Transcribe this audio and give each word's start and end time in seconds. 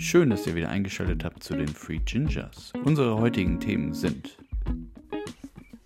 Schön, 0.00 0.30
dass 0.30 0.46
ihr 0.46 0.54
wieder 0.54 0.68
eingeschaltet 0.68 1.24
habt 1.24 1.42
zu 1.42 1.56
den 1.56 1.66
Free 1.66 1.98
Gingers. 1.98 2.72
Unsere 2.84 3.18
heutigen 3.18 3.58
Themen 3.58 3.92
sind 3.92 4.38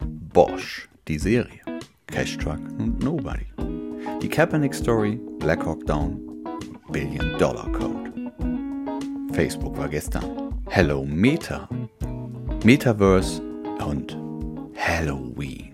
Bosch, 0.05 0.87
die 1.09 1.19
Serie, 1.19 1.63
Cash 2.09 2.37
Truck 2.37 2.61
und 2.79 3.03
Nobody, 3.03 3.47
die 4.21 4.29
Kaepernick 4.29 4.75
Story, 4.75 5.19
Black 5.39 5.65
Hawk 5.65 5.87
Down, 5.87 6.21
Billion 6.91 7.39
Dollar 7.39 7.73
Code. 7.73 8.13
Facebook 9.33 9.79
war 9.79 9.89
gestern. 9.89 10.53
Hello 10.69 11.07
Meta, 11.07 11.67
Metaverse 12.65 13.41
und 13.87 14.15
Halloween. 14.77 15.73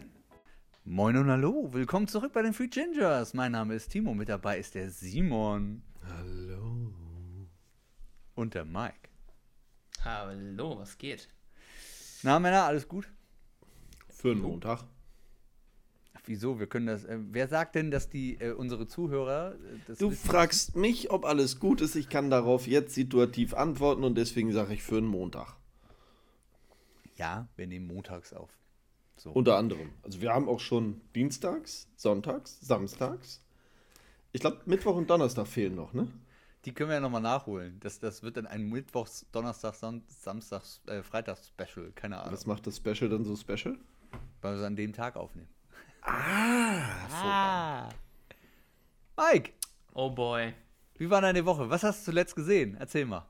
Moin 0.85 1.17
und 1.17 1.29
hallo, 1.29 1.69
willkommen 1.73 2.07
zurück 2.07 2.33
bei 2.33 2.43
den 2.43 2.53
Free 2.53 2.69
Gingers. 2.69 3.35
Mein 3.35 3.51
Name 3.51 3.75
ist 3.75 3.89
Timo, 3.89 4.15
mit 4.15 4.29
dabei 4.29 4.61
ist 4.61 4.77
der 4.77 4.91
Simon. 4.91 5.83
Hallo. 6.05 6.48
Und 8.39 8.55
der 8.55 8.65
Mike. 8.65 9.09
Hallo, 10.05 10.79
was 10.79 10.97
geht? 10.97 11.29
Na 12.23 12.39
Männer, 12.39 12.63
alles 12.67 12.87
gut? 12.87 13.09
Für 14.09 14.31
einen 14.31 14.43
Montag. 14.43 14.85
Ach, 16.15 16.21
wieso? 16.27 16.61
Wir 16.61 16.69
können 16.69 16.87
das. 16.87 17.05
Äh, 17.05 17.19
wer 17.33 17.49
sagt 17.49 17.75
denn, 17.75 17.91
dass 17.91 18.09
die 18.09 18.37
äh, 18.41 18.53
unsere 18.53 18.87
Zuhörer. 18.87 19.55
Äh, 19.57 19.79
das 19.89 19.99
Du 19.99 20.13
wissen? 20.13 20.29
fragst 20.29 20.77
mich, 20.77 21.11
ob 21.11 21.25
alles 21.25 21.59
gut 21.59 21.81
ist. 21.81 21.97
Ich 21.97 22.09
kann 22.11 22.31
darauf 22.31 22.69
jetzt 22.69 22.95
situativ 22.95 23.55
antworten 23.55 24.05
und 24.05 24.15
deswegen 24.15 24.53
sage 24.53 24.73
ich 24.73 24.85
für 24.85 24.99
einen 24.99 25.09
Montag. 25.09 25.57
Ja, 27.17 27.49
wir 27.57 27.67
nehmen 27.67 27.89
montags 27.89 28.33
auf. 28.33 28.57
So. 29.17 29.33
Unter 29.33 29.57
anderem. 29.57 29.91
Also 30.05 30.21
wir 30.21 30.33
haben 30.33 30.49
auch 30.49 30.61
schon 30.61 31.01
Dienstags, 31.17 31.89
Sonntags, 31.97 32.61
Samstags. 32.61 33.43
Ich 34.31 34.43
glaube, 34.43 34.61
Mittwoch 34.67 34.95
und 34.95 35.11
Donnerstag 35.11 35.49
fehlen 35.49 35.75
noch, 35.75 35.93
ne? 35.93 36.07
Die 36.65 36.73
können 36.75 36.91
wir 36.91 36.95
ja 36.95 37.01
nochmal 37.01 37.21
nachholen. 37.23 37.79
Das, 37.81 37.99
das 38.01 38.23
wird 38.23 38.37
dann 38.37 38.47
ein 38.47 38.69
Mittwochs, 38.69 39.27
Donnerstags, 39.33 39.81
Son 39.81 40.03
Samstags, 40.09 40.81
äh, 40.87 41.03
Freitags-Special. 41.03 41.93
Keine 41.95 42.19
Ahnung. 42.19 42.33
Was 42.33 42.47
macht 42.47 42.67
das 42.67 42.77
Special 42.77 43.09
dann 43.09 43.25
so 43.25 43.37
special? 43.37 43.77
Weil 44.43 44.55
wir 44.55 44.61
es 44.61 44.65
an 44.67 44.77
dem 44.77 44.93
Tag 44.93 45.17
aufnehmen. 45.17 45.49
Ah, 46.03 47.07
Ah. 47.11 47.89
Mike, 49.17 49.53
Oh 49.95 50.11
boy. 50.11 50.55
wie 50.97 51.11
war 51.11 51.21
deine 51.21 51.45
Woche? 51.45 51.69
Was 51.71 51.83
hast 51.83 52.01
du 52.01 52.05
zuletzt 52.13 52.37
gesehen? 52.37 52.77
Erzähl 52.79 53.05
mal. 53.05 53.27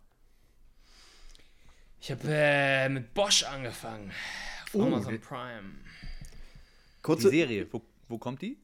Ich 2.00 2.10
habe 2.10 2.20
äh, 2.26 2.88
mit 2.88 3.12
Bosch 3.14 3.42
angefangen. 3.44 4.10
Auf 4.66 4.74
Oh, 4.74 4.82
Amazon 4.84 5.12
die- 5.12 5.18
Prime. 5.18 5.62
Die 6.98 7.02
Kurze, 7.02 7.30
Serie, 7.30 7.66
wo, 7.72 7.82
wo 8.08 8.18
kommt 8.18 8.42
die? 8.42 8.58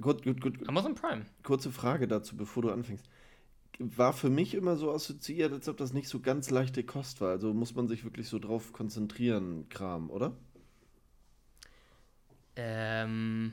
gut, 0.00 0.22
gut, 0.24 0.40
gut, 0.40 0.68
Amazon 0.68 0.94
Prime. 0.94 1.24
kurze 1.42 1.70
Frage 1.70 2.06
dazu, 2.08 2.36
bevor 2.36 2.62
du 2.64 2.70
anfängst. 2.72 3.04
War 3.78 4.12
für 4.12 4.30
mich 4.30 4.54
immer 4.54 4.76
so 4.76 4.90
assoziiert, 4.90 5.52
als 5.52 5.68
ob 5.68 5.76
das 5.76 5.92
nicht 5.92 6.08
so 6.08 6.20
ganz 6.20 6.50
leichte 6.50 6.82
Kost 6.84 7.20
war. 7.20 7.30
Also 7.30 7.52
muss 7.52 7.74
man 7.74 7.88
sich 7.88 8.04
wirklich 8.04 8.28
so 8.28 8.38
drauf 8.38 8.72
konzentrieren, 8.72 9.68
Kram, 9.68 10.10
oder? 10.10 10.36
Ähm, 12.56 13.52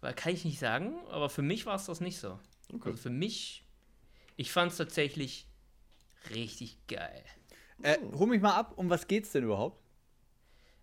weil 0.00 0.14
kann 0.14 0.32
ich 0.32 0.44
nicht 0.44 0.60
sagen, 0.60 0.94
aber 1.08 1.28
für 1.28 1.42
mich 1.42 1.66
war 1.66 1.74
es 1.74 1.86
das 1.86 2.00
nicht 2.00 2.18
so. 2.18 2.38
Okay. 2.72 2.90
Also 2.90 3.02
für 3.02 3.10
mich, 3.10 3.64
ich 4.36 4.52
fand 4.52 4.70
es 4.70 4.78
tatsächlich 4.78 5.48
richtig 6.30 6.78
geil. 6.86 7.24
Äh, 7.82 7.98
hol 8.12 8.28
mich 8.28 8.40
mal 8.40 8.54
ab, 8.54 8.74
um 8.76 8.88
was 8.88 9.08
geht's 9.08 9.32
denn 9.32 9.44
überhaupt? 9.44 9.82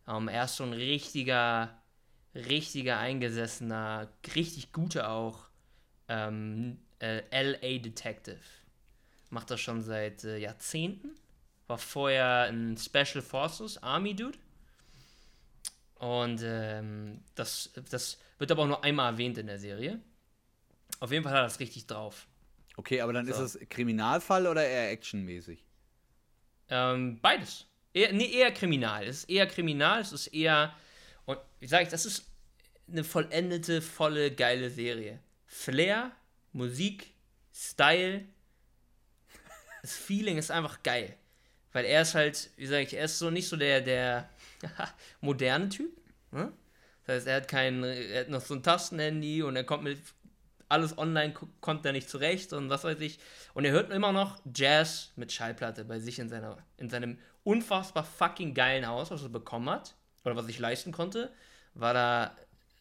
Ähm, 0.07 0.27
er 0.27 0.45
ist 0.45 0.57
so 0.57 0.63
ein 0.63 0.73
richtiger, 0.73 1.81
richtiger 2.35 2.99
eingesessener, 2.99 4.11
richtig 4.35 4.73
guter 4.73 5.09
auch 5.09 5.47
ähm, 6.09 6.79
äh, 7.01 7.21
LA 7.31 7.79
Detective. 7.79 8.39
Macht 9.29 9.49
das 9.51 9.59
schon 9.61 9.81
seit 9.81 10.23
äh, 10.23 10.37
Jahrzehnten. 10.37 11.15
War 11.67 11.77
vorher 11.77 12.43
ein 12.49 12.77
Special 12.77 13.21
Forces 13.21 13.81
Army 13.81 14.15
Dude. 14.15 14.37
Und 15.95 16.41
ähm, 16.43 17.21
das, 17.35 17.71
das 17.89 18.17
wird 18.39 18.51
aber 18.51 18.63
auch 18.63 18.67
nur 18.67 18.83
einmal 18.83 19.13
erwähnt 19.13 19.37
in 19.37 19.47
der 19.47 19.59
Serie. 19.59 19.99
Auf 20.99 21.11
jeden 21.11 21.23
Fall 21.23 21.33
hat 21.33 21.39
er 21.39 21.43
das 21.43 21.59
richtig 21.59 21.85
drauf. 21.87 22.27
Okay, 22.75 23.01
aber 23.01 23.13
dann 23.13 23.25
So. 23.25 23.33
ist 23.43 23.55
es 23.55 23.69
Kriminalfall 23.69 24.47
oder 24.47 24.65
eher 24.65 24.91
actionmäßig? 24.91 25.63
Ähm, 26.69 27.19
beides. 27.21 27.67
Eher, 27.93 28.13
nee, 28.13 28.31
eher 28.31 28.51
kriminal. 28.51 29.05
Es 29.05 29.19
ist 29.19 29.29
eher 29.29 29.45
kriminal, 29.47 30.01
es 30.01 30.11
ist 30.11 30.27
eher. 30.27 30.73
Und 31.25 31.37
wie 31.59 31.67
sage 31.67 31.83
ich, 31.83 31.89
das 31.89 32.05
ist 32.05 32.25
eine 32.89 33.03
vollendete, 33.03 33.81
volle, 33.81 34.31
geile 34.31 34.69
Serie. 34.69 35.19
Flair, 35.45 36.11
Musik, 36.53 37.13
Style, 37.53 38.25
das 39.81 39.93
Feeling 39.93 40.37
ist 40.37 40.51
einfach 40.51 40.83
geil. 40.83 41.15
Weil 41.73 41.85
er 41.85 42.01
ist 42.01 42.15
halt, 42.15 42.49
wie 42.57 42.67
sage 42.67 42.83
ich, 42.83 42.93
er 42.93 43.05
ist 43.05 43.17
so 43.19 43.29
nicht 43.29 43.47
so 43.47 43.55
der, 43.55 43.81
der 43.81 44.29
moderne 45.21 45.69
Typ. 45.69 45.91
Ne? 46.31 46.51
Das 47.05 47.15
heißt, 47.17 47.27
er 47.27 47.35
hat 47.37 47.47
kein, 47.47 47.83
er 47.83 48.21
hat 48.21 48.29
noch 48.29 48.41
so 48.41 48.53
ein 48.53 48.63
Tastenhandy 48.63 49.41
und 49.43 49.55
er 49.55 49.63
kommt 49.63 49.83
mit 49.83 49.99
alles 50.69 50.97
online 50.97 51.33
ko- 51.33 51.49
kommt 51.59 51.85
er 51.85 51.91
nicht 51.91 52.09
zurecht 52.09 52.53
und 52.53 52.69
was 52.69 52.83
weiß 52.83 52.99
ich. 53.01 53.19
Und 53.53 53.65
er 53.65 53.71
hört 53.71 53.91
immer 53.91 54.11
noch 54.11 54.39
Jazz 54.55 55.11
mit 55.15 55.31
Schallplatte 55.31 55.83
bei 55.85 55.99
sich 55.99 56.19
in, 56.19 56.29
seiner, 56.29 56.57
in 56.77 56.89
seinem 56.89 57.17
unfassbar 57.43 58.03
fucking 58.03 58.53
geilen 58.53 58.87
Haus, 58.87 59.11
was 59.11 59.23
er 59.23 59.29
bekommen 59.29 59.69
hat, 59.69 59.95
oder 60.23 60.35
was 60.35 60.47
ich 60.47 60.59
leisten 60.59 60.91
konnte, 60.91 61.33
war 61.73 61.93
da, 61.93 62.35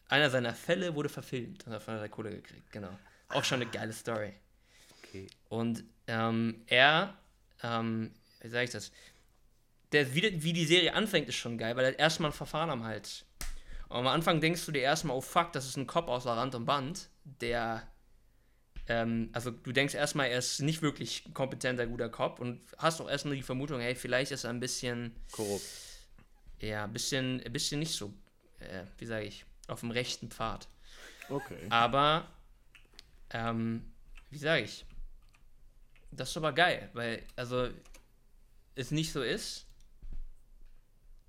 einer 0.07 0.29
seiner 0.29 0.53
Fälle 0.53 0.95
wurde 0.95 1.09
verfilmt 1.09 1.65
und 1.65 1.71
davon 1.73 1.95
hat 1.95 2.01
er 2.01 2.09
Kohle 2.09 2.29
gekriegt, 2.31 2.71
genau. 2.71 2.97
Auch 3.33 3.43
schon 3.43 3.61
eine 3.61 3.69
geile 3.71 3.93
Story. 3.93 4.33
Okay. 5.03 5.27
Und 5.49 5.83
ähm, 6.07 6.63
er, 6.67 7.17
ähm, 7.63 8.11
wie 8.41 8.49
sage 8.49 8.65
ich 8.65 8.69
das? 8.71 8.91
Der, 9.91 10.13
wie, 10.13 10.21
die- 10.21 10.43
wie 10.43 10.53
die 10.53 10.65
Serie 10.65 10.93
anfängt, 10.93 11.27
ist 11.29 11.35
schon 11.35 11.57
geil, 11.57 11.75
weil 11.75 11.85
er 11.85 11.91
hat 11.91 11.99
erstmal 11.99 12.31
ein 12.31 12.33
Verfahren 12.35 12.69
am 12.69 12.83
Hals. 12.83 13.25
Und 13.89 13.97
am 13.97 14.07
Anfang 14.07 14.39
denkst 14.39 14.65
du 14.65 14.71
dir 14.71 14.81
erstmal, 14.81 15.17
oh 15.17 15.21
fuck, 15.21 15.51
das 15.51 15.65
ist 15.67 15.75
ein 15.77 15.85
Cop 15.87 16.07
außer 16.07 16.31
Rand 16.31 16.55
und 16.55 16.63
Band, 16.65 17.09
der, 17.25 17.85
ähm, 18.87 19.29
also 19.33 19.51
du 19.51 19.71
denkst 19.73 19.93
erstmal, 19.93 20.27
er 20.29 20.39
ist 20.39 20.61
nicht 20.61 20.81
wirklich 20.81 21.25
kompetenter, 21.33 21.85
guter 21.87 22.07
Cop 22.09 22.39
und 22.39 22.61
hast 22.77 23.01
auch 23.01 23.09
erstmal 23.09 23.35
die 23.35 23.41
Vermutung, 23.43 23.81
hey, 23.81 23.95
vielleicht 23.95 24.31
ist 24.31 24.45
er 24.45 24.49
ein 24.51 24.61
bisschen, 24.61 25.13
Korrupt. 25.33 25.65
ja, 26.61 26.85
ein 26.85 26.93
bisschen, 26.93 27.41
ein 27.45 27.51
bisschen 27.51 27.79
nicht 27.79 27.93
so, 27.93 28.13
äh, 28.59 28.83
wie 28.97 29.05
sage 29.05 29.25
ich, 29.25 29.43
auf 29.67 29.81
dem 29.81 29.91
rechten 29.91 30.29
Pfad. 30.31 30.69
Okay. 31.29 31.57
Aber, 31.69 32.27
ähm, 33.31 33.91
wie 34.29 34.37
sage 34.37 34.63
ich? 34.63 34.85
Das 36.11 36.29
ist 36.29 36.37
aber 36.37 36.53
geil, 36.53 36.89
weil, 36.93 37.23
also, 37.35 37.69
es 38.75 38.91
nicht 38.91 39.11
so 39.11 39.21
ist. 39.21 39.65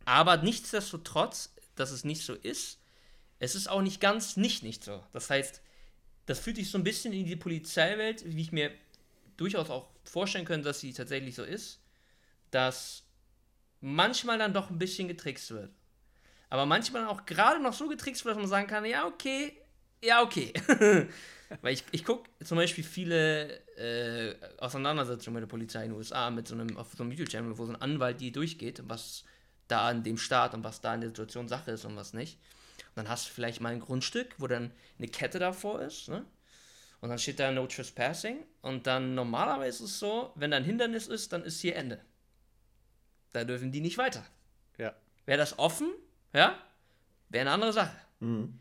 Aber 0.04 0.36
nichtsdestotrotz, 0.38 1.54
dass 1.76 1.90
es 1.90 2.04
nicht 2.04 2.24
so 2.24 2.34
ist, 2.34 2.78
es 3.38 3.54
ist 3.54 3.68
auch 3.68 3.82
nicht 3.82 4.00
ganz 4.00 4.36
nicht 4.36 4.62
nicht 4.62 4.84
so. 4.84 5.04
Das 5.12 5.30
heißt, 5.30 5.62
das 6.26 6.38
fühlt 6.38 6.56
sich 6.56 6.70
so 6.70 6.78
ein 6.78 6.84
bisschen 6.84 7.12
in 7.12 7.26
die 7.26 7.36
Polizeiwelt, 7.36 8.24
wie 8.24 8.40
ich 8.40 8.52
mir 8.52 8.72
durchaus 9.36 9.70
auch 9.70 9.88
vorstellen 10.04 10.44
könnte, 10.44 10.68
dass 10.68 10.80
sie 10.80 10.92
tatsächlich 10.92 11.34
so 11.34 11.42
ist, 11.42 11.80
dass 12.50 13.04
manchmal 13.80 14.38
dann 14.38 14.54
doch 14.54 14.70
ein 14.70 14.78
bisschen 14.78 15.08
getrickst 15.08 15.50
wird. 15.50 15.70
Aber 16.50 16.66
manchmal 16.66 17.06
auch 17.06 17.24
gerade 17.26 17.60
noch 17.60 17.72
so 17.72 17.88
getrickst 17.88 18.24
wird, 18.24 18.36
dass 18.36 18.40
man 18.40 18.50
sagen 18.50 18.68
kann, 18.68 18.84
ja, 18.84 19.06
okay, 19.06 19.56
ja, 20.02 20.22
okay. 20.22 20.52
Weil 21.60 21.74
ich, 21.74 21.84
ich 21.92 22.04
gucke 22.04 22.30
zum 22.44 22.56
Beispiel 22.56 22.84
viele 22.84 23.58
äh, 23.76 24.34
Auseinandersetzungen 24.58 25.34
mit 25.34 25.42
der 25.42 25.48
Polizei 25.48 25.84
in 25.84 25.90
den 25.90 25.98
USA 25.98 26.30
mit 26.30 26.48
so 26.48 26.54
einem, 26.54 26.76
auf 26.76 26.92
so 26.96 27.02
einem 27.02 27.12
YouTube-Channel, 27.12 27.58
wo 27.58 27.66
so 27.66 27.72
ein 27.72 27.80
Anwalt 27.80 28.20
die 28.20 28.32
durchgeht, 28.32 28.82
was 28.86 29.24
da 29.68 29.90
in 29.90 30.02
dem 30.02 30.18
Staat 30.18 30.54
und 30.54 30.64
was 30.64 30.80
da 30.80 30.94
in 30.94 31.00
der 31.00 31.10
Situation 31.10 31.48
Sache 31.48 31.72
ist 31.72 31.84
und 31.84 31.96
was 31.96 32.12
nicht. 32.12 32.38
Und 32.88 32.96
dann 32.96 33.08
hast 33.08 33.28
du 33.28 33.32
vielleicht 33.32 33.60
mal 33.60 33.72
ein 33.72 33.80
Grundstück, 33.80 34.34
wo 34.38 34.46
dann 34.46 34.70
eine 34.98 35.08
Kette 35.08 35.38
davor 35.38 35.80
ist, 35.82 36.08
ne? 36.08 36.24
Und 37.00 37.08
dann 37.08 37.18
steht 37.18 37.40
da 37.40 37.50
No 37.50 37.66
Trespassing. 37.66 38.44
Und 38.60 38.86
dann 38.86 39.16
normalerweise 39.16 39.82
ist 39.82 39.90
es 39.90 39.98
so, 39.98 40.32
wenn 40.36 40.52
da 40.52 40.56
ein 40.56 40.64
Hindernis 40.64 41.08
ist, 41.08 41.32
dann 41.32 41.42
ist 41.42 41.60
hier 41.60 41.74
Ende. 41.74 42.00
Da 43.32 43.44
dürfen 43.44 43.72
die 43.72 43.80
nicht 43.80 43.98
weiter. 43.98 44.24
Ja. 44.78 44.94
Wäre 45.26 45.38
das 45.38 45.58
offen, 45.58 45.92
ja, 46.32 46.56
wäre 47.28 47.42
eine 47.42 47.50
andere 47.50 47.72
Sache. 47.72 47.96
Mhm. 48.20 48.58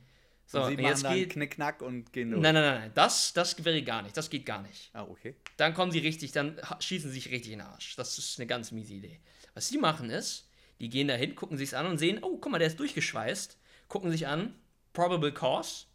So, 0.52 0.64
und 0.64 0.76
sie 0.76 0.84
jetzt 0.84 1.06
dann 1.06 1.16
geht. 1.16 1.30
Knickknack 1.32 1.82
und 1.82 2.12
gehen 2.12 2.32
los. 2.32 2.42
Nein, 2.42 2.54
nein, 2.54 2.64
nein, 2.64 2.82
nein, 2.82 2.92
das, 2.94 3.32
das 3.32 3.64
wäre 3.64 3.82
gar 3.84 4.02
nicht. 4.02 4.18
Das 4.18 4.30
geht 4.30 4.46
gar 4.46 4.62
nicht. 4.62 4.90
Ah, 4.92 5.04
okay. 5.04 5.36
Dann 5.56 5.74
kommen 5.74 5.94
sie 5.94 6.00
richtig, 6.00 6.34
dann 6.34 6.60
schießen 6.78 7.10
sie 7.10 7.16
sich 7.16 7.32
richtig 7.32 7.54
in 7.54 7.60
den 7.60 7.68
Arsch. 7.68 7.96
Das 7.96 8.18
ist 8.18 8.38
eine 8.38 8.48
ganz 8.48 8.74
miese 8.74 8.96
Idee. 8.96 9.22
Was 9.54 9.70
sie 9.70 9.78
machen 9.78 10.10
ist, 10.10 10.50
die 10.82 10.90
gehen 10.90 11.08
da 11.08 11.14
hin, 11.14 11.36
gucken 11.36 11.58
sich's 11.58 11.74
an 11.74 11.86
und 11.86 12.00
sehen, 12.00 12.20
oh, 12.22 12.38
guck 12.38 12.52
mal, 12.52 12.58
der 12.58 12.68
ist 12.68 12.78
durchgeschweißt. 12.82 13.58
Gucken 13.88 14.12
sich 14.12 14.28
an, 14.28 14.54
probable 14.92 15.34
cause. 15.34 15.86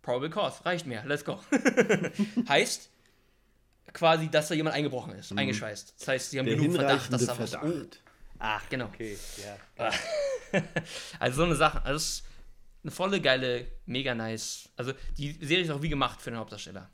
Probable 0.00 0.30
cause, 0.30 0.64
reicht 0.64 0.86
mir, 0.86 1.02
let's 1.04 1.24
go. 1.24 1.40
heißt 2.48 2.88
quasi, 3.94 4.30
dass 4.30 4.46
da 4.46 4.54
jemand 4.54 4.76
eingebrochen 4.76 5.12
ist, 5.14 5.36
eingeschweißt. 5.36 5.94
Das 5.98 6.06
heißt, 6.06 6.30
sie 6.30 6.38
haben 6.38 6.46
Der 6.46 6.54
genug 6.54 6.76
Verdacht, 6.76 7.12
dass 7.12 7.26
da 7.26 7.36
was. 7.36 7.50
Verdacht. 7.50 8.00
Ach, 8.38 8.68
genau. 8.68 8.86
Okay, 8.86 9.18
ja. 9.72 9.90
Also 11.18 11.36
so 11.38 11.44
eine 11.44 11.56
Sache. 11.56 11.84
Also 11.84 12.22
eine 12.84 12.90
volle, 12.92 13.20
geile, 13.20 13.66
mega 13.86 14.14
nice. 14.14 14.68
Also 14.76 14.92
die 15.18 15.32
Serie 15.32 15.64
ist 15.64 15.70
auch 15.70 15.82
wie 15.82 15.88
gemacht 15.88 16.22
für 16.22 16.30
den 16.30 16.38
Hauptdarsteller. 16.38 16.88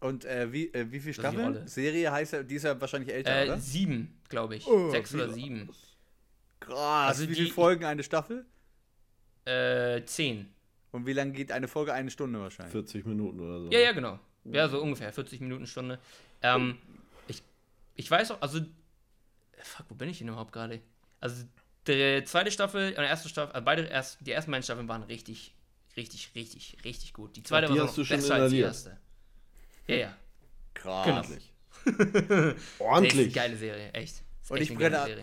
Und 0.00 0.24
äh, 0.24 0.50
wie, 0.52 0.72
äh, 0.72 0.86
wie 0.92 1.00
viele 1.00 1.12
die 1.14 1.20
Staffeln? 1.20 1.66
Serie 1.66 2.10
heißt 2.12 2.32
ja, 2.32 2.42
die 2.44 2.54
ist 2.54 2.62
ja 2.62 2.80
wahrscheinlich 2.80 3.12
älter, 3.12 3.36
Äh, 3.42 3.44
oder? 3.46 3.58
sieben, 3.58 4.20
glaube 4.28 4.56
ich. 4.56 4.66
Oh, 4.66 4.90
Sechs 4.90 5.12
oder 5.14 5.28
sieben. 5.30 5.68
Krass. 6.60 7.08
also 7.08 7.28
wie 7.28 7.34
viele 7.34 7.46
die- 7.46 7.52
Folgen 7.52 7.84
eine 7.84 8.02
Staffel? 8.02 8.46
Äh, 9.44 10.04
zehn. 10.04 10.48
Und 10.92 11.06
wie 11.06 11.12
lange 11.12 11.32
geht 11.32 11.52
eine 11.52 11.68
Folge? 11.68 11.92
Eine 11.92 12.10
Stunde 12.10 12.40
wahrscheinlich. 12.40 12.72
40 12.72 13.06
Minuten 13.06 13.40
oder 13.40 13.60
so. 13.60 13.70
Ja, 13.70 13.80
ja, 13.80 13.92
genau. 13.92 14.18
Ja, 14.44 14.68
so 14.68 14.80
ungefähr. 14.80 15.12
40 15.12 15.40
Minuten, 15.40 15.66
Stunde. 15.66 15.98
Ähm, 16.42 16.78
ich, 17.26 17.42
ich 17.96 18.10
weiß 18.10 18.30
auch, 18.32 18.40
also. 18.42 18.60
Fuck, 19.60 19.86
wo 19.88 19.94
bin 19.96 20.08
ich 20.08 20.18
denn 20.18 20.28
überhaupt 20.28 20.52
gerade? 20.52 20.80
Also, 21.20 21.44
die 21.94 22.24
zweite 22.24 22.50
Staffel 22.50 22.90
und 22.90 22.98
die 22.98 23.02
erste 23.02 23.28
Staffel, 23.28 23.52
also 23.52 23.64
beide 23.64 23.82
erst, 23.82 24.18
die 24.20 24.32
ersten 24.32 24.50
beiden 24.50 24.62
Staffeln 24.62 24.88
waren 24.88 25.02
richtig, 25.02 25.54
richtig, 25.96 26.30
richtig, 26.34 26.76
richtig 26.84 27.12
gut. 27.12 27.36
Die 27.36 27.42
zweite 27.42 27.72
die 27.72 27.78
war 27.78 27.88
schon 27.88 28.06
besser 28.06 28.34
als 28.34 28.50
die 28.50 28.58
inhaliert. 28.58 28.66
erste. 28.66 28.98
Ja, 29.86 29.94
ja. 29.96 30.16
Krass. 30.74 31.06
Genau. 31.06 31.16
Ordentlich. 31.18 31.52
Echt 32.56 32.80
Ordentlich. 32.80 33.34
geile 33.34 33.56
Serie, 33.56 33.92
echt. 33.92 34.22
Und 34.48 34.60
ich 34.62 34.70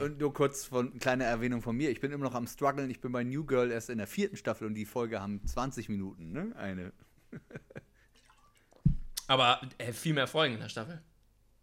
und 0.02 0.20
nur 0.20 0.34
kurz 0.34 0.66
von 0.66 0.92
eine 0.92 1.00
kleine 1.00 1.24
Erwähnung 1.24 1.62
von 1.62 1.76
mir. 1.76 1.90
Ich 1.90 2.00
bin 2.00 2.12
immer 2.12 2.26
noch 2.26 2.36
am 2.36 2.46
struggeln. 2.46 2.90
Ich 2.92 3.02
bin 3.02 3.12
bei 3.12 3.24
New 3.24 3.44
Girl 3.44 3.72
erst 3.72 3.90
in 3.90 3.98
der 3.98 4.06
vierten 4.08 4.38
Staffel 4.38 4.68
und 4.68 4.76
die 4.76 4.86
Folge 4.86 5.20
haben 5.20 5.46
20 5.46 5.90
Minuten, 5.90 6.32
ne? 6.32 6.56
Eine. 6.56 6.94
Aber 9.28 9.62
äh, 9.80 9.94
viel 9.94 10.14
mehr 10.14 10.28
Folgen 10.28 10.56
in 10.56 10.60
der 10.60 10.70
Staffel. 10.70 11.02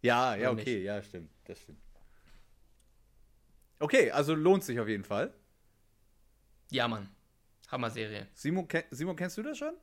Ja, 0.01 0.35
ja, 0.35 0.51
okay, 0.51 0.83
ja, 0.83 1.01
stimmt. 1.01 1.29
Das 1.45 1.61
stimmt. 1.61 1.79
Okay, 3.79 4.11
also 4.11 4.33
lohnt 4.35 4.63
sich 4.63 4.79
auf 4.79 4.87
jeden 4.87 5.03
Fall. 5.03 5.33
Ja, 6.71 6.87
Mann. 6.87 7.09
Hammer-Serie. 7.69 8.27
Simon, 8.33 8.67
Simon 8.91 9.15
kennst 9.15 9.37
du 9.37 9.43
das 9.43 9.57
schon? 9.57 9.73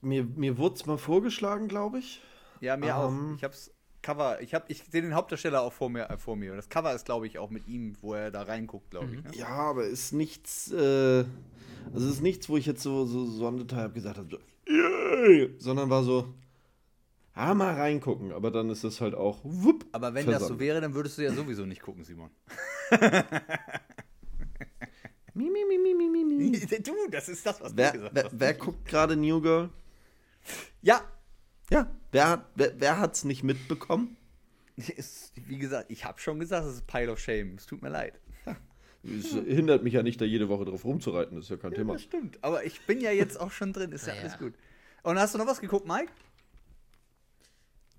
Mir, 0.00 0.24
mir 0.24 0.58
wurde 0.58 0.76
es 0.76 0.86
mal 0.86 0.98
vorgeschlagen, 0.98 1.68
glaube 1.68 1.98
ich. 1.98 2.20
Ja, 2.60 2.76
mir 2.76 2.86
Ähm. 2.88 2.92
auch. 3.32 3.36
Ich 3.36 3.44
hab's 3.44 3.70
Cover, 4.02 4.40
ich 4.40 4.54
hab, 4.54 4.70
ich 4.70 4.82
sehe 4.90 5.02
den 5.02 5.14
Hauptdarsteller 5.14 5.60
auch 5.60 5.72
vor 5.74 5.90
mir, 5.90 6.08
äh, 6.08 6.16
vor 6.16 6.34
mir. 6.34 6.52
Und 6.52 6.56
das 6.56 6.70
Cover 6.70 6.94
ist, 6.94 7.04
glaube 7.04 7.26
ich, 7.26 7.38
auch 7.38 7.50
mit 7.50 7.68
ihm, 7.68 7.96
wo 8.00 8.14
er 8.14 8.30
da 8.30 8.42
reinguckt, 8.42 8.90
glaube 8.90 9.14
ich. 9.14 9.22
Ne? 9.22 9.30
Ja, 9.34 9.48
aber 9.48 9.84
ist 9.84 10.12
nichts, 10.12 10.72
äh, 10.72 11.24
also 11.92 12.06
es 12.06 12.14
ist 12.14 12.22
nichts, 12.22 12.48
wo 12.48 12.56
ich 12.56 12.64
jetzt 12.64 12.82
so, 12.82 13.04
so, 13.04 13.26
so 13.26 13.46
habe 13.46 13.90
gesagt 13.92 14.16
habe, 14.16 14.28
so, 14.30 14.38
sondern 15.58 15.90
war 15.90 16.02
so, 16.02 16.32
ah, 17.34 17.54
mal 17.54 17.74
reingucken. 17.74 18.32
Aber 18.32 18.50
dann 18.50 18.70
ist 18.70 18.84
es 18.84 19.00
halt 19.00 19.14
auch, 19.14 19.40
wupp, 19.42 19.84
Aber 19.92 20.14
wenn 20.14 20.26
das 20.26 20.46
so 20.46 20.58
wäre, 20.60 20.80
dann 20.80 20.94
würdest 20.94 21.18
du 21.18 21.22
ja 21.22 21.32
sowieso 21.32 21.64
nicht 21.66 21.82
gucken, 21.82 22.04
Simon. 22.04 22.30
Mi, 25.32 25.44
mi, 25.48 25.64
mi, 25.64 25.78
mi, 25.78 25.94
mi, 25.94 26.24
mi, 26.24 26.50
du, 26.82 26.92
das 27.10 27.28
ist 27.28 27.46
das, 27.46 27.60
was 27.60 27.76
Wer, 27.76 27.92
du 27.92 27.98
gesagt 27.98 28.14
wer, 28.16 28.24
hast. 28.24 28.40
wer 28.40 28.54
guckt 28.54 28.84
gerade 28.86 29.16
New 29.16 29.40
Girl? 29.40 29.70
Ja, 30.82 31.02
Ja, 31.70 31.88
wer, 32.10 32.28
hat- 32.28 32.46
wer, 32.56 32.72
wer 32.80 32.98
hat's 32.98 33.22
nicht 33.24 33.44
mitbekommen? 33.44 34.16
ist, 34.76 35.32
wie 35.36 35.58
gesagt, 35.58 35.90
ich 35.90 36.04
habe 36.04 36.18
schon 36.18 36.40
gesagt, 36.40 36.66
es 36.66 36.74
ist 36.74 36.86
Pile 36.88 37.12
of 37.12 37.20
Shame. 37.20 37.54
Es 37.56 37.66
tut 37.66 37.80
mir 37.82 37.90
leid. 37.90 38.18
Es 39.02 39.32
hindert 39.32 39.82
mich 39.82 39.94
ja 39.94 40.02
nicht, 40.02 40.20
da 40.20 40.26
jede 40.26 40.50
Woche 40.50 40.66
drauf 40.66 40.84
rumzureiten, 40.84 41.34
das 41.36 41.46
ist 41.46 41.50
ja 41.50 41.56
kein 41.56 41.72
Thema. 41.72 41.94
Das 41.94 42.02
stimmt. 42.02 42.36
Aber 42.42 42.64
ich 42.66 42.84
bin 42.86 43.00
ja 43.00 43.10
jetzt 43.12 43.40
auch 43.40 43.50
schon 43.50 43.72
drin, 43.72 43.92
ist 43.92 44.06
ja 44.06 44.12
Naja. 44.12 44.26
alles 44.26 44.38
gut. 44.38 44.52
Und 45.04 45.18
hast 45.18 45.32
du 45.32 45.38
noch 45.38 45.46
was 45.46 45.60
geguckt, 45.60 45.86
Mike? 45.86 46.12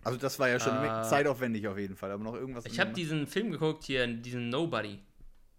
Also 0.04 0.18
das 0.18 0.40
war 0.40 0.50
ja 0.50 0.60
schon 0.60 0.76
Äh, 0.84 1.04
zeitaufwendig 1.04 1.68
auf 1.68 1.78
jeden 1.78 1.96
Fall, 1.96 2.12
aber 2.12 2.24
noch 2.24 2.34
irgendwas. 2.36 2.66
Ich 2.66 2.80
habe 2.80 2.92
diesen 2.94 3.28
Film 3.28 3.52
geguckt 3.52 3.84
hier, 3.84 4.08
diesen 4.08 4.50
Nobody, 4.50 5.00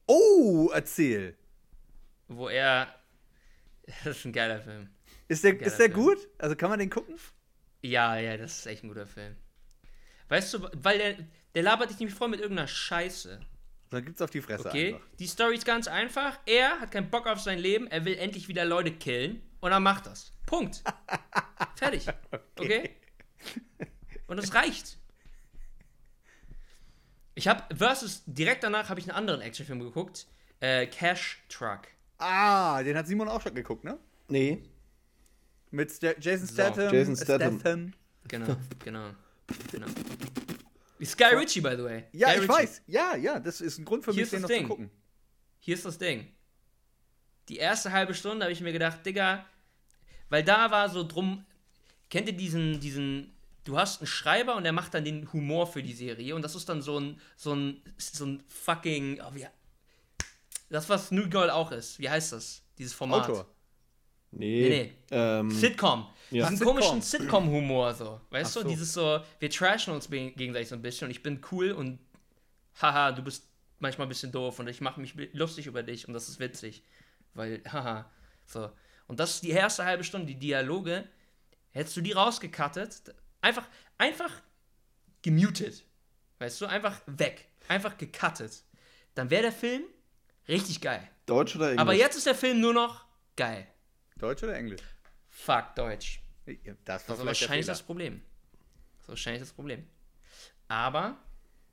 Oh, 0.07 0.71
erzähl. 0.73 1.37
wo 2.29 2.49
er. 2.49 2.89
Das 4.05 4.19
ist 4.19 4.25
ein 4.25 4.33
geiler 4.33 4.61
Film. 4.61 4.89
Ist 5.29 5.43
der, 5.45 5.61
ist 5.61 5.79
der 5.79 5.91
Film. 5.91 5.93
gut? 5.93 6.19
Also 6.39 6.55
kann 6.57 6.71
man 6.71 6.79
den 6.79 6.89
gucken? 6.91 7.17
Ja, 7.83 8.17
ja, 8.17 8.37
das 8.37 8.59
ist 8.61 8.67
echt 8.67 8.85
ein 8.85 8.89
guter 8.89 9.07
Film. 9.07 9.35
Weißt 10.29 10.55
du, 10.55 10.69
weil 10.75 10.99
der, 10.99 11.17
der 11.55 11.63
labert 11.63 11.91
dich 11.91 11.99
nicht 11.99 12.13
voll 12.15 12.29
mit 12.29 12.41
irgendeiner 12.41 12.69
Scheiße. 12.69 13.41
Dann 13.91 14.05
gibt's 14.05 14.23
auf 14.23 14.31
die 14.31 14.41
Fresse 14.41 14.69
Okay? 14.69 14.95
einfach. 14.95 15.07
Die 15.19 15.27
Story 15.27 15.57
ist 15.57 15.67
ganz 15.67 15.89
einfach. 15.89 16.39
Er 16.47 16.81
hat 16.81 16.91
keinen 16.93 17.11
Bock 17.11 17.27
auf 17.27 17.41
sein 17.41 17.59
Leben, 17.59 17.87
er 17.89 18.05
will 18.05 18.15
endlich 18.17 18.49
wieder 18.49 18.65
Leute 18.65 18.93
killen 18.93 19.43
und 19.61 19.73
er 19.73 19.81
macht 19.81 20.07
das. 20.07 20.33
Punkt. 20.47 20.83
Fertig. 21.77 22.07
Okay? 22.59 22.91
Und 24.33 24.39
es 24.39 24.55
reicht. 24.55 24.97
Ich 27.35 27.49
habe 27.49 27.63
versus 27.77 28.23
direkt 28.25 28.65
danach 28.65 28.89
habe 28.89 28.99
ich 28.99 29.07
einen 29.07 29.15
anderen 29.17 29.43
Actionfilm 29.43 29.81
geguckt, 29.81 30.27
äh, 30.61 30.87
Cash 30.87 31.43
Truck. 31.51 31.81
Ah, 32.17 32.83
den 32.83 32.97
hat 32.97 33.07
Simon 33.07 33.29
auch 33.29 33.43
schon 33.43 33.55
geguckt, 33.55 33.85
ne? 33.85 33.99
Nee, 34.29 34.63
Mit 35.71 35.91
Sta 35.91 36.13
Jason 36.19 36.47
So, 36.47 36.55
Statham. 36.55 36.95
Jason 36.95 37.15
Statham. 37.17 37.93
Genau, 38.27 38.57
genau, 38.83 39.11
genau. 39.71 39.87
Ist 40.99 41.19
Guy 41.19 41.35
Ritchie, 41.35 41.61
by 41.61 41.75
the 41.77 41.85
way. 41.85 42.05
Ja, 42.13 42.29
Guy 42.29 42.35
ich 42.37 42.41
Ritchie. 42.43 42.49
weiß. 42.63 42.83
Ja, 42.87 43.17
ja, 43.17 43.39
das 43.39 43.61
ist 43.61 43.77
ein 43.79 43.85
Grund 43.85 44.03
für 44.03 44.13
Hier 44.13 44.23
mich, 44.23 44.31
den 44.31 44.41
das 44.41 44.51
noch 44.51 44.57
Ding. 44.57 44.63
zu 44.65 44.69
gucken. 44.69 44.91
Hier 45.61 45.75
ist 45.75 45.85
das 45.85 45.99
Ding. 45.99 46.27
Die 47.51 47.57
erste 47.59 47.93
halbe 47.93 48.15
Stunde 48.15 48.45
habe 48.47 48.53
ich 48.55 48.63
mir 48.63 48.73
gedacht, 48.73 49.05
Digga, 49.05 49.45
weil 50.31 50.43
da 50.43 50.71
war 50.71 50.89
so 50.89 51.07
drum, 51.07 51.45
kennt 52.09 52.29
ihr 52.29 52.37
diesen, 52.37 52.81
diesen, 52.81 53.32
du 53.65 53.79
hast 53.79 54.01
einen 54.01 54.07
Schreiber 54.07 54.57
und 54.57 54.65
der 54.65 54.73
macht 54.73 54.95
dann 54.95 55.05
den 55.05 55.33
Humor 55.33 55.67
für 55.67 55.83
die 55.83 55.93
Serie 55.93 56.35
und 56.35 56.43
das 56.43 56.55
ist 56.55 56.69
dann 56.69 56.83
so 56.83 56.99
ein, 56.99 57.21
so 57.37 57.55
ein, 57.55 57.83
so 57.97 58.27
ein 58.27 58.43
fucking, 58.49 59.21
oh, 59.21 59.35
wie, 59.35 59.47
das 60.69 60.89
was 60.89 61.11
New 61.11 61.29
Girl 61.29 61.51
auch 61.51 61.71
ist. 61.71 61.99
Wie 61.99 62.09
heißt 62.09 62.33
das? 62.33 62.63
Dieses 62.79 62.95
Format. 62.95 63.29
Autor. 63.29 63.47
nee. 64.31 64.63
Nee, 64.63 64.69
nee. 64.69 64.93
Ähm, 65.11 65.51
Sitcom. 65.51 66.07
Ja. 66.31 66.45
Diesen 66.45 66.57
Sitcom. 66.57 66.77
komischen 66.77 67.03
Sitcom-Humor 67.03 67.95
so. 67.95 68.21
Weißt 68.31 68.57
Ach 68.57 68.63
du, 68.63 68.69
so. 68.69 68.69
dieses 68.69 68.93
so, 68.93 69.21
wir 69.39 69.51
trashen 69.51 69.93
uns 69.93 70.09
gegenseitig 70.09 70.69
so 70.69 70.75
ein 70.75 70.83
bisschen 70.83 71.07
und 71.07 71.11
ich 71.11 71.23
bin 71.23 71.43
cool 71.53 71.73
und 71.73 71.99
haha, 72.81 73.13
du 73.13 73.23
bist 73.23 73.47
manchmal 73.79 74.07
ein 74.07 74.09
bisschen 74.09 74.33
doof 74.33 74.59
und 74.59 74.69
ich 74.69 74.81
mache 74.81 75.01
mich 75.01 75.15
lustig 75.35 75.67
über 75.67 75.83
dich 75.83 76.09
und 76.09 76.15
das 76.15 76.29
ist 76.29 76.41
witzig. 76.41 76.83
Weil, 77.35 77.63
haha, 77.71 78.11
so. 78.47 78.71
Und 79.07 79.21
das 79.21 79.35
ist 79.35 79.45
die 79.45 79.51
erste 79.51 79.85
halbe 79.85 80.05
Stunde, 80.05 80.27
die 80.27 80.39
Dialoge. 80.39 81.05
Hättest 81.71 81.97
du 81.97 82.01
die 82.01 82.13
rausgecuttet, 82.13 83.15
einfach, 83.43 83.69
einfach 83.99 84.33
gemutet. 85.21 85.85
Weißt 86.39 86.61
du, 86.61 86.67
einfach 86.67 87.01
weg. 87.07 87.49
Einfach 87.69 87.97
gecuttet. 87.99 88.65
Dann 89.15 89.31
wäre 89.31 89.43
der 89.43 89.53
Film 89.53 89.83
richtig 90.49 90.81
geil. 90.81 91.09
Deutsch 91.27 91.55
oder 91.55 91.67
Englisch? 91.67 91.81
Aber 91.81 91.93
jetzt 91.95 92.17
ist 92.17 92.27
der 92.27 92.35
Film 92.35 92.61
nur 92.61 92.73
noch 92.73 93.05
geil. 93.37 93.67
Deutsch 94.17 94.43
oder 94.43 94.55
Englisch? 94.57 94.81
Fuck 95.29 95.75
Deutsch. 95.77 96.21
Das 96.85 97.09
war 97.09 97.17
war 97.17 97.25
vielleicht 97.25 97.43
wahrscheinlich 97.43 97.67
das 97.67 97.83
Problem. 97.83 98.23
Das 98.99 99.09
war 99.09 99.13
wahrscheinlich 99.13 99.43
das 99.43 99.53
Problem. 99.53 99.87
Aber 100.69 101.17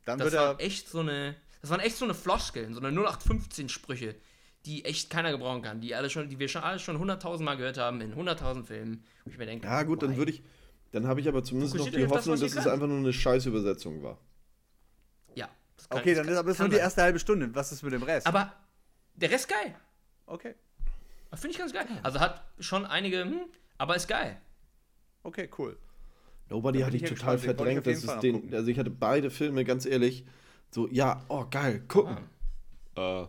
Dann 0.06 0.20
das 0.20 0.34
waren 0.34 0.60
echt 0.60 0.88
so 0.90 1.00
eine, 1.00 1.36
das 1.62 1.70
waren 1.72 1.80
echt 1.80 1.98
so 1.98 2.06
eine 2.06 2.14
Floskeln, 2.14 2.74
so 2.74 2.80
eine 2.82 2.90
0815 2.90 3.70
Sprüche, 3.70 4.16
die 4.66 4.86
echt 4.86 5.10
keiner 5.10 5.32
gebrauchen 5.32 5.62
kann, 5.62 5.82
die 5.82 5.96
alle 5.96 6.10
schon, 6.10 6.30
die 6.30 6.38
wir 6.38 6.48
schon 6.50 6.62
alle 6.64 6.80
schon 6.80 6.98
100.000 7.02 7.42
Mal 7.42 7.56
gehört 7.56 7.78
haben 7.78 8.02
in 8.02 8.14
100.000 8.14 8.66
Filmen. 8.66 9.04
Wo 9.24 9.32
ich 9.32 9.38
mir 9.38 9.46
denke, 9.46 9.66
Ja, 9.66 9.84
gut, 9.84 10.04
dann 10.04 10.12
why? 10.12 10.18
würde 10.18 10.32
ich. 10.34 10.44
Dann 10.92 11.08
habe 11.08 11.20
ich 11.22 11.28
aber 11.28 11.44
zumindest 11.44 11.76
noch 11.76 11.86
die 11.86 11.92
das, 12.02 12.10
Hoffnung, 12.12 12.36
ihr 12.38 12.42
dass 12.42 12.56
es 12.56 12.68
einfach 12.68 12.88
nur 12.88 12.98
eine 12.98 13.14
scheiß 13.14 13.46
Übersetzung 13.46 14.02
war. 14.04 14.18
Ja. 15.36 15.48
das 15.78 15.88
kann- 15.90 16.00
Okay, 16.00 16.16
das 16.16 16.26
dann 16.26 16.34
ist 16.34 16.40
aber 16.40 16.50
es 16.52 16.58
kann 16.58 16.68
nur 16.68 16.78
die 16.78 16.82
erste 16.82 17.02
halbe 17.04 17.20
Stunde. 17.20 17.54
Was 17.54 17.72
ist 17.72 17.84
mit 17.84 17.94
dem 17.94 18.04
Rest? 18.04 18.26
Aber 18.28 18.54
der 19.16 19.30
Rest 19.32 19.48
geil. 19.50 19.76
okay. 20.26 20.56
Finde 21.36 21.50
ich 21.52 21.58
ganz 21.60 21.72
geil. 21.74 21.86
Also 22.02 22.20
hat 22.20 22.44
schon 22.60 22.88
einige, 22.88 23.22
hm, 23.22 23.42
aber 23.78 23.96
ist 23.96 24.08
geil. 24.08 24.42
Okay, 25.22 25.48
cool. 25.60 25.78
Nobody 26.50 26.80
hatte 26.80 26.98
ich 26.98 27.04
ich 27.04 27.10
total 27.10 27.36
gespannt, 27.36 27.40
ich 27.40 27.56
verdrängt. 27.84 27.88
auf 27.88 28.14
Das 28.16 28.20
den, 28.22 28.54
also 28.56 28.72
ich 28.72 28.80
hatte 28.80 28.90
beide 28.90 29.30
Filme, 29.30 29.64
ganz 29.64 29.86
ehrlich, 29.86 30.26
so, 30.72 30.88
ja, 30.90 31.24
oh 31.28 31.46
geil, 31.50 31.84
gucken. 31.88 32.18
Ah. 32.96 33.24
Äh, 33.24 33.28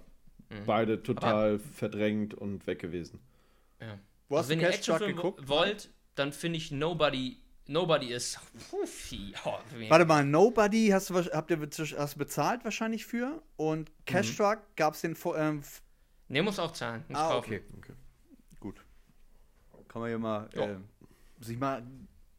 Mhm. 0.52 0.64
Beide 0.66 1.00
total 1.04 1.60
verdrängt 1.60 2.34
und 2.34 2.66
weg 2.66 2.80
gewesen. 2.80 3.20
Ja. 3.80 4.00
Wo 4.28 4.36
hast 4.36 4.46
Also 4.46 4.50
wenn 4.50 4.58
du 4.58 4.64
ihr 4.64 4.70
Cash 4.72 4.80
Truck 4.80 4.94
Actionfilm 4.96 5.16
geguckt? 5.16 5.48
wollt, 5.48 5.90
dann 6.16 6.32
finde 6.32 6.56
ich 6.56 6.72
Nobody, 6.72 7.36
Nobody 7.70 8.12
ist. 8.12 8.40
Oh, 8.72 8.78
Warte 9.88 10.04
mal, 10.04 10.24
Nobody 10.24 10.88
hast 10.88 11.08
du, 11.10 11.14
habt 11.14 11.52
ihr 11.52 11.68
hast 11.98 12.18
bezahlt 12.18 12.64
wahrscheinlich 12.64 13.06
für 13.06 13.40
und 13.56 13.88
Mhm. 13.90 13.94
Cash 14.06 14.36
Truck 14.36 14.58
gab 14.74 14.94
es 14.94 15.02
den 15.02 15.14
vor. 15.14 15.38
Ähm, 15.38 15.62
Ne, 16.26 16.42
muss 16.42 16.58
auch 16.58 16.72
zahlen. 16.72 17.04
Muss 17.08 17.16
ah, 17.18 17.28
kaufen. 17.28 17.38
okay. 17.46 17.62
Okay. 17.78 17.92
Gut. 18.58 18.84
Kann 19.86 20.02
man 20.02 20.10
ja 20.10 20.18
mal 20.18 20.50
Ja. 20.54 20.62
ähm, 20.64 20.84
sich 21.40 21.58
mal 21.58 21.84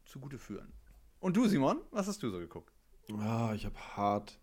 zugute 0.04 0.38
führen. 0.38 0.70
Und 1.20 1.34
du, 1.36 1.46
Simon, 1.48 1.78
was 1.90 2.06
hast 2.08 2.22
du 2.22 2.30
so 2.30 2.38
geguckt? 2.38 2.70
Ah, 3.18 3.52
ich 3.54 3.64
habe 3.64 3.78
hart, 3.96 4.38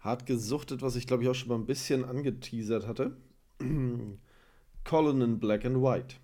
hart 0.00 0.24
gesuchtet, 0.24 0.80
was 0.80 0.96
ich 0.96 1.06
glaube 1.06 1.22
ich 1.22 1.28
auch 1.28 1.34
schon 1.34 1.48
mal 1.48 1.56
ein 1.56 1.66
bisschen 1.66 2.02
angeteasert 2.04 2.86
hatte. 2.86 3.14
Colin 4.84 5.20
in 5.20 5.38
Black 5.38 5.64
and 5.66 5.76
White. 5.82 6.16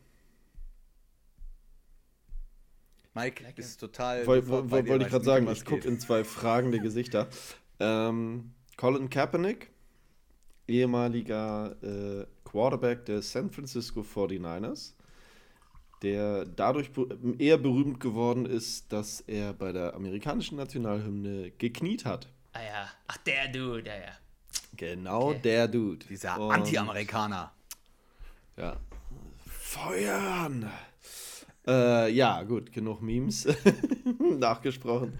Mike 3.15 3.43
Lecker. 3.43 3.59
ist 3.59 3.79
total. 3.81 4.27
Woll- 4.27 4.47
woll- 4.49 4.63
dir, 4.83 4.89
Wollte 4.91 5.05
ich 5.05 5.11
gerade 5.11 5.25
sagen, 5.25 5.47
was 5.47 5.59
ich 5.59 5.65
gucke 5.65 5.87
in 5.89 5.99
zwei 5.99 6.23
fragende 6.25 6.79
Gesichter. 6.81 7.29
Ähm, 7.81 8.53
Colin 8.77 9.11
Kaepernick, 9.11 9.71
ehemaliger 10.69 11.77
äh, 11.83 12.27
Quarterback 12.45 13.05
der 13.07 13.23
San 13.23 13.51
Francisco 13.51 14.03
49ers, 14.03 14.95
der 16.03 16.45
dadurch 16.47 16.91
eher 17.39 17.59
berühmt 17.59 18.01
geworden 18.01 18.47
ist, 18.47 18.93
dass 18.93 19.21
er 19.23 19.53
bei 19.53 19.73
der 19.73 19.95
amerikanischen 19.95 20.57
Nationalhymne 20.57 21.51
gekniet 21.53 22.05
hat. 22.05 22.29
Ah 22.53 22.63
ja. 22.63 22.89
Ach, 23.09 23.17
der 23.19 23.49
Dude, 23.49 23.89
ja, 23.89 23.97
ja. 23.97 24.13
Genau 24.77 25.31
Okay. 25.31 25.41
der 25.43 25.69
Dude. 25.69 26.07
Dieser 26.07 26.37
Anti-Amerikaner. 26.39 27.53
Ja. 28.57 28.77
Feuern! 29.47 30.71
Äh, 31.67 32.13
ja, 32.13 32.43
gut, 32.43 32.73
genug 32.73 33.03
Memes 33.03 33.47
nachgesprochen. 34.39 35.13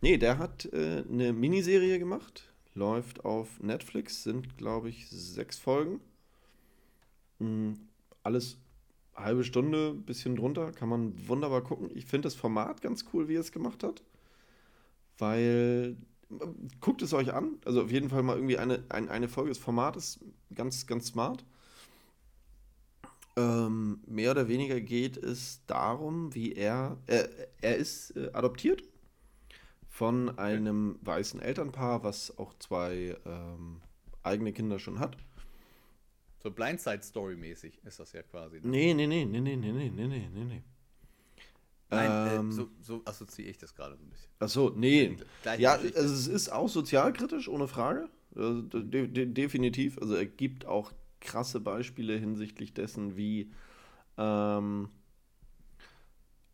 Nee, 0.00 0.18
der 0.18 0.38
hat 0.38 0.66
äh, 0.72 1.04
eine 1.10 1.32
Miniserie 1.32 1.98
gemacht, 1.98 2.52
läuft 2.74 3.24
auf 3.24 3.60
Netflix, 3.60 4.22
sind, 4.24 4.58
glaube 4.58 4.88
ich, 4.88 5.08
sechs 5.08 5.58
Folgen. 5.58 6.00
Mm, 7.38 7.74
alles 8.22 8.58
halbe 9.14 9.44
Stunde, 9.44 9.94
bisschen 9.94 10.36
drunter, 10.36 10.72
kann 10.72 10.88
man 10.88 11.28
wunderbar 11.28 11.62
gucken. 11.62 11.90
Ich 11.94 12.06
finde 12.06 12.26
das 12.26 12.34
Format 12.34 12.82
ganz 12.82 13.06
cool, 13.12 13.28
wie 13.28 13.36
er 13.36 13.40
es 13.40 13.52
gemacht 13.52 13.82
hat, 13.82 14.02
weil 15.18 15.96
äh, 16.30 16.36
guckt 16.80 17.02
es 17.02 17.14
euch 17.14 17.32
an. 17.32 17.58
Also 17.64 17.82
auf 17.82 17.90
jeden 17.90 18.10
Fall 18.10 18.22
mal 18.22 18.36
irgendwie 18.36 18.58
eine, 18.58 18.84
ein, 18.88 19.08
eine 19.08 19.28
Folge. 19.28 19.50
Das 19.50 19.58
Format 19.58 19.96
ist 19.96 20.20
ganz, 20.54 20.86
ganz 20.86 21.08
smart. 21.08 21.44
Ähm, 23.38 24.00
mehr 24.06 24.30
oder 24.30 24.48
weniger 24.48 24.80
geht 24.80 25.16
es 25.18 25.60
darum, 25.66 26.34
wie 26.34 26.52
er, 26.54 26.96
er, 27.06 27.28
er 27.60 27.76
ist 27.76 28.16
äh, 28.16 28.30
adoptiert 28.32 28.82
von 29.88 30.38
einem 30.38 30.98
weißen 31.02 31.40
Elternpaar, 31.40 32.02
was 32.02 32.36
auch 32.38 32.54
zwei 32.58 33.16
ähm, 33.26 33.82
eigene 34.22 34.52
Kinder 34.52 34.78
schon 34.78 34.98
hat. 34.98 35.16
So 36.42 36.50
Blindside-Story-mäßig 36.50 37.80
ist 37.84 37.98
das 38.00 38.12
ja 38.12 38.22
quasi. 38.22 38.56
ne? 38.60 38.68
Nee, 38.68 38.94
nee, 38.94 39.06
nee, 39.06 39.24
nee, 39.24 39.40
nee, 39.40 39.56
nee, 39.56 39.72
nee, 39.72 39.90
nee, 39.90 40.28
nee, 40.32 40.44
nee. 40.44 40.62
Nein, 41.90 42.38
Ähm, 42.38 42.50
äh, 42.50 42.52
so, 42.52 42.68
so 42.80 43.02
assoziiere 43.04 43.50
ich 43.50 43.58
das 43.58 43.74
gerade 43.74 43.96
so 43.96 44.02
ein 44.02 44.10
bisschen. 44.10 44.30
Achso, 44.38 44.72
nee. 44.74 45.16
Gleiche 45.42 45.62
Ja, 45.62 45.76
Geschichte. 45.76 45.98
also 46.00 46.14
es 46.14 46.26
ist 46.26 46.48
auch 46.52 46.68
sozialkritisch, 46.68 47.48
ohne 47.48 47.68
Frage. 47.68 48.08
Also, 48.34 48.62
de 48.62 49.06
de 49.08 49.26
definitiv. 49.26 49.98
Also 49.98 50.14
er 50.14 50.26
gibt 50.26 50.66
auch 50.66 50.92
krasse 51.20 51.60
Beispiele 51.60 52.16
hinsichtlich 52.16 52.74
dessen, 52.74 53.16
wie 53.16 53.52
ähm, 54.18 54.88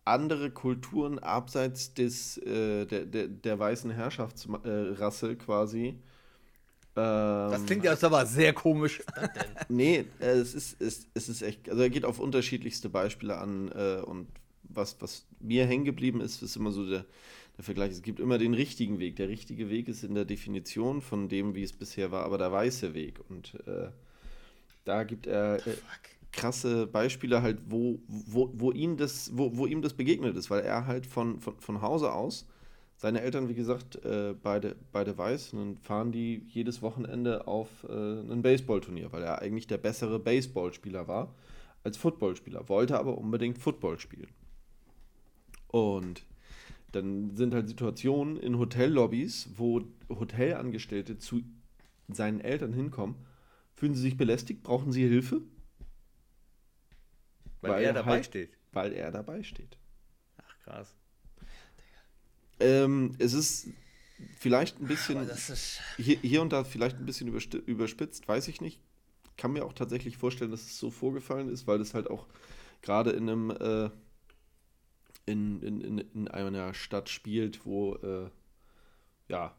andere 0.04 0.50
Kulturen 0.50 1.19
abseits 1.19 1.95
des, 1.95 2.38
äh, 2.38 2.87
der, 2.87 3.07
der, 3.07 3.28
der 3.28 3.59
weißen 3.59 3.90
Herrschaftsrasse 3.90 5.37
quasi. 5.37 5.99
Das 6.95 7.61
ähm, 7.61 7.66
klingt 7.66 7.85
ja 7.85 7.97
aber 8.02 8.26
sehr 8.26 8.52
komisch. 8.52 9.02
Nee, 9.69 10.04
äh, 10.21 10.26
es 10.26 10.54
ist, 10.54 10.81
es, 10.81 11.07
es 11.14 11.28
ist 11.28 11.42
echt, 11.42 11.71
also 11.71 11.83
er 11.83 11.88
geht 11.88 12.04
auf 12.04 12.19
unterschiedlichste 12.19 12.90
Beispiele 12.90 13.38
an 13.38 13.71
äh, 13.73 14.02
und 14.02 14.28
was, 14.64 14.97
was 15.00 15.26
mir 15.40 15.66
hängen 15.66 15.85
geblieben 15.85 16.21
ist, 16.21 16.42
ist 16.42 16.57
immer 16.57 16.73
so 16.73 16.87
der, 16.87 17.07
der 17.57 17.64
Vergleich. 17.64 17.92
Es 17.92 18.02
gibt 18.02 18.21
immer 18.21 18.38
den 18.38 18.54
richtigen 18.54 18.99
Weg. 18.99 19.16
Der 19.16 19.28
richtige 19.28 19.71
Weg 19.71 19.88
ist 19.88 20.04
in 20.04 20.14
der 20.14 20.25
Definition 20.25 21.00
von 21.00 21.28
dem, 21.28 21.54
wie 21.54 21.62
es 21.62 21.73
bisher 21.73 22.11
war, 22.11 22.25
aber 22.25 22.38
der 22.38 22.52
weiße 22.52 22.92
Weg. 22.92 23.21
Und 23.31 23.54
äh, 23.66 23.88
da 24.85 25.05
gibt 25.05 25.27
er 25.27 25.67
äh, 25.67 25.77
krasse 26.33 26.87
Beispiele 26.87 27.43
halt, 27.43 27.59
wo, 27.67 28.01
wo, 28.07 28.51
wo, 28.55 28.73
ihm 28.73 28.97
das, 28.97 29.31
wo, 29.35 29.57
wo 29.57 29.67
ihm 29.67 29.83
das 29.83 29.95
begegnet 29.95 30.37
ist, 30.37 30.51
weil 30.51 30.62
er 30.62 30.87
halt 30.87 31.07
von, 31.07 31.41
von, 31.41 31.59
von 31.61 31.83
Hause 31.83 32.12
aus, 32.12 32.49
seine 32.97 33.21
Eltern, 33.21 33.49
wie 33.49 33.55
gesagt, 33.55 34.05
äh, 34.05 34.35
beide, 34.41 34.77
beide 34.93 35.19
weiß, 35.19 35.53
und 35.53 35.59
dann 35.59 35.77
fahren 35.79 36.12
die 36.12 36.45
jedes 36.49 36.83
Wochenende 36.83 37.49
auf 37.49 37.69
äh, 37.89 37.93
ein 37.93 38.43
Baseballturnier, 38.43 39.12
weil 39.12 39.23
er 39.23 39.43
eigentlich 39.43 39.67
der 39.67 39.79
bessere 39.79 40.19
Baseballspieler 40.19 41.09
war 41.09 41.35
als 41.85 41.97
Footballspieler, 41.97 42.69
wollte 42.69 42.99
aber 42.99 43.19
unbedingt 43.19 43.59
Football 43.59 43.99
spielen. 43.99 44.29
Und 45.67 46.25
dann 46.93 47.35
sind 47.37 47.55
halt 47.55 47.69
Situationen 47.69 48.37
in 48.37 48.59
Hotellobbys, 48.59 49.49
wo 49.57 49.81
Hotelangestellte 50.09 51.19
zu 51.19 51.41
seinen 52.09 52.41
Eltern 52.41 52.73
hinkommen. 52.73 53.17
Fühlen 53.83 53.97
sie 53.97 54.03
sich 54.03 54.17
belästigt? 54.17 54.62
Brauchen 54.62 54.93
sie 54.93 55.03
Hilfe? 55.09 55.43
Weil, 57.62 57.73
Weil 57.73 57.83
er 57.83 57.93
dabei 57.93 58.11
halt- 58.12 58.27
steht. 58.27 58.57
Weil 58.71 58.93
er 58.93 59.11
dabei 59.11 59.43
steht. 59.43 59.77
Ach, 60.37 60.59
krass. 60.61 60.95
Ähm, 62.61 63.17
es 63.19 63.33
ist 63.33 63.71
vielleicht 64.39 64.81
ein 64.81 64.87
bisschen, 64.87 65.27
das 65.27 65.51
ist. 65.51 65.81
hier, 65.97 66.17
hier 66.21 66.43
und 66.43 66.53
da 66.53 66.62
vielleicht 66.62 66.99
ein 66.99 67.07
bisschen 67.07 67.27
überspitzt, 67.27 68.29
weiß 68.29 68.47
ich 68.47 68.61
nicht. 68.61 68.81
Kann 69.37 69.53
mir 69.53 69.65
auch 69.65 69.73
tatsächlich 69.73 70.17
vorstellen, 70.17 70.53
dass 70.53 70.61
es 70.62 70.79
so 70.79 70.93
vorgefallen 70.93 71.49
ist, 71.49 71.67
weil 71.67 71.79
das 71.79 71.93
halt 71.93 72.09
auch 72.09 72.29
gerade 72.83 73.11
in 73.11 73.29
einem, 73.29 73.51
äh, 73.51 73.91
in, 75.27 75.61
in, 75.61 75.81
in, 75.81 75.99
in 75.99 76.29
einer 76.29 76.73
Stadt 76.73 77.09
spielt, 77.09 77.67
wo, 77.67 77.97
äh, 77.97 78.31
ja, 79.27 79.57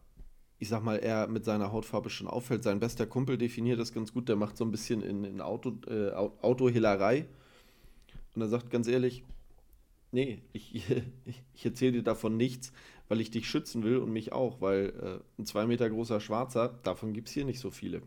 ich 0.60 0.69
sag 0.69 0.83
mal, 0.83 0.98
er 0.98 1.27
mit 1.27 1.45
seiner 1.45 1.72
Hautfarbe 1.72 2.10
schon 2.10 2.27
auffällt. 2.27 2.63
Sein 2.63 2.79
bester 2.79 3.05
Kumpel 3.05 3.38
definiert 3.38 3.79
das 3.79 3.93
ganz 3.93 4.13
gut, 4.13 4.29
der 4.29 4.36
macht 4.38 4.57
so 4.57 4.63
ein 4.65 4.72
bisschen 4.72 5.01
in, 5.01 5.24
in 5.24 5.41
Auto, 5.41 5.77
äh, 5.88 6.12
Au- 6.12 6.33
Autohehlerei. 6.41 7.27
Und 8.36 8.41
er 8.41 8.48
sagt 8.48 8.69
ganz 8.69 8.88
ehrlich, 8.88 9.24
nee, 10.12 10.41
ich, 10.53 10.75
ich, 11.55 11.65
erzähle 11.65 11.93
dir 11.93 12.03
davon 12.03 12.38
nichts, 12.38 12.74
weil 13.10 13.22
ich 13.22 13.31
dich 13.31 13.48
schützen 13.50 13.83
will 13.83 13.98
und 13.98 14.12
mich 14.12 14.31
auch, 14.33 14.62
weil 14.62 15.22
äh, 15.38 15.41
ein 15.41 15.45
zwei 15.45 15.65
Meter 15.67 15.89
großer 15.89 16.19
Schwarzer, 16.19 16.79
davon 16.83 17.13
gibt 17.13 17.27
es 17.29 17.33
hier 17.33 17.45
nicht 17.45 17.60
so 17.60 17.72
viele. 17.72 18.01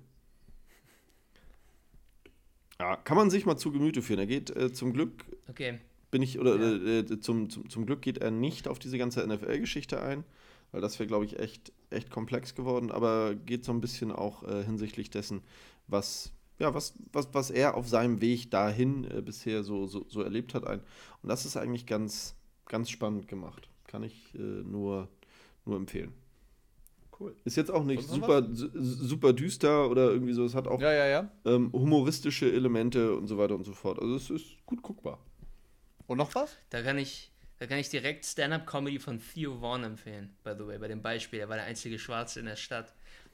Ja, 2.79 2.97
kann 2.97 3.17
man 3.17 3.31
sich 3.31 3.47
mal 3.47 3.57
zu 3.57 3.73
Gemüte 3.73 4.03
führen. 4.03 4.21
Er 4.21 4.26
geht 4.26 4.55
äh, 4.55 4.73
zum 4.73 4.93
Glück, 4.93 5.25
Okay. 5.49 5.79
bin 6.11 6.23
ich, 6.23 6.38
oder 6.38 6.57
äh, 6.59 7.21
zum, 7.21 7.50
zum, 7.50 7.69
zum 7.71 7.87
Glück 7.87 8.03
geht 8.03 8.19
er 8.19 8.31
nicht 8.31 8.69
auf 8.69 8.79
diese 8.79 8.99
ganze 8.99 9.26
NFL-Geschichte 9.26 10.03
ein, 10.03 10.25
weil 10.73 10.81
das 10.81 10.99
wäre, 10.99 11.07
glaube 11.07 11.25
ich, 11.25 11.39
echt, 11.39 11.73
echt 11.91 12.11
komplex 12.11 12.55
geworden, 12.55 12.91
aber 12.91 13.35
geht 13.35 13.65
so 13.65 13.73
ein 13.73 13.81
bisschen 13.81 14.13
auch 14.13 14.43
äh, 14.43 14.65
hinsichtlich 14.65 15.11
dessen, 15.11 15.43
was, 15.87 16.33
ja, 16.59 16.75
was, 16.75 16.95
was, 17.13 17.29
was 17.33 17.51
er 17.51 17.77
auf 17.77 17.89
seinem 17.89 18.21
Weg 18.21 18.51
dahin 18.51 19.05
äh, 19.11 19.23
bisher 19.23 19.63
so, 19.63 19.87
so, 19.87 20.05
so 20.09 20.23
erlebt 20.23 20.55
hat. 20.55 20.67
Ein. 20.67 20.81
Und 21.23 21.29
das 21.29 21.45
ist 21.47 21.57
eigentlich 21.57 21.87
ganz, 21.87 22.35
ganz 22.67 22.91
spannend 22.91 23.29
gemacht. 23.29 23.69
Kann 23.87 24.03
ich 24.03 24.35
äh, 24.35 24.39
nur, 24.39 25.09
nur 25.65 25.77
empfehlen. 25.77 26.13
Cool. 27.19 27.35
Ist 27.45 27.57
jetzt 27.57 27.71
auch 27.71 27.85
nicht 27.85 28.07
super, 28.07 28.47
su- 28.53 28.69
super 28.75 29.33
düster 29.33 29.89
oder 29.89 30.11
irgendwie 30.11 30.35
so. 30.35 30.45
Es 30.45 30.55
hat 30.55 30.69
auch 30.69 30.81
Ja, 30.81 30.93
ja, 30.93 31.07
ja. 31.07 31.31
ähm, 31.47 31.73
humoristische 31.73 32.53
Elemente 32.53 33.17
und 33.17 33.27
so 33.27 33.39
weiter 33.39 33.55
und 33.55 33.65
so 33.65 33.73
fort. 33.73 33.99
Also 33.99 34.17
es 34.17 34.29
ist 34.29 34.45
gut 34.67 34.83
guckbar. 34.83 35.19
Und 36.09 36.19
noch 36.19 36.35
was? 36.35 36.57
Da 36.69 36.83
kann 36.83 36.99
ich, 36.99 37.33
da 37.59 37.67
kann 37.67 37.79
ich 37.79 37.89
direkt 37.89 38.25
Stand-Up-Comedy 38.27 38.99
von 38.99 39.21
Theo 39.21 39.59
Vaughn 39.61 39.85
empfehlen, 39.85 40.37
by 40.45 40.53
the 40.59 40.67
way, 40.67 40.79
bei 40.79 40.89
dem 40.89 41.03
Beispiel. 41.03 41.41
Er 41.41 41.49
war 41.49 41.57
der 41.57 41.65
einzige 41.65 41.99
Schwarze 41.99 42.41
in 42.41 42.47
der 42.47 42.57
Stadt. 42.57 42.93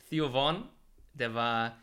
Theo 0.08 0.30
Vaughn, 0.30 0.68
der 1.14 1.34
war 1.34 1.78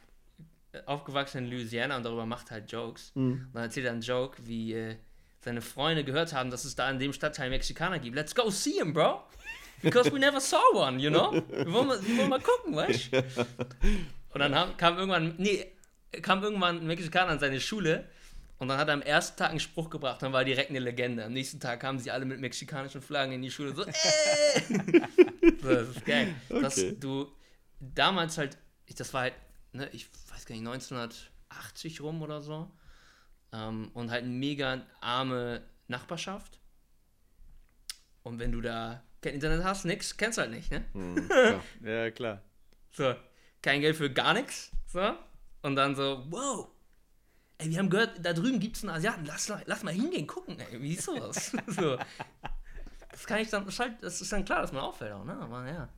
aufgewachsen 0.86 1.40
in 1.40 1.52
Louisiana 1.52 1.98
und 1.98 2.04
darüber 2.04 2.26
macht 2.26 2.52
halt 2.52 2.72
Jokes. 2.72 3.12
Und 3.44 3.50
dann 3.54 3.64
erzählt 3.64 3.88
er 3.88 3.92
einen 3.92 4.02
Joke, 4.02 4.38
wie 4.46 4.74
äh, 4.74 4.96
seine 5.42 5.62
Freunde 5.62 6.04
gehört 6.04 6.34
haben, 6.34 6.52
dass 6.52 6.66
es 6.66 6.76
da 6.76 6.90
in 6.90 7.00
dem 7.00 7.14
Stadtteil 7.14 7.50
Mexikaner 7.50 8.00
gibt. 8.00 8.16
Let's 8.16 8.36
go 8.36 8.50
see 8.50 8.74
him, 8.74 8.94
bro! 8.94 9.24
Because 9.82 10.12
we 10.12 10.20
never 10.20 10.42
saw 10.42 10.62
one, 10.74 11.00
you 11.00 11.10
know? 11.10 11.32
Wir 11.32 11.72
wollen 11.72 11.88
mal, 11.88 12.06
wir 12.06 12.18
wollen 12.18 12.30
mal 12.30 12.42
gucken, 12.42 12.76
weißt 12.76 13.14
du? 13.14 13.18
Und 14.34 14.40
dann 14.40 14.54
haben, 14.54 14.78
kam 14.78 14.98
irgendwann, 14.98 15.36
nee, 15.38 15.66
kam 16.22 16.44
irgendwann 16.44 16.82
ein 16.82 16.88
Mexikaner 16.88 17.32
an 17.32 17.40
seine 17.40 17.60
Schule 17.60 18.08
und 18.60 18.68
dann 18.68 18.78
hat 18.78 18.88
er 18.90 18.94
am 18.94 19.02
ersten 19.02 19.38
Tag 19.38 19.50
einen 19.52 19.60
Spruch 19.60 19.90
gebracht, 19.90 20.22
dann 20.22 20.32
war 20.34 20.42
er 20.42 20.46
direkt 20.46 20.70
eine 20.70 20.80
Legende. 20.80 21.26
Am 21.26 21.34
nächsten 21.34 21.60
Tag 21.60 21.80
kamen 21.80 21.98
sie 22.00 22.12
alle 22.12 22.26
mit 22.26 22.40
mexikanischen 22.40 23.02
Flaggen 23.02 23.34
in 23.34 23.42
die 23.42 23.50
Schule, 23.52 23.74
so, 23.74 23.84
äh! 23.86 23.92
so 25.62 25.70
das 25.70 25.90
ist 25.90 26.06
geil. 26.06 26.36
Dass 26.50 26.78
Okay. 26.78 26.96
du 27.00 27.32
damals 27.80 28.38
halt, 28.38 28.58
ich, 28.86 28.96
das 28.96 29.14
war 29.14 29.22
halt, 29.22 29.34
ne, 29.74 29.90
ich 29.94 30.08
weiß 30.32 30.46
gar 30.46 30.56
nicht, 30.56 30.68
1980 30.68 32.02
rum 32.02 32.22
oder 32.22 32.42
so. 32.42 32.70
Ähm, 33.52 33.90
und 33.94 34.12
halt 34.12 34.24
eine 34.24 34.34
mega 34.34 34.86
arme 35.02 35.64
Nachbarschaft. 35.88 36.60
Und 38.24 38.38
wenn 38.40 38.52
du 38.52 38.62
da 38.62 39.02
kein 39.22 39.34
Internet 39.36 39.64
hast, 39.64 39.86
nix, 39.86 40.16
kennst 40.18 40.38
halt 40.38 40.52
nicht, 40.52 40.70
ne? 40.72 40.86
Ja. 41.82 41.90
Ja, 41.90 42.12
klar. 42.12 42.42
So, 42.92 43.16
kein 43.62 43.82
Geld 43.82 43.96
für 43.96 44.12
gar 44.12 44.34
nichts. 44.34 44.72
So. 44.88 45.16
Und 45.62 45.76
dann 45.76 45.96
so, 45.96 46.26
wow. 46.30 46.68
Ey, 47.60 47.70
wir 47.70 47.78
haben 47.80 47.90
gehört, 47.90 48.14
da 48.24 48.32
drüben 48.34 48.60
gibt 48.60 48.78
es 48.78 48.84
einen 48.84 48.92
Asiaten. 48.96 49.26
Lass, 49.26 49.50
mal- 49.50 49.62
lass 49.66 49.84
mal 49.84 49.94
hingehen, 49.94 50.26
gucken, 50.26 50.58
ey. 50.60 50.82
Wie 50.82 50.94
ist 50.94 51.04
sowas? 51.04 51.52
so. 51.68 51.98
Das 53.12 53.26
kann 53.26 53.40
ich 53.42 53.50
dann, 53.50 53.66
das 53.66 53.74
ist, 53.76 53.80
halt, 53.82 53.94
das 54.02 54.22
ist 54.22 54.32
dann 54.32 54.46
klar, 54.46 54.62
dass 54.62 54.72
man 54.72 54.82
auffällt 54.82 55.12
auch, 55.12 55.26
ne? 55.26 55.34
Aber 55.38 55.68
ja. 55.68 55.90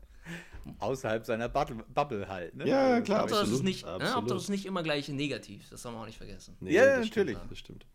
Außerhalb 0.80 1.26
seiner 1.26 1.50
Bubble, 1.50 2.28
halt, 2.28 2.56
ne? 2.56 2.68
Ja, 2.68 2.88
Also, 2.94 3.04
klar. 3.04 3.20
Hauptsache, 3.22 3.40
das 3.42 3.50
absolut, 3.50 3.64
nicht, 3.64 3.86
ne? 3.86 3.92
Hauptsache, 3.92 4.26
das 4.26 4.44
ist 4.44 4.50
nicht 4.50 4.66
immer 4.66 4.82
gleich 4.84 5.08
negativ. 5.10 5.70
Das 5.70 5.82
soll 5.84 5.92
man 5.92 6.02
auch 6.02 6.06
nicht 6.08 6.18
vergessen. 6.18 6.58
Nee, 6.60 6.74
Ja, 6.74 6.98
das 6.98 7.06
natürlich. 7.06 7.36
Stimmt, 7.38 7.52
das 7.52 7.58
stimmt. 7.60 7.86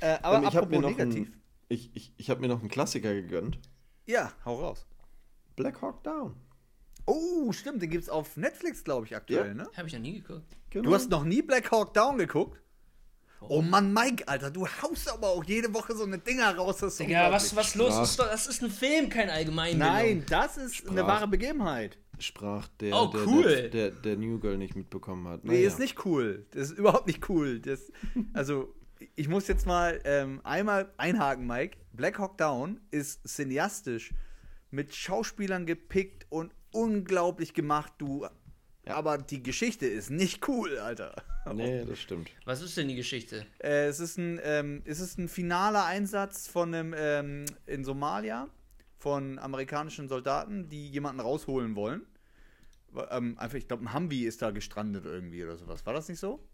Äh, 0.00 0.18
aber 0.22 0.38
Ähm, 0.38 0.44
ich 0.48 0.56
habe 0.56 0.66
mir 0.68 0.80
noch 0.80 0.98
ich, 1.68 1.90
ich, 1.96 2.12
ich 2.16 2.28
hab 2.30 2.40
mir 2.40 2.48
noch 2.48 2.60
einen 2.60 2.68
Klassiker 2.68 3.14
gegönnt. 3.14 3.58
Ja, 4.06 4.32
hau 4.44 4.56
raus. 4.56 4.84
Black 5.56 5.80
Hawk 5.80 6.02
Down. 6.02 6.34
Oh, 7.06 7.50
stimmt, 7.52 7.82
den 7.82 7.90
gibt's 7.90 8.08
auf 8.08 8.36
Netflix, 8.36 8.82
glaube 8.84 9.06
ich, 9.06 9.14
aktuell, 9.16 9.48
Ja. 9.48 9.54
ne? 9.54 9.68
Habe 9.76 9.86
ich 9.88 9.94
noch 9.94 10.00
nie 10.00 10.20
geguckt. 10.20 10.44
Genau. 10.70 10.88
Du 10.88 10.94
hast 10.94 11.08
noch 11.10 11.24
nie 11.24 11.40
Black 11.42 11.70
Hawk 11.70 11.94
Down 11.94 12.18
geguckt? 12.18 12.60
Oh 13.48 13.62
Mann, 13.62 13.92
Mike, 13.92 14.26
Alter, 14.28 14.50
du 14.50 14.66
haust 14.66 15.10
aber 15.12 15.28
auch 15.28 15.44
jede 15.44 15.72
Woche 15.74 15.94
so 15.94 16.04
eine 16.04 16.18
Dinger 16.18 16.54
raus. 16.56 16.78
Das 16.78 16.92
ist 16.94 17.00
Digga, 17.00 17.30
was, 17.30 17.54
was 17.56 17.74
los 17.74 17.98
ist? 17.98 18.18
Doch, 18.18 18.30
das 18.30 18.46
ist 18.46 18.62
ein 18.62 18.70
Film, 18.70 19.08
kein 19.08 19.28
Allgemeinbildung. 19.30 19.92
Nein, 19.94 20.24
das 20.28 20.56
ist 20.56 20.86
eine 20.88 21.00
Sprach- 21.00 21.06
wahre 21.08 21.28
Begebenheit. 21.28 21.98
Sprach 22.18 22.68
der, 22.80 22.94
Oh, 22.94 23.06
der, 23.08 23.26
cool. 23.26 23.42
der, 23.42 23.68
der, 23.68 23.90
der 23.90 24.16
New 24.16 24.38
Girl 24.38 24.56
nicht 24.56 24.76
mitbekommen 24.76 25.26
hat. 25.28 25.44
Nee, 25.44 25.54
Naja. 25.54 25.66
ist 25.68 25.78
nicht 25.80 26.04
cool. 26.04 26.46
Das 26.52 26.70
ist 26.70 26.78
überhaupt 26.78 27.06
nicht 27.08 27.28
cool. 27.28 27.58
Das, 27.60 27.90
also, 28.32 28.72
ich 29.16 29.28
muss 29.28 29.48
jetzt 29.48 29.66
mal 29.66 30.00
ähm, 30.04 30.40
einmal 30.44 30.92
einhaken, 30.96 31.46
Mike. 31.46 31.78
Black 31.92 32.18
Hawk 32.18 32.38
Down 32.38 32.80
ist 32.92 33.26
cineastisch 33.28 34.14
mit 34.70 34.94
Schauspielern 34.94 35.66
gepickt 35.66 36.26
und 36.30 36.54
unglaublich 36.70 37.54
gemacht, 37.54 37.92
du. 37.98 38.26
Aber 38.86 39.18
die 39.18 39.42
Geschichte 39.42 39.86
ist 39.86 40.10
nicht 40.10 40.46
cool, 40.48 40.78
Alter. 40.78 41.14
Nee, 41.54 41.84
das 41.84 41.98
stimmt. 41.98 42.30
Was 42.44 42.62
ist 42.62 42.76
denn 42.76 42.86
die 42.86 42.94
Geschichte? 42.94 43.44
Äh, 43.58 43.86
es, 43.86 43.98
ist 43.98 44.16
ein, 44.16 44.38
ähm, 44.44 44.80
es 44.84 45.00
ist 45.00 45.18
ein 45.18 45.28
finaler 45.28 45.84
Einsatz 45.86 46.46
von 46.46 46.72
einem 46.72 46.94
ähm, 46.96 47.46
in 47.66 47.84
Somalia 47.84 48.46
von 48.98 49.40
amerikanischen 49.40 50.06
Soldaten, 50.08 50.68
die 50.68 50.88
jemanden 50.88 51.20
rausholen 51.20 51.74
wollen. 51.74 52.06
Ähm, 53.10 53.36
einfach, 53.38 53.58
ich 53.58 53.66
glaube, 53.66 53.82
ein 53.84 53.92
Humvee 53.92 54.22
ist 54.24 54.40
da 54.40 54.52
gestrandet 54.52 55.04
irgendwie 55.04 55.42
oder 55.42 55.56
sowas. 55.56 55.84
War 55.84 55.94
das 55.94 56.08
nicht 56.08 56.20
so? 56.20 56.46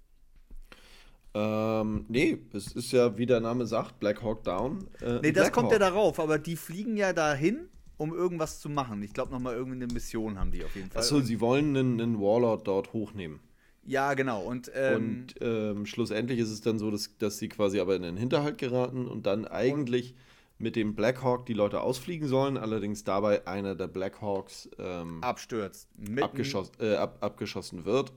Ähm, 1.34 2.06
nee, 2.08 2.38
es 2.54 2.72
ist 2.72 2.90
ja, 2.92 3.16
wie 3.18 3.26
der 3.26 3.40
Name 3.40 3.66
sagt, 3.66 4.00
Black 4.00 4.22
Hawk 4.22 4.44
Down. 4.44 4.88
Äh, 5.02 5.18
Nee, 5.20 5.32
das 5.32 5.44
Black 5.44 5.52
kommt 5.52 5.66
ja 5.70 5.74
Hawk. 5.74 5.80
darauf, 5.80 6.18
aber 6.20 6.38
die 6.38 6.56
fliegen 6.56 6.96
ja 6.96 7.12
dahin, 7.12 7.68
um 7.98 8.14
irgendwas 8.14 8.60
zu 8.60 8.70
machen. 8.70 9.02
Ich 9.02 9.12
glaube, 9.12 9.32
nochmal 9.32 9.54
irgendwie 9.54 9.82
eine 9.82 9.92
Mission 9.92 10.38
haben 10.38 10.50
die 10.50 10.64
auf 10.64 10.74
jeden 10.74 10.90
Fall. 10.90 11.02
Achso, 11.02 11.20
sie 11.20 11.40
wollen 11.40 11.76
einen, 11.76 12.00
einen 12.00 12.20
Warlord 12.20 12.66
dort 12.66 12.92
hochnehmen. 12.94 13.40
ja, 13.84 14.14
genau. 14.14 14.40
Und, 14.42 14.70
ähm, 14.74 15.26
und 15.30 15.34
ähm, 15.40 15.84
schlussendlich 15.84 16.38
ist 16.38 16.50
es 16.50 16.60
dann 16.62 16.78
so, 16.78 16.90
dass, 16.90 17.18
dass 17.18 17.38
sie 17.38 17.48
quasi 17.48 17.80
aber 17.80 17.96
in 17.96 18.02
den 18.02 18.16
Hinterhalt 18.16 18.56
geraten 18.58 19.06
und 19.06 19.26
dann 19.26 19.46
eigentlich 19.46 20.14
mit 20.58 20.76
dem 20.76 20.94
Black 20.94 21.22
Hawk 21.22 21.46
die 21.46 21.54
Leute 21.54 21.80
ausfliegen 21.80 22.28
sollen, 22.28 22.56
allerdings 22.56 23.04
dabei 23.04 23.46
einer 23.46 23.74
der 23.74 23.86
Black 23.86 24.20
Hawks 24.20 24.68
ähm, 24.78 25.22
abstürzt. 25.22 25.88
Abgeschoss, 26.20 26.72
äh, 26.80 26.96
ab, 26.96 27.18
abgeschossen 27.20 27.84
wird. 27.84 28.12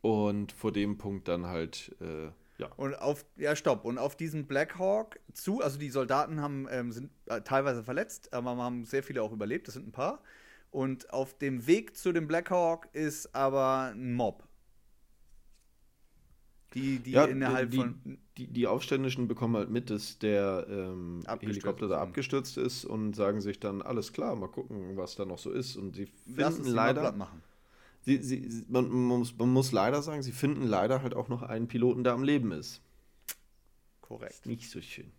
Und 0.00 0.52
vor 0.52 0.72
dem 0.72 0.98
Punkt 0.98 1.26
dann 1.26 1.46
halt, 1.46 1.96
äh, 2.00 2.30
ja. 2.58 2.66
Und 2.76 2.94
auf, 2.94 3.24
ja, 3.36 3.54
stopp. 3.54 3.84
Und 3.84 3.98
auf 3.98 4.16
diesen 4.16 4.46
Black 4.46 4.78
Hawk 4.78 5.20
zu, 5.32 5.60
also 5.60 5.78
die 5.78 5.90
Soldaten 5.90 6.40
haben, 6.40 6.66
ähm, 6.70 6.90
sind 6.92 7.10
äh, 7.26 7.40
teilweise 7.40 7.84
verletzt, 7.84 8.32
aber 8.32 8.56
haben 8.56 8.84
sehr 8.84 9.02
viele 9.02 9.22
auch 9.22 9.32
überlebt, 9.32 9.68
das 9.68 9.74
sind 9.74 9.88
ein 9.88 9.92
paar. 9.92 10.22
Und 10.70 11.12
auf 11.12 11.38
dem 11.38 11.66
Weg 11.66 11.96
zu 11.96 12.12
dem 12.12 12.26
Black 12.26 12.50
Hawk 12.50 12.88
ist 12.92 13.34
aber 13.34 13.92
ein 13.94 14.14
Mob. 14.14 14.44
Die, 16.74 16.98
die 16.98 17.12
ja, 17.12 17.24
innerhalb 17.24 17.70
die, 17.70 17.78
von. 17.78 18.18
die, 18.36 18.46
die 18.48 18.66
Aufständischen 18.66 19.26
bekommen 19.26 19.56
halt 19.56 19.70
mit, 19.70 19.88
dass 19.88 20.18
der 20.18 20.66
ähm, 20.68 21.24
Helikopter 21.40 21.88
da 21.88 22.00
abgestürzt 22.00 22.58
ist 22.58 22.84
und 22.84 23.14
sagen 23.16 23.40
sich 23.40 23.58
dann, 23.58 23.80
alles 23.80 24.12
klar, 24.12 24.36
mal 24.36 24.48
gucken, 24.48 24.96
was 24.96 25.14
da 25.14 25.24
noch 25.24 25.38
so 25.38 25.50
ist. 25.50 25.76
Und 25.76 25.94
sie 25.94 26.08
Lass 26.26 26.56
finden 26.56 26.70
die 26.70 26.74
mal 26.74 26.94
leider, 26.94 27.12
machen. 27.12 27.42
Sie, 28.16 28.48
sie, 28.48 28.64
man, 28.68 28.88
man, 28.88 29.18
muss, 29.18 29.36
man 29.36 29.52
muss 29.52 29.72
leider 29.72 30.02
sagen, 30.02 30.22
sie 30.22 30.32
finden 30.32 30.62
leider 30.64 31.02
halt 31.02 31.14
auch 31.14 31.28
noch 31.28 31.42
einen 31.42 31.68
Piloten, 31.68 32.04
der 32.04 32.14
am 32.14 32.22
Leben 32.24 32.52
ist. 32.52 32.80
Korrekt. 34.00 34.46
Nicht 34.46 34.70
so 34.70 34.80
schön. 34.80 35.12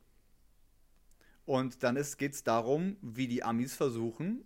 Und 1.45 1.83
dann 1.83 1.95
geht 2.17 2.33
es 2.33 2.43
darum, 2.43 2.97
wie 3.01 3.27
die 3.27 3.43
Amis 3.43 3.75
versuchen, 3.75 4.43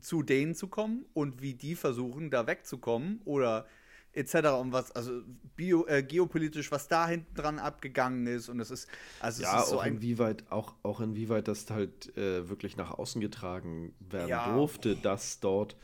zu 0.00 0.22
denen 0.22 0.54
zu 0.54 0.68
kommen 0.68 1.04
und 1.12 1.42
wie 1.42 1.54
die 1.54 1.74
versuchen, 1.74 2.30
da 2.30 2.46
wegzukommen 2.46 3.20
oder 3.24 3.66
etc. 4.12 4.34
und 4.60 4.72
was, 4.72 4.92
also 4.92 5.22
bio, 5.56 5.86
äh, 5.86 6.02
geopolitisch, 6.02 6.70
was 6.70 6.88
da 6.88 7.08
hinten 7.08 7.34
dran 7.34 7.58
abgegangen 7.58 8.26
ist. 8.26 8.48
Und 8.48 8.60
es 8.60 8.70
ist, 8.70 8.88
also 9.18 9.42
Ja, 9.42 9.58
es 9.58 9.64
ist 9.64 9.70
so 9.70 9.78
auch 9.78 9.82
ein. 9.82 9.94
inwieweit, 9.96 10.50
auch, 10.50 10.74
auch 10.82 11.00
inwieweit 11.00 11.48
das 11.48 11.68
halt 11.70 12.16
äh, 12.16 12.48
wirklich 12.48 12.76
nach 12.76 12.92
außen 12.92 13.20
getragen 13.20 13.94
werden 14.00 14.30
Ja. 14.30 14.54
durfte, 14.54 14.96
dass 14.96 15.40
dort 15.40 15.76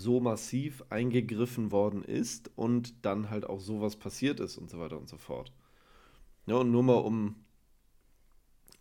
so 0.00 0.18
massiv 0.20 0.82
eingegriffen 0.88 1.70
worden 1.70 2.02
ist 2.02 2.50
und 2.56 3.04
dann 3.04 3.30
halt 3.30 3.44
auch 3.46 3.60
sowas 3.60 3.96
passiert 3.96 4.40
ist 4.40 4.56
und 4.58 4.70
so 4.70 4.78
weiter 4.80 4.98
und 4.98 5.08
so 5.08 5.16
fort. 5.18 5.52
Ja, 6.46 6.56
und 6.56 6.70
nur 6.70 6.82
mal 6.82 6.94
um 6.94 7.36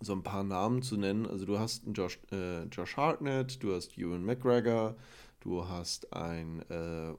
so 0.01 0.13
ein 0.13 0.23
paar 0.23 0.43
Namen 0.43 0.81
zu 0.81 0.95
nennen, 0.97 1.27
also 1.27 1.45
du 1.45 1.59
hast 1.59 1.83
einen 1.85 1.93
Josh, 1.93 2.19
äh, 2.31 2.63
Josh 2.65 2.95
Hartnett, 2.95 3.61
du 3.61 3.75
hast 3.75 3.97
Ewan 3.97 4.23
McGregor, 4.23 4.95
du 5.41 5.67
hast 5.67 6.13
einen 6.13 6.61
äh, 6.69 7.13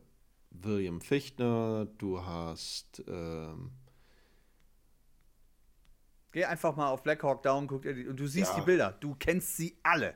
William 0.51 1.01
Fichtner, 1.03 1.87
du 1.99 2.25
hast 2.25 3.05
ähm, 3.07 3.71
Geh 6.33 6.45
einfach 6.45 6.77
mal 6.77 6.89
auf 6.89 7.03
Black 7.03 7.23
Hawk 7.23 7.43
Down 7.43 7.67
guck 7.67 7.83
dir 7.83 8.09
und 8.09 8.19
du 8.19 8.27
siehst 8.27 8.51
Ja. 8.53 8.61
die 8.61 8.67
Bilder. 8.67 8.93
Du 9.01 9.15
kennst 9.19 9.57
sie 9.57 9.77
alle. 9.83 10.15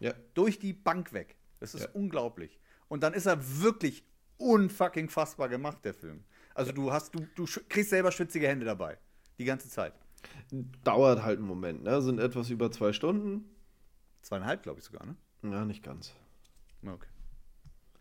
ja, 0.00 0.12
Durch 0.34 0.58
die 0.58 0.72
Bank 0.72 1.12
weg. 1.12 1.36
Das 1.60 1.74
ist 1.74 1.82
Ja. 1.84 1.88
unglaublich. 1.92 2.58
Und 2.92 3.02
dann 3.02 3.14
ist 3.14 3.24
er 3.24 3.38
wirklich 3.62 4.04
unfucking 4.36 5.08
fassbar 5.08 5.48
gemacht, 5.48 5.82
der 5.82 5.94
Film. 5.94 6.24
Also 6.54 6.72
du 6.72 6.92
hast, 6.92 7.14
du, 7.14 7.26
du 7.34 7.46
kriegst 7.70 7.88
selber 7.88 8.12
schwitzige 8.12 8.46
Hände 8.46 8.66
dabei. 8.66 8.98
Die 9.38 9.46
ganze 9.46 9.70
Zeit. 9.70 9.94
dauert 10.84 11.22
halt 11.22 11.38
einen 11.38 11.48
Moment, 11.48 11.84
ne? 11.84 12.02
Sind 12.02 12.20
etwas 12.20 12.50
über 12.50 12.70
zwei 12.70 12.92
Stunden. 12.92 13.48
Zweieinhalb, 14.20 14.62
glaube 14.62 14.80
ich 14.80 14.84
sogar, 14.84 15.06
ne? 15.06 15.16
Ja, 15.42 15.64
nicht 15.64 15.82
ganz. 15.82 16.12
Okay. 16.86 17.08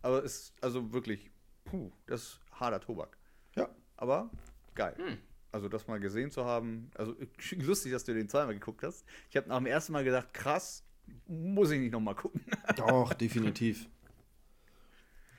Aber 0.02 0.26
es 0.26 0.36
ist 0.36 0.54
also 0.60 0.92
wirklich, 0.92 1.32
puh, 1.64 1.90
das 2.06 2.24
ist 2.24 2.40
harter 2.52 2.82
Tobak. 2.82 3.18
Ja. 3.56 3.70
Aber 3.96 4.30
geil. 4.76 4.98
Also 5.54 5.70
das 5.70 5.88
mal 5.88 6.02
gesehen 6.02 6.32
zu 6.32 6.44
haben, 6.44 6.92
also 6.96 7.16
lustig, 7.60 7.94
dass 7.94 8.04
du 8.04 8.14
den 8.14 8.28
zweimal 8.28 8.56
geguckt 8.56 8.84
hast. 8.84 9.06
Ich 9.30 9.38
habe 9.38 9.48
nach 9.48 9.60
dem 9.60 9.68
ersten 9.68 9.94
Mal 9.94 10.04
gedacht, 10.04 10.34
krass, 10.34 10.84
muss 11.28 11.72
ich 11.72 11.80
nicht 11.80 11.94
nochmal 11.94 12.16
gucken. 12.16 12.44
Doch, 12.76 13.14
definitiv. 13.14 13.88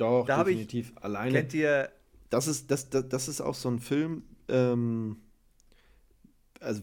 Doch, 0.03 0.27
Da 0.27 0.37
hab 0.38 0.47
ich- 0.49 0.57
definitiv. 0.57 0.93
Alleine. 1.01 1.33
Kennt 1.41 1.55
ihr, 1.55 1.91
Das 2.31 2.47
ist, 2.47 2.71
das, 2.71 2.88
das, 2.91 3.09
das 3.09 3.29
ist 3.29 3.41
auch 3.41 3.55
so 3.55 3.69
ein 3.71 3.79
Film, 3.79 4.25
ähm, 4.49 5.17
also 6.61 6.83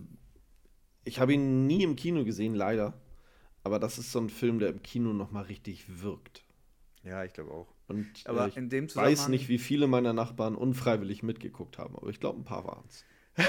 ich 1.03 1.19
habe 1.19 1.33
ihn 1.33 1.65
nie 1.67 1.83
im 1.83 1.95
Kino 1.95 2.23
gesehen, 2.23 2.53
leider. 2.55 2.93
Aber 3.63 3.79
das 3.79 3.97
ist 3.97 4.11
so 4.11 4.19
ein 4.19 4.29
Film, 4.29 4.59
der 4.59 4.69
im 4.69 4.81
Kino 4.83 5.11
nochmal 5.13 5.43
richtig 5.43 6.01
wirkt. 6.01 6.43
ja, 7.03 7.23
ich 7.23 7.33
glaube 7.33 7.51
auch. 7.51 7.67
Und 7.87 8.07
Aber 8.25 8.45
äh, 8.45 8.49
ich 8.49 8.57
in 8.57 8.69
dem 8.69 8.85
weiß 8.85 8.93
Zusammenhang- 8.93 9.29
nicht, 9.31 9.49
wie 9.49 9.57
viele 9.57 9.87
meiner 9.87 10.13
Nachbarn 10.13 10.55
unfreiwillig 10.55 11.23
mitgeguckt 11.23 11.77
haben, 11.79 11.95
aber 11.95 12.07
ich 12.09 12.19
glaube, 12.19 12.39
ein 12.39 12.45
paar 12.45 12.65
waren 12.65 12.83
es. 12.87 13.03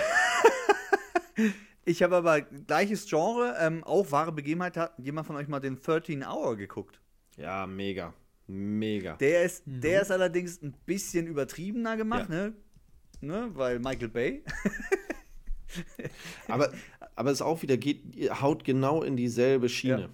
Ich 1.87 2.03
habe 2.03 2.17
aber 2.17 2.43
gleiches 2.43 3.07
Genre, 3.09 3.57
ähm, 3.59 3.83
auch 3.85 4.11
wahre 4.13 4.33
Begebenheit, 4.33 4.77
hat 4.77 4.93
jemand 4.99 5.27
von 5.27 5.37
euch 5.37 5.49
mal 5.49 5.61
den 5.61 5.81
13 5.81 6.23
Hour 6.25 6.57
geguckt? 6.57 7.01
Ja, 7.37 7.67
mega. 7.67 8.13
Mega. 8.51 9.17
Der 9.17 9.45
ist, 9.45 9.63
der 9.67 10.03
ist 10.03 10.11
allerdings 10.11 10.61
ein 10.63 10.73
bisschen 10.87 11.27
übertriebener 11.27 11.97
gemacht, 11.97 12.29
Ja. 12.31 12.37
ne? 12.49 12.55
ne? 13.21 13.51
Weil 13.55 13.79
Michael 13.79 14.09
Bay. 14.09 14.43
Aber, 16.49 16.73
aber 17.15 17.31
es 17.31 17.41
auch 17.41 17.63
wieder 17.63 17.77
geht, 17.77 18.03
haut 18.41 18.65
genau 18.65 19.05
in 19.05 19.17
dieselbe 19.17 19.69
Schiene. 19.69 20.11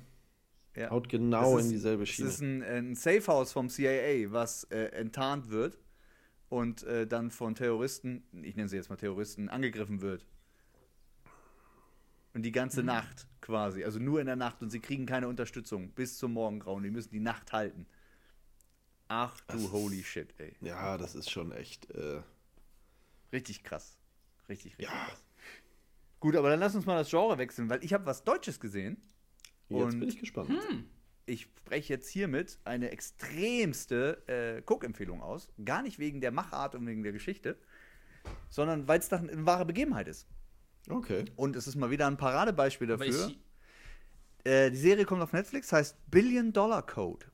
Ja. 0.76 0.90
Haut 0.90 1.08
genau 1.08 1.54
Es 1.56 1.64
ist- 1.64 1.70
in 1.70 1.76
dieselbe 1.76 2.02
Es 2.02 2.10
Schiene. 2.10 2.28
ist 2.28 2.40
ein, 2.42 2.62
ein 2.62 2.94
Safehouse 2.94 3.52
vom 3.52 3.70
CIA, 3.70 4.30
was 4.32 4.64
äh, 4.64 4.88
enttarnt 4.88 5.48
wird 5.48 5.78
und 6.50 6.82
äh, 6.82 7.06
dann 7.06 7.30
von 7.30 7.54
Terroristen, 7.54 8.22
ich 8.42 8.54
nenne 8.56 8.68
sie 8.68 8.76
jetzt 8.76 8.90
mal 8.90 8.96
Terroristen, 8.96 9.48
angegriffen 9.48 10.02
wird. 10.02 10.26
Und 12.34 12.42
die 12.42 12.52
ganze 12.52 12.80
Mhm. 12.82 12.86
Nacht 12.88 13.26
quasi, 13.40 13.82
also 13.82 13.98
nur 13.98 14.20
in 14.20 14.26
der 14.26 14.36
Nacht 14.36 14.60
und 14.60 14.68
sie 14.68 14.80
kriegen 14.80 15.06
keine 15.06 15.28
Unterstützung 15.28 15.88
bis 15.92 16.18
zum 16.18 16.34
Morgengrauen. 16.34 16.82
Die 16.82 16.90
müssen 16.90 17.12
die 17.12 17.20
Nacht 17.20 17.54
halten. 17.54 17.86
Ach 19.08 19.38
du 19.48 19.70
holy 19.70 20.02
shit, 20.02 20.34
ey. 20.38 20.54
ja, 20.60 20.98
das 20.98 21.14
ist 21.14 21.30
schon 21.30 21.52
echt. 21.52 21.90
Äh, 21.90 22.22
Richtig 23.32 23.62
krass. 23.64 23.98
Richtig, 24.48 24.72
richtig 24.78 24.86
Ja. 24.92 25.06
krass. 25.06 25.22
Gut, 26.20 26.34
aber 26.36 26.50
dann 26.50 26.60
lass 26.60 26.74
uns 26.74 26.86
mal 26.86 26.96
das 26.96 27.10
Genre 27.10 27.38
wechseln, 27.38 27.68
weil 27.68 27.84
ich 27.84 27.92
habe 27.92 28.06
was 28.06 28.24
Deutsches 28.24 28.58
gesehen. 28.60 28.96
jetzt 29.68 29.80
Und- 29.94 30.00
bin 30.00 30.08
ich 30.08 30.18
gespannt. 30.18 30.50
ich 31.26 31.42
spreche 31.42 31.92
jetzt 31.92 32.08
hiermit 32.08 32.58
eine 32.64 32.90
extremste 32.90 34.22
äh, 34.28 34.62
Guckempfehlung 34.62 35.22
aus. 35.22 35.48
Gar 35.64 35.82
nicht 35.82 35.98
wegen 35.98 36.20
der 36.20 36.30
Machart 36.30 36.74
und 36.76 36.86
wegen 36.86 37.02
der 37.02 37.12
Geschichte, 37.12 37.58
sondern 38.48 38.86
weil 38.88 39.00
es 39.00 39.08
doch 39.08 39.18
eine 39.18 39.44
wahre 39.46 39.66
Begebenheit 39.66 40.08
ist. 40.08 40.26
Okay. 40.88 41.24
Und 41.36 41.56
es 41.56 41.66
ist 41.66 41.74
mal 41.74 41.90
wieder 41.90 42.06
ein 42.06 42.16
Paradebeispiel 42.16 42.86
dafür. 42.86 43.32
Äh, 44.44 44.70
die 44.70 44.76
Serie 44.76 45.04
kommt 45.04 45.20
auf 45.22 45.32
Netflix, 45.32 45.72
heißt 45.72 45.96
Billion 46.10 46.52
Dollar 46.52 46.86
Code. 46.86 47.26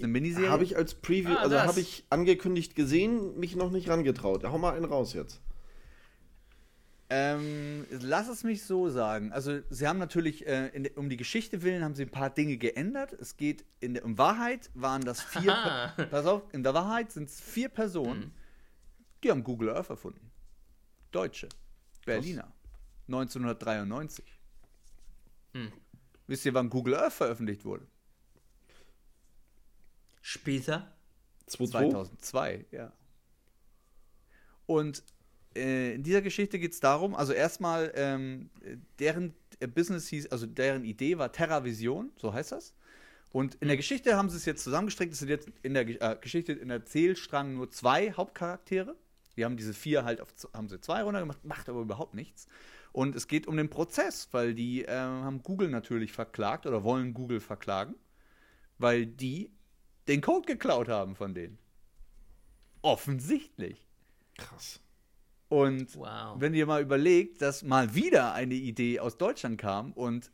Ist 0.00 0.04
eine 0.04 0.12
Miniserie. 0.12 0.48
Habe 0.50 0.64
ich 0.64 0.76
als 0.76 0.94
Preview, 0.94 1.30
Ah, 1.36 1.42
also 1.42 1.60
habe 1.60 1.78
ich 1.80 2.04
angekündigt 2.08 2.74
gesehen, 2.74 3.38
mich 3.38 3.54
noch 3.54 3.70
nicht 3.70 3.88
rangetraut. 3.90 4.44
Hau 4.44 4.56
mal 4.56 4.74
einen 4.74 4.86
raus 4.86 5.12
jetzt. 5.12 5.40
Ähm, 7.12 7.86
lass 7.90 8.28
es 8.28 8.44
mich 8.44 8.62
so 8.62 8.88
sagen. 8.88 9.32
Also, 9.32 9.60
sie 9.68 9.86
haben 9.88 9.98
natürlich, 9.98 10.46
äh, 10.46 10.68
in, 10.68 10.84
de- 10.84 10.94
um 10.94 11.08
die 11.10 11.16
Geschichte 11.16 11.62
willen, 11.62 11.82
haben 11.82 11.94
sie 11.96 12.04
ein 12.04 12.10
paar 12.10 12.30
Dinge 12.30 12.56
geändert. 12.56 13.12
Es 13.14 13.36
geht, 13.36 13.64
in, 13.80 13.94
der- 13.94 14.04
in 14.04 14.16
Wahrheit 14.16 14.70
waren 14.74 15.02
das 15.02 15.20
vier. 15.20 15.52
Per- 15.96 16.06
pass 16.06 16.24
auf, 16.26 16.42
in 16.52 16.62
der 16.62 16.72
Wahrheit 16.72 17.10
sind 17.10 17.28
es 17.28 17.40
vier 17.40 17.68
Personen, 17.68 18.32
die 19.24 19.30
haben 19.30 19.42
Google 19.42 19.70
Earth 19.70 19.90
erfunden. 19.90 20.30
Deutsche. 21.10 21.48
Berliner. 22.06 22.50
1993. 23.08 24.24
Hm. 25.54 25.72
Wisst 26.28 26.46
ihr, 26.46 26.54
wann 26.54 26.70
Google 26.70 26.94
Earth 26.94 27.12
veröffentlicht 27.14 27.64
wurde? 27.64 27.86
Später? 30.20 30.92
2-2. 31.48 31.70
2002, 31.70 32.66
ja. 32.70 32.92
Und 34.66 35.02
äh, 35.56 35.94
in 35.94 36.02
dieser 36.02 36.22
Geschichte 36.22 36.58
geht 36.58 36.72
es 36.72 36.80
darum, 36.80 37.14
also 37.14 37.32
erstmal, 37.32 37.92
ähm, 37.96 38.50
deren 38.98 39.34
Business 39.74 40.08
hieß, 40.08 40.28
also 40.28 40.46
deren 40.46 40.84
Idee 40.84 41.18
war 41.18 41.32
TerraVision, 41.32 42.12
so 42.16 42.32
heißt 42.32 42.52
das. 42.52 42.74
Und 43.32 43.56
in 43.56 43.68
der 43.68 43.76
Geschichte 43.76 44.16
haben 44.16 44.28
sie 44.28 44.36
es 44.36 44.44
jetzt 44.44 44.64
zusammengestrickt. 44.64 45.12
Es 45.12 45.20
sind 45.20 45.28
jetzt 45.28 45.48
in 45.62 45.74
der 45.74 45.86
äh, 45.88 46.16
Geschichte, 46.20 46.52
in 46.52 46.68
der 46.68 46.84
Zählstrang 46.84 47.54
nur 47.54 47.70
zwei 47.70 48.12
Hauptcharaktere. 48.12 48.96
Die 49.36 49.44
haben 49.44 49.56
diese 49.56 49.72
vier 49.72 50.04
halt 50.04 50.20
auf, 50.20 50.28
haben 50.52 50.68
sie 50.68 50.80
zwei 50.80 51.02
runtergemacht, 51.02 51.44
macht 51.44 51.68
aber 51.68 51.80
überhaupt 51.80 52.14
nichts. 52.14 52.48
Und 52.92 53.14
es 53.14 53.28
geht 53.28 53.46
um 53.46 53.56
den 53.56 53.70
Prozess, 53.70 54.28
weil 54.32 54.54
die 54.54 54.84
äh, 54.84 54.90
haben 54.90 55.42
Google 55.42 55.68
natürlich 55.68 56.12
verklagt 56.12 56.66
oder 56.66 56.82
wollen 56.82 57.14
Google 57.14 57.40
verklagen, 57.40 57.94
weil 58.78 59.06
die 59.06 59.52
den 60.08 60.20
Code 60.20 60.46
geklaut 60.46 60.88
haben 60.88 61.14
von 61.14 61.34
denen. 61.34 61.58
Offensichtlich. 62.82 63.86
Krass. 64.36 64.80
Und 65.48 65.96
Wow. 65.96 66.36
wenn 66.40 66.54
ihr 66.54 66.66
mal 66.66 66.80
überlegt, 66.80 67.42
dass 67.42 67.62
mal 67.62 67.94
wieder 67.94 68.32
eine 68.34 68.54
Idee 68.54 69.00
aus 69.00 69.18
Deutschland 69.18 69.58
kam 69.60 69.92
und 69.92 70.30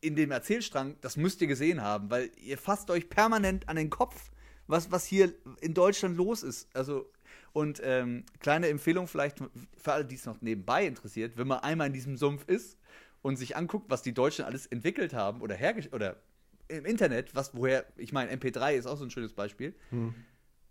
in 0.00 0.14
dem 0.16 0.30
Erzählstrang, 0.30 0.96
das 1.00 1.16
müsst 1.16 1.40
ihr 1.40 1.46
gesehen 1.46 1.80
haben, 1.80 2.10
weil 2.10 2.30
ihr 2.36 2.58
fasst 2.58 2.90
euch 2.90 3.08
permanent 3.08 3.68
an 3.68 3.76
den 3.76 3.88
Kopf, 3.88 4.30
was, 4.66 4.90
was 4.90 5.06
hier 5.06 5.32
in 5.60 5.74
Deutschland 5.74 6.16
los 6.16 6.42
ist. 6.42 6.68
Also, 6.76 7.10
und 7.52 7.80
ähm, 7.84 8.24
kleine 8.40 8.68
Empfehlung 8.68 9.06
vielleicht 9.06 9.38
für 9.76 9.92
alle, 9.92 10.04
die 10.04 10.16
es 10.16 10.26
noch 10.26 10.40
nebenbei 10.40 10.86
interessiert, 10.86 11.36
wenn 11.36 11.46
man 11.46 11.60
einmal 11.60 11.86
in 11.86 11.92
diesem 11.92 12.16
Sumpf 12.16 12.44
ist 12.46 12.78
und 13.22 13.36
sich 13.36 13.56
anguckt, 13.56 13.90
was 13.90 14.02
die 14.02 14.14
Deutschen 14.14 14.44
alles 14.44 14.66
entwickelt 14.66 15.14
haben 15.14 15.40
oder 15.40 15.54
hergestellt 15.54 15.94
oder 15.94 16.16
im 16.78 16.84
Internet, 16.86 17.34
was 17.34 17.54
woher, 17.54 17.84
ich 17.96 18.12
meine, 18.12 18.32
MP3 18.34 18.74
ist 18.74 18.86
auch 18.86 18.96
so 18.96 19.04
ein 19.04 19.10
schönes 19.10 19.32
Beispiel. 19.32 19.74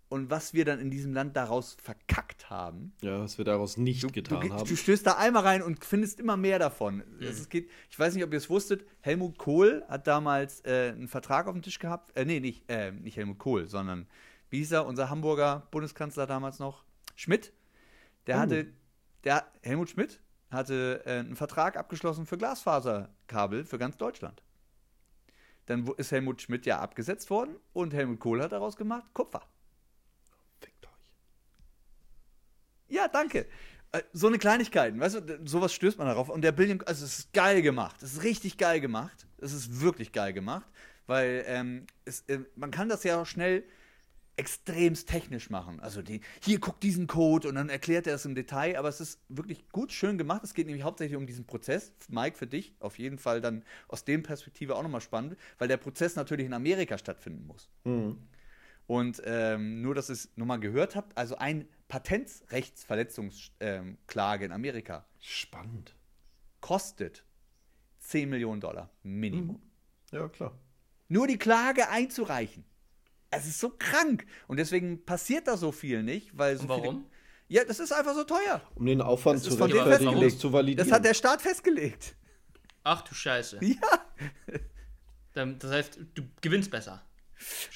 Und 0.08 0.28
was 0.30 0.52
wir 0.52 0.66
dann 0.66 0.78
in 0.78 0.90
diesem 0.90 1.14
Land 1.14 1.36
daraus 1.36 1.74
verkackt 1.82 2.50
haben, 2.50 2.92
Ja, 3.00 3.20
was 3.20 3.38
wir 3.38 3.46
daraus 3.46 3.78
nicht 3.78 4.02
Du, 4.02 4.08
getan 4.08 4.40
du, 4.46 4.52
haben. 4.52 4.68
du 4.68 4.76
stößt 4.76 5.06
da 5.06 5.12
einmal 5.16 5.42
rein 5.42 5.62
und 5.62 5.82
findest 5.84 6.20
immer 6.20 6.36
mehr 6.36 6.58
davon. 6.58 7.02
Es, 7.18 7.40
es 7.40 7.48
geht, 7.48 7.70
ich 7.88 7.98
weiß 7.98 8.14
nicht, 8.14 8.22
ob 8.22 8.30
ihr 8.32 8.36
es 8.36 8.50
wusstet, 8.50 8.84
Helmut 9.00 9.38
Kohl 9.38 9.82
hat 9.88 10.06
damals 10.06 10.60
äh, 10.66 10.92
einen 10.94 11.08
Vertrag 11.08 11.46
auf 11.46 11.54
dem 11.54 11.62
Tisch 11.62 11.78
gehabt. 11.78 12.14
Äh, 12.14 12.26
nee, 12.26 12.40
nicht, 12.40 12.68
äh, 12.70 12.92
nicht 12.92 13.16
Helmut 13.16 13.38
Kohl, 13.38 13.68
sondern 13.68 14.06
wie 14.50 14.58
hieß 14.58 14.72
er, 14.72 14.84
unser 14.86 15.08
Hamburger 15.08 15.66
Bundeskanzler 15.70 16.26
damals 16.26 16.58
noch? 16.58 16.84
Schmidt. 17.16 17.54
Der 18.26 18.36
Oh. 18.36 18.40
hatte, 18.40 18.66
der, 19.24 19.46
Helmut 19.62 19.88
Schmidt 19.88 20.20
hatte 20.50 21.00
äh, 21.06 21.20
einen 21.20 21.36
Vertrag 21.36 21.78
abgeschlossen 21.78 22.26
für 22.26 22.36
Glasfaserkabel 22.36 23.64
für 23.64 23.78
ganz 23.78 23.96
Deutschland. 23.96 24.42
Dann 25.72 25.86
ist 25.96 26.12
Helmut 26.12 26.42
Schmidt 26.42 26.66
ja 26.66 26.80
abgesetzt 26.80 27.30
worden 27.30 27.56
und 27.72 27.94
Helmut 27.94 28.20
Kohl 28.20 28.42
hat 28.42 28.52
daraus 28.52 28.76
gemacht 28.76 29.06
Kupfer. 29.14 29.42
Fickt 30.60 30.86
euch. 30.86 30.92
Ja, 32.88 33.08
danke. 33.08 33.46
Äh, 33.92 34.02
So 34.12 34.26
eine 34.26 34.38
Kleinigkeit, 34.38 34.98
weißt 34.98 35.14
du, 35.14 35.40
sowas 35.46 35.72
stößt 35.72 35.96
man 35.96 36.08
darauf. 36.08 36.28
Und 36.28 36.42
der 36.42 36.52
Billion, 36.52 36.82
also 36.82 37.06
es 37.06 37.20
ist 37.20 37.32
geil 37.32 37.62
gemacht. 37.62 38.02
Es 38.02 38.12
ist 38.12 38.22
richtig 38.22 38.58
geil 38.58 38.80
gemacht. 38.80 39.26
Es 39.38 39.54
ist 39.54 39.80
wirklich 39.80 40.12
geil 40.12 40.34
gemacht, 40.34 40.66
weil 41.06 41.42
ähm, 41.46 41.86
es, 42.04 42.20
äh, 42.28 42.40
man 42.54 42.70
kann 42.70 42.90
das 42.90 43.02
ja 43.02 43.22
auch 43.22 43.26
schnell 43.26 43.64
extremst 44.36 45.08
technisch 45.08 45.50
machen. 45.50 45.80
Also 45.80 46.02
die, 46.02 46.20
hier 46.42 46.58
guckt 46.58 46.82
diesen 46.82 47.06
Code 47.06 47.48
und 47.48 47.54
dann 47.54 47.68
erklärt 47.68 48.06
er 48.06 48.14
es 48.14 48.24
im 48.24 48.34
Detail, 48.34 48.78
aber 48.78 48.88
es 48.88 49.00
ist 49.00 49.20
wirklich 49.28 49.68
gut, 49.68 49.92
schön 49.92 50.16
gemacht. 50.18 50.42
Es 50.42 50.54
geht 50.54 50.66
nämlich 50.66 50.84
hauptsächlich 50.84 51.16
um 51.16 51.26
diesen 51.26 51.44
Prozess. 51.44 51.92
Mike, 52.08 52.38
für 52.38 52.46
dich 52.46 52.74
auf 52.80 52.98
jeden 52.98 53.18
Fall 53.18 53.40
dann 53.40 53.62
aus 53.88 54.04
dem 54.04 54.22
Perspektive 54.22 54.76
auch 54.76 54.82
nochmal 54.82 55.00
spannend, 55.02 55.36
weil 55.58 55.68
der 55.68 55.76
Prozess 55.76 56.16
natürlich 56.16 56.46
in 56.46 56.54
Amerika 56.54 56.96
stattfinden 56.98 57.46
muss. 57.46 57.68
Und 58.86 59.22
ähm, 59.24 59.82
nur, 59.82 59.94
dass 59.94 60.10
ihr 60.10 60.14
es 60.14 60.30
nochmal 60.36 60.60
gehört 60.60 60.96
habt, 60.96 61.16
also 61.16 61.36
ein 61.36 61.68
Patentrechtsverletzungsklage 61.88 64.44
in 64.46 64.52
Amerika 64.52 65.04
Spannend. 65.20 65.94
kostet 66.60 67.24
10 68.00 68.28
Millionen 68.30 68.60
Dollar 68.60 68.90
Minimum. 69.02 69.60
Ja, 70.10 70.28
klar. 70.28 70.58
Nur 71.08 71.26
die 71.26 71.38
Klage 71.38 71.88
einzureichen. 71.90 72.64
Es 73.34 73.46
ist 73.46 73.58
so 73.58 73.70
krank. 73.70 74.26
Und 74.46 74.58
deswegen 74.58 75.04
passiert 75.04 75.48
da 75.48 75.56
so 75.56 75.72
viel 75.72 76.02
nicht, 76.02 76.36
weil 76.36 76.56
so 76.56 76.62
Und 76.64 76.68
warum? 76.68 76.82
Viele, 76.84 77.60
ja, 77.60 77.64
das 77.64 77.80
ist 77.80 77.92
einfach 77.92 78.14
so 78.14 78.24
teuer. 78.24 78.60
Um 78.74 78.86
den 78.86 79.00
Aufwand 79.00 79.36
Das 79.38 79.44
zu 79.44 79.54
rechtfertigen, 79.62 79.90
festgelegt. 79.90 80.32
das 80.34 80.38
zu 80.38 80.52
validieren. 80.52 80.88
Das 80.88 80.94
hat 80.96 81.04
der 81.04 81.14
Staat 81.14 81.42
festgelegt. 81.42 82.14
Ach 82.84 83.02
du 83.02 83.14
Scheiße. 83.14 83.58
Ja, 83.64 83.76
Dann, 85.34 85.58
das 85.58 85.70
heißt, 85.70 85.98
du 86.14 86.22
gewinnst 86.40 86.70
besser. 86.70 87.02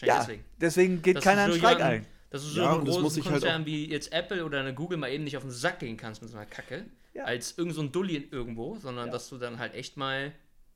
Ja. 0.00 0.18
deswegen. 0.20 0.44
Deswegen 0.60 1.02
geht 1.02 1.16
Dass 1.16 1.24
keiner 1.24 1.42
einen 1.44 1.52
so 1.52 1.58
Streik 1.58 1.80
ein. 1.80 2.06
Dass 2.30 2.42
du 2.42 2.48
so 2.48 2.60
Ja, 2.60 2.76
das 2.78 2.84
muss 2.84 2.96
großen 2.98 3.18
ich 3.20 3.24
halt 3.30 3.40
Konzern 3.42 3.66
wie 3.66 3.88
jetzt 3.90 4.12
Apple 4.12 4.44
oder 4.44 4.60
eine 4.60 4.74
Google 4.74 4.98
mal 4.98 5.10
eben 5.10 5.24
nicht 5.24 5.36
auf 5.36 5.42
den 5.42 5.50
Sack 5.50 5.78
gehen 5.80 5.96
kannst 5.96 6.20
mit 6.22 6.30
so 6.30 6.36
einer 6.36 6.46
Kacke, 6.46 6.84
Ja. 7.14 7.24
als 7.24 7.56
irgend 7.56 7.74
so 7.74 7.80
ein 7.80 7.92
Dulli 7.92 8.28
irgendwo, 8.30 8.76
sondern 8.78 9.06
Ja. 9.06 9.12
dass 9.12 9.28
du 9.28 9.38
dann 9.38 9.58
halt 9.58 9.74
echt 9.74 9.96
mal 9.96 10.32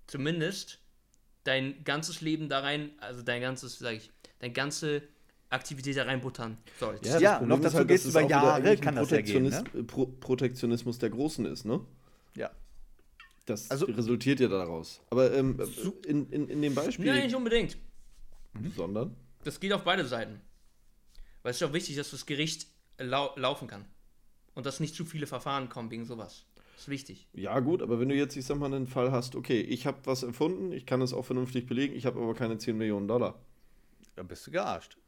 zumindest 0.06 0.78
dein 1.44 1.84
ganzes 1.84 2.20
Leben 2.20 2.48
da 2.48 2.60
rein, 2.60 2.90
also 2.98 3.22
dein 3.22 3.40
ganzes, 3.42 3.78
sag 3.78 3.94
ich, 3.94 4.10
deine 4.40 4.53
ganze 4.53 5.03
Aktivität 5.48 5.96
da 5.96 6.05
reinbuttern 6.05 6.59
sollst. 6.79 7.05
das 7.07 7.20
Ja, 7.20 7.33
Problem 7.38 7.48
noch 7.48 7.57
ist 7.59 7.64
dazu 7.64 7.76
halt, 7.79 7.90
dass 7.90 8.05
es 8.05 8.11
über 8.11 8.20
Jahre, 8.22 8.76
kann 8.76 8.96
das 8.96 9.11
ja 9.11 9.20
gehen, 9.20 9.44
ne? 9.44 9.50
Protektionis- 9.50 9.87
Pro 9.87 10.07
Protektionismus 10.07 10.98
der 10.98 11.11
Großen 11.11 11.44
ist, 11.46 11.64
ne? 11.64 11.81
Ja. 12.37 12.50
Das 13.46 13.70
Also- 13.70 13.87
resultiert 13.87 14.40
ja 14.40 14.48
daraus. 14.48 15.00
Aber 15.11 15.33
ähm, 15.33 15.59
in, 16.07 16.29
in, 16.31 16.48
in 16.48 16.62
dem 16.62 16.74
Beispiel, 16.74 17.07
Nein, 17.07 17.24
nicht 17.24 17.35
unbedingt. 17.35 17.76
sondern 18.76 19.14
Das 19.44 19.59
geht 19.61 19.72
auf 19.72 19.83
beide 19.85 20.05
Seiten. 20.05 20.40
Weil 21.42 21.50
es 21.50 21.61
ist 21.61 21.66
auch 21.68 21.72
wichtig, 21.72 21.96
dass 21.96 22.11
das 22.11 22.26
Gericht 22.26 22.66
lau 22.98 23.33
laufen 23.37 23.66
kann. 23.66 23.87
Und 24.55 24.66
dass 24.66 24.79
nicht 24.79 24.94
zu 24.94 25.05
viele 25.05 25.26
Verfahren 25.26 25.68
kommen 25.68 25.90
wegen 25.90 26.05
sowas. 26.05 26.44
Das 26.74 26.83
ist 26.83 26.88
wichtig. 26.88 27.29
Ja, 27.33 27.59
gut, 27.61 27.83
aber 27.83 27.98
wenn 27.98 28.09
du 28.09 28.14
jetzt, 28.14 28.37
ich 28.37 28.44
sag 28.44 28.59
mal, 28.59 28.66
einen 28.72 28.87
Fall 28.87 29.11
hast, 29.11 29.35
okay, 29.37 29.61
ich 29.61 29.87
habe 29.87 29.98
was 30.05 30.22
erfunden, 30.22 30.72
ich 30.72 30.87
kann 30.87 31.00
es 31.03 31.12
auch 31.12 31.24
vernünftig 31.24 31.66
belegen, 31.66 31.94
ich 31.94 32.05
habe 32.07 32.20
aber 32.20 32.35
keine 32.35 32.59
10 32.59 32.76
Millionen 32.76 33.09
Dollar. 33.09 33.40
Dann 34.20 34.28
bist 34.28 34.46
du 34.46 34.50
gearscht. 34.50 34.98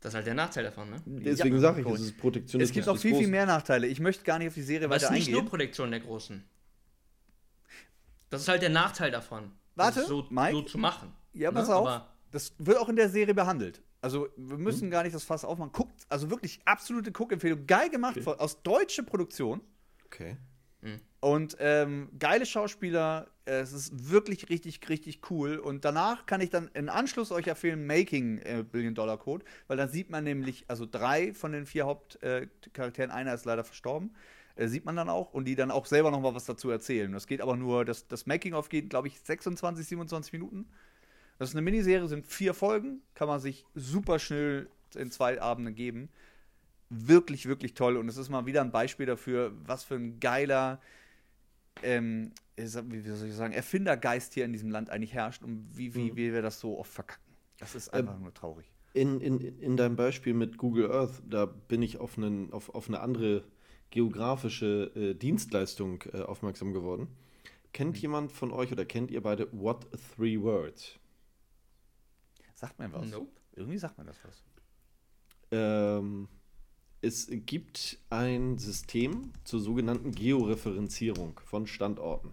Das 0.00 0.10
ist 0.10 0.14
halt 0.16 0.26
der 0.26 0.34
Nachteil 0.34 0.62
davon, 0.62 0.90
ne? 0.90 1.02
Deswegen 1.06 1.54
Ja, 1.54 1.60
sage 1.60 1.80
ich, 1.80 1.86
es 1.86 2.00
ist 2.02 2.18
Protektionismus. 2.18 2.68
Es 2.68 2.74
gibt 2.74 2.86
des 2.86 3.00
viel, 3.00 3.16
viel 3.16 3.26
mehr 3.28 3.46
Nachteile. 3.46 3.86
Ich 3.86 3.98
möchte 3.98 4.24
gar 4.24 4.38
nicht 4.38 4.48
auf 4.48 4.54
die 4.54 4.60
Serie 4.62 4.84
Aber 4.84 4.96
es 4.96 5.04
ist 5.04 5.08
weiter 5.08 5.18
nicht 5.18 5.30
nur 5.30 5.38
eingehen. 5.38 5.48
Protektion 5.50 5.90
der 5.90 6.00
Großen. 6.00 6.44
Das 8.28 8.42
ist 8.42 8.48
halt 8.48 8.60
der 8.60 8.68
Nachteil 8.68 9.10
davon. 9.10 9.52
Warte, 9.74 10.00
das 10.00 10.08
so, 10.08 10.26
Mike? 10.28 10.52
so 10.52 10.62
zu 10.62 10.76
machen. 10.76 11.14
Ja, 11.32 11.50
pass 11.50 11.68
Ne? 11.68 11.74
auf. 11.76 11.86
Aber 11.88 12.08
Das 12.30 12.52
wird 12.58 12.76
auch 12.76 12.90
in 12.90 12.96
der 12.96 13.08
Serie 13.08 13.32
behandelt. 13.32 13.80
Also, 14.02 14.28
wir 14.36 14.58
müssen 14.58 14.90
gar 14.90 15.02
nicht 15.02 15.14
das 15.14 15.24
Fass 15.24 15.46
aufmachen. 15.46 15.72
Guckt, 15.72 16.02
also 16.10 16.28
wirklich 16.28 16.60
absolute 16.66 17.10
Guckempfehlung. 17.10 17.66
Geil 17.66 17.88
gemacht, 17.88 18.20
von- 18.20 18.38
aus 18.38 18.62
deutscher 18.62 19.02
Produktion. 19.02 19.62
Okay. 20.04 20.36
Und 21.20 21.56
ähm, 21.58 22.10
geile 22.18 22.46
Schauspieler. 22.46 23.28
Äh, 23.44 23.60
Es 23.60 23.72
ist 23.72 24.10
wirklich 24.10 24.48
richtig, 24.48 24.88
richtig 24.88 25.20
cool. 25.30 25.56
Und 25.58 25.84
danach 25.84 26.26
kann 26.26 26.40
ich 26.40 26.50
dann 26.50 26.68
in 26.74 26.88
Anschluss 26.88 27.32
euch 27.32 27.48
empfehlen, 27.48 27.86
Making 27.86 28.38
äh, 28.38 28.64
Billion 28.70 28.94
Dollar 28.94 29.18
Code, 29.18 29.44
weil 29.66 29.76
dann 29.76 29.88
sieht 29.88 30.10
man 30.10 30.24
nämlich, 30.24 30.64
also 30.68 30.86
drei 30.86 31.34
von 31.34 31.52
den 31.52 31.66
vier 31.66 31.86
Hauptcharakteren, 31.86 33.10
einer 33.10 33.34
ist 33.34 33.44
leider 33.44 33.64
verstorben, 33.64 34.14
äh, 34.54 34.68
sieht 34.68 34.84
man 34.84 34.94
dann 34.96 35.08
auch 35.08 35.32
und 35.34 35.46
die 35.46 35.56
dann 35.56 35.70
auch 35.70 35.86
selber 35.86 36.10
noch 36.10 36.20
mal 36.20 36.34
was 36.34 36.44
dazu 36.44 36.70
erzählen. 36.70 37.10
Das 37.12 37.26
geht 37.26 37.40
aber 37.40 37.56
nur, 37.56 37.84
das, 37.84 38.06
das 38.06 38.26
Making-of 38.26 38.68
geht, 38.68 38.90
glaube 38.90 39.08
ich, 39.08 39.18
26, 39.20 39.86
27 39.86 40.32
Minuten. 40.32 40.66
Das 41.38 41.50
ist 41.50 41.54
eine 41.54 41.62
Miniserie, 41.62 42.06
sind 42.08 42.26
vier 42.26 42.54
Folgen, 42.54 43.02
kann 43.14 43.28
man 43.28 43.40
sich 43.40 43.64
super 43.74 44.18
schnell 44.18 44.68
in 44.94 45.10
zwei 45.10 45.40
Abenden 45.40 45.74
geben. 45.74 46.08
Wirklich, 46.90 47.46
wirklich 47.46 47.74
toll. 47.74 47.96
Und 47.96 48.08
es 48.08 48.16
ist 48.16 48.28
mal 48.30 48.46
wieder 48.46 48.62
ein 48.62 48.70
Beispiel 48.70 49.06
dafür, 49.06 49.52
was 49.66 49.84
für 49.84 49.96
ein 49.96 50.20
geiler, 50.20 50.80
ähm, 51.82 52.32
wie 52.56 52.66
soll 52.66 53.28
ich 53.28 53.34
sagen, 53.34 53.52
Erfindergeist 53.52 54.34
hier 54.34 54.44
in 54.44 54.52
diesem 54.52 54.70
Land 54.70 54.90
eigentlich 54.90 55.12
herrscht 55.12 55.42
und 55.42 55.68
wie, 55.76 55.94
wie, 55.94 56.16
wie 56.16 56.32
wir 56.32 56.42
das 56.42 56.60
so 56.60 56.78
oft 56.78 56.90
verkacken. 56.90 57.24
Das 57.58 57.74
ist 57.74 57.92
einfach 57.92 58.18
nur 58.18 58.32
traurig. 58.32 58.70
In, 58.94 59.20
in, 59.20 59.38
in 59.40 59.76
deinem 59.76 59.96
Beispiel 59.96 60.32
mit 60.32 60.56
Google 60.56 60.90
Earth, 60.90 61.22
da 61.28 61.46
bin 61.46 61.82
ich 61.82 61.98
auf, 61.98 62.16
einen, 62.16 62.52
auf, 62.52 62.74
auf 62.74 62.88
eine 62.88 63.00
andere 63.00 63.44
geografische 63.90 64.90
äh, 64.94 65.14
Dienstleistung 65.14 66.02
äh, 66.12 66.22
aufmerksam 66.22 66.72
geworden. 66.72 67.08
Kennt 67.72 67.96
Hm. 67.96 68.02
jemand 68.02 68.32
von 68.32 68.50
euch 68.50 68.72
oder 68.72 68.84
kennt 68.84 69.10
ihr 69.10 69.22
beide 69.22 69.48
What 69.52 69.86
Three 70.16 70.40
Words? 70.40 70.98
Sagt 72.54 72.78
mir 72.78 72.92
was. 72.92 73.10
Nope. 73.10 73.30
Irgendwie 73.54 73.78
sagt 73.78 73.98
mir 73.98 74.04
das 74.04 74.18
was. 74.24 74.42
Ähm, 75.50 76.28
es 77.00 77.28
gibt 77.30 77.98
ein 78.10 78.58
System 78.58 79.32
zur 79.44 79.60
sogenannten 79.60 80.12
Georeferenzierung 80.12 81.40
von 81.44 81.66
Standorten. 81.66 82.30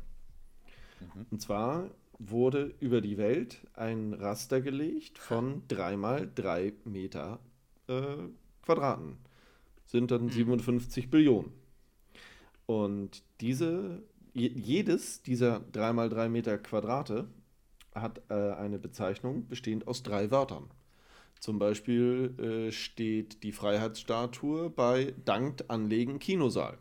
Und 1.31 1.41
zwar 1.41 1.89
wurde 2.17 2.73
über 2.79 3.01
die 3.01 3.17
Welt 3.17 3.67
ein 3.73 4.13
Raster 4.13 4.61
gelegt 4.61 5.17
von 5.17 5.63
3 5.67 5.97
mal 5.97 6.31
3 6.33 6.73
Meter 6.85 7.39
äh, 7.87 8.15
Quadraten. 8.63 9.17
Sind 9.85 10.11
dann 10.11 10.29
57 10.29 11.09
Billionen. 11.09 11.51
Und 12.65 13.23
diese, 13.41 14.01
je- 14.33 14.51
jedes 14.55 15.21
dieser 15.21 15.57
3x3 15.73 16.29
Meter 16.29 16.57
Quadrate 16.57 17.27
hat 17.93 18.21
äh, 18.29 18.33
eine 18.33 18.79
Bezeichnung 18.79 19.47
bestehend 19.47 19.87
aus 19.87 20.01
drei 20.01 20.31
Wörtern. 20.31 20.69
Zum 21.39 21.59
Beispiel 21.59 22.33
äh, 22.39 22.71
steht 22.71 23.43
die 23.43 23.51
Freiheitsstatue 23.51 24.69
bei 24.69 25.13
Dankt 25.25 25.69
Anlegen 25.69 26.19
Kinosaal. 26.19 26.77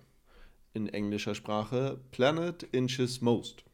In 0.73 0.89
englischer 0.89 1.35
Sprache 1.35 2.01
Planet 2.11 2.63
Inches 2.73 3.21
Most. 3.21 3.65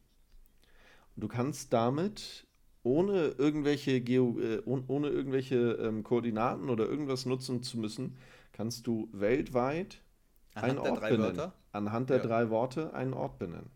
Und 1.15 1.23
du 1.23 1.29
kannst 1.29 1.73
damit 1.73 2.47
ohne 2.83 3.35
irgendwelche, 3.39 4.01
Geo, 4.01 4.39
äh, 4.41 4.63
ohne, 4.65 5.09
irgendwelche 5.09 5.73
ähm, 5.73 6.03
Koordinaten 6.03 6.71
oder 6.71 6.87
irgendwas 6.87 7.27
nutzen 7.27 7.63
zu 7.63 7.79
müssen, 7.79 8.17
kannst 8.53 8.87
du 8.87 9.09
weltweit 9.13 10.03
Anhand 10.55 10.71
einen 10.73 10.83
der 10.83 10.93
Ort 10.93 11.01
drei 11.03 11.11
benennen. 11.11 11.37
Wörter? 11.37 11.55
Anhand 11.73 12.11
der 12.11 12.17
Ja. 12.19 12.23
drei 12.23 12.51
Worte 12.51 12.95
einen 12.95 13.15
Ort 13.15 13.39
benennen. 13.39 13.71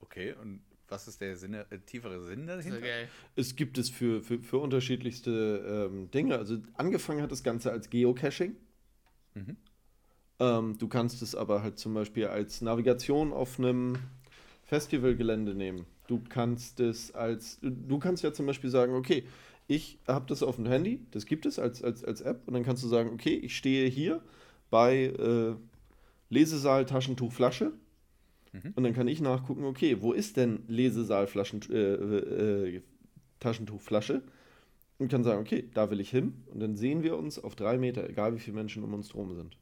Okay, 0.00 0.34
und 0.40 0.63
was 0.88 1.08
ist 1.08 1.20
der 1.20 1.36
Sinne, 1.36 1.66
äh, 1.70 1.78
tiefere 1.78 2.22
Sinn 2.22 2.46
dahinter? 2.46 2.80
geil. 2.80 3.08
Es 3.36 3.56
gibt 3.56 3.78
es 3.78 3.90
für, 3.90 4.22
für, 4.22 4.40
für 4.40 4.58
unterschiedlichste 4.58 5.90
ähm, 5.90 6.10
Dinge. 6.10 6.38
Also 6.38 6.58
angefangen 6.74 7.22
hat 7.22 7.32
das 7.32 7.42
Ganze 7.42 7.72
als 7.72 7.90
Geocaching. 7.90 8.56
Mhm. 9.34 9.56
Ähm, 10.40 10.78
du 10.78 10.88
kannst 10.88 11.22
es 11.22 11.34
aber 11.34 11.62
halt 11.62 11.78
zum 11.78 11.94
Beispiel 11.94 12.26
als 12.26 12.60
Navigation 12.60 13.32
auf 13.32 13.58
einem 13.58 13.96
Festivalgelände 14.64 15.54
nehmen. 15.54 15.86
Du 16.06 16.20
kannst 16.28 16.80
es 16.80 17.14
als, 17.14 17.58
du 17.62 17.98
kannst 17.98 18.22
ja 18.22 18.32
zum 18.32 18.46
Beispiel 18.46 18.70
sagen, 18.70 18.94
okay, 18.94 19.24
ich 19.66 19.98
habe 20.06 20.26
das 20.26 20.42
auf 20.42 20.56
dem 20.56 20.66
Handy, 20.66 21.00
das 21.12 21.24
gibt 21.24 21.46
es 21.46 21.58
als, 21.58 21.82
als, 21.82 22.04
als 22.04 22.20
App 22.20 22.42
und 22.46 22.54
dann 22.54 22.64
kannst 22.64 22.82
du 22.84 22.88
sagen, 22.88 23.10
okay, 23.10 23.34
ich 23.34 23.56
stehe 23.56 23.88
hier 23.88 24.20
bei 24.70 25.04
äh, 25.04 25.54
Lesesaal 26.28 26.84
Taschentuch 26.84 27.32
Flasche 27.32 27.72
und 28.76 28.84
dann 28.84 28.94
kann 28.94 29.08
ich 29.08 29.20
nachgucken, 29.20 29.64
okay, 29.64 30.00
wo 30.00 30.12
ist 30.12 30.36
denn 30.36 30.62
Lesesaal 30.68 31.26
Flaschen, 31.26 31.60
äh, 31.70 32.74
äh, 32.76 32.82
Flasche 33.78 34.22
und 34.98 35.08
kann 35.10 35.24
sagen, 35.24 35.40
okay, 35.40 35.68
da 35.74 35.90
will 35.90 36.00
ich 36.00 36.10
hin 36.10 36.44
und 36.46 36.60
dann 36.60 36.76
sehen 36.76 37.02
wir 37.02 37.16
uns 37.16 37.38
auf 37.38 37.56
drei 37.56 37.78
Meter, 37.78 38.08
egal 38.08 38.34
wie 38.34 38.38
viele 38.40 38.54
Menschen 38.56 38.84
um 38.84 38.94
uns 38.94 39.08
drum 39.08 39.34
sind. 39.34 39.56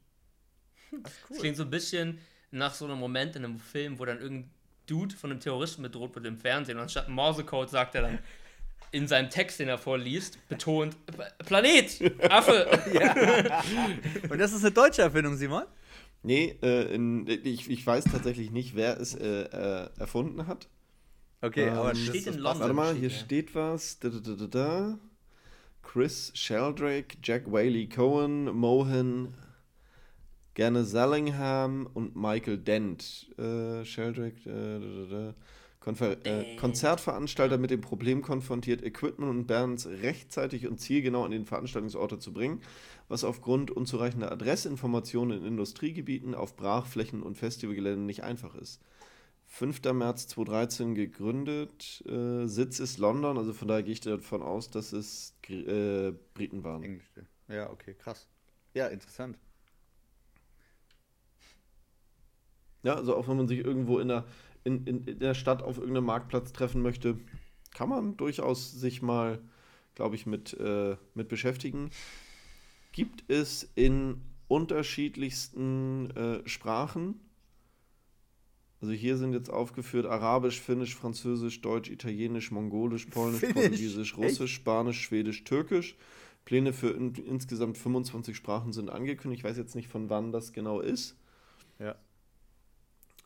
Das 1.29 1.39
klingt 1.39 1.57
so 1.57 1.63
ein 1.63 1.69
bisschen 1.71 2.19
nach 2.51 2.73
so 2.75 2.85
einem 2.85 2.99
Moment 2.99 3.35
in 3.35 3.43
einem 3.43 3.57
Film, 3.59 3.97
wo 3.97 4.05
dann 4.05 4.19
irgendein 4.21 4.51
Dude 4.85 5.15
von 5.15 5.31
einem 5.31 5.39
Terroristen 5.39 5.81
bedroht 5.81 6.13
wird 6.15 6.25
im 6.27 6.37
Fernsehen 6.37 6.77
und 6.77 6.83
anstatt 6.83 7.09
Morsecode 7.09 7.69
sagt 7.69 7.95
er 7.95 8.03
dann 8.03 8.19
in 8.91 9.07
seinem 9.07 9.31
Text, 9.31 9.59
den 9.59 9.69
er 9.69 9.79
vorliest, 9.79 10.37
betont 10.49 10.95
"P- 11.07 11.43
Planet, 11.45 11.99
Affe. 12.29 12.67
Und 14.29 14.37
das 14.39 14.53
ist 14.53 14.63
eine 14.63 14.71
deutsche 14.71 15.01
Erfindung, 15.01 15.35
Simon? 15.35 15.63
Nee, 16.23 16.57
äh, 16.61 16.93
in, 16.93 17.27
ich, 17.27 17.69
ich 17.69 17.85
weiß 17.85 18.05
tatsächlich 18.05 18.49
nicht, 18.51 18.75
wer 18.75 18.99
es 18.99 19.13
äh, 19.13 19.43
äh, 19.43 19.89
erfunden 19.99 20.47
hat. 20.47 20.69
Okay, 21.41 21.67
Ähm, 21.67 21.73
aber 21.73 21.95
steht 21.95 22.27
in. 22.27 22.35
London. 22.35 22.61
Warte 22.61 22.73
mal, 22.73 22.87
steht 22.91 22.99
hier 22.99 23.09
ja. 23.09 23.15
steht 23.15 23.55
was. 23.55 23.99
Da, 23.99 24.09
da, 24.09 24.19
da, 24.19 24.33
da, 24.33 24.47
da. 24.47 24.99
Chris 25.81 26.31
Sheldrake, 26.33 27.17
Jack 27.21 27.51
Whaley 27.51 27.89
Cohen, 27.89 28.45
Mohan, 28.45 29.33
Gerne 30.53 30.85
Sallingham 30.85 31.89
und 31.93 32.15
Michael 32.15 32.57
Dent. 32.57 33.27
Äh, 33.37 33.83
Sheldrake, 33.85 34.39
da, 34.45 34.79
da, 34.79 35.23
da. 35.27 35.35
Konfer 35.79 36.25
äh, 36.25 36.55
Konzertveranstalter 36.55 37.57
mit 37.57 37.69
dem 37.69 37.81
Problem 37.81 38.21
konfrontiert, 38.21 38.81
Equipment 38.83 39.29
und 39.29 39.47
Bands 39.47 39.85
rechtzeitig 39.85 40.65
und 40.65 40.79
zielgenau 40.79 41.25
an 41.25 41.31
den 41.31 41.45
Veranstaltungsorte 41.45 42.19
zu 42.19 42.31
bringen, 42.31 42.61
was 43.13 43.23
aufgrund 43.23 43.69
unzureichender 43.69 44.31
Adressinformationen 44.31 45.37
in 45.37 45.45
Industriegebieten, 45.45 46.33
auf 46.33 46.55
Brachflächen 46.55 47.21
und 47.21 47.37
Festivalgeländen 47.37 48.07
nicht 48.07 48.23
einfach 48.23 48.55
ist. 48.55 48.81
5. 49.45 49.83
März 49.93 50.27
2013 50.29 50.95
gegründet, 50.95 52.03
äh, 52.07 52.47
Sitz 52.47 52.79
ist 52.79 52.97
London, 52.97 53.37
also 53.37 53.53
von 53.53 53.67
daher 53.67 53.83
gehe 53.83 53.93
ich 53.93 53.99
davon 53.99 54.41
aus, 54.41 54.71
dass 54.71 54.93
es 54.93 55.35
äh, 55.47 56.11
Briten 56.33 56.63
waren. 56.63 56.81
Englisch. 56.81 57.05
Ja, 57.49 57.69
okay, 57.69 57.93
krass. 57.93 58.27
Ja, 58.73 58.87
interessant. 58.87 59.37
Ja, 62.81 62.95
also 62.95 63.15
auch 63.15 63.27
wenn 63.27 63.37
man 63.37 63.47
sich 63.47 63.59
irgendwo 63.59 63.99
in 63.99 64.07
der, 64.07 64.25
in, 64.63 64.87
in, 64.87 65.05
in 65.05 65.19
der 65.19 65.35
Stadt 65.35 65.61
auf 65.61 65.77
irgendeinem 65.77 66.05
Marktplatz 66.05 66.51
treffen 66.51 66.81
möchte, 66.81 67.19
kann 67.75 67.89
man 67.89 68.17
durchaus 68.17 68.71
sich 68.71 69.03
mal, 69.03 69.37
glaube 69.93 70.15
ich, 70.15 70.25
mit, 70.25 70.53
äh, 70.59 70.97
mit 71.13 71.27
beschäftigen. 71.27 71.91
Gibt 72.93 73.29
es 73.29 73.69
in 73.75 74.21
unterschiedlichsten 74.47 76.11
äh, 76.11 76.47
Sprachen. 76.47 77.19
Also 78.79 78.93
hier 78.93 79.17
sind 79.17 79.33
jetzt 79.33 79.49
aufgeführt 79.49 80.05
Arabisch, 80.05 80.61
Finnisch, 80.61 80.95
Französisch, 80.95 81.61
Deutsch, 81.61 81.89
Italienisch, 81.89 82.51
Mongolisch, 82.51 83.07
Polnisch, 83.07 83.39
Finnisch? 83.39 83.55
Portugiesisch, 83.55 84.11
Echt? 84.11 84.17
Russisch, 84.17 84.53
Spanisch, 84.53 85.01
Schwedisch, 85.01 85.43
Türkisch. 85.43 85.95
Pläne 86.45 86.71
für 86.71 86.89
in, 86.91 87.15
insgesamt 87.15 87.77
25 87.77 88.35
Sprachen 88.35 88.73
sind 88.73 88.89
angekündigt. 88.89 89.39
Ich 89.39 89.49
weiß 89.49 89.57
jetzt 89.57 89.75
nicht, 89.75 89.87
von 89.87 90.09
wann 90.09 90.31
das 90.31 90.53
genau 90.53 90.79
ist. 90.79 91.15
Ja. 91.79 91.95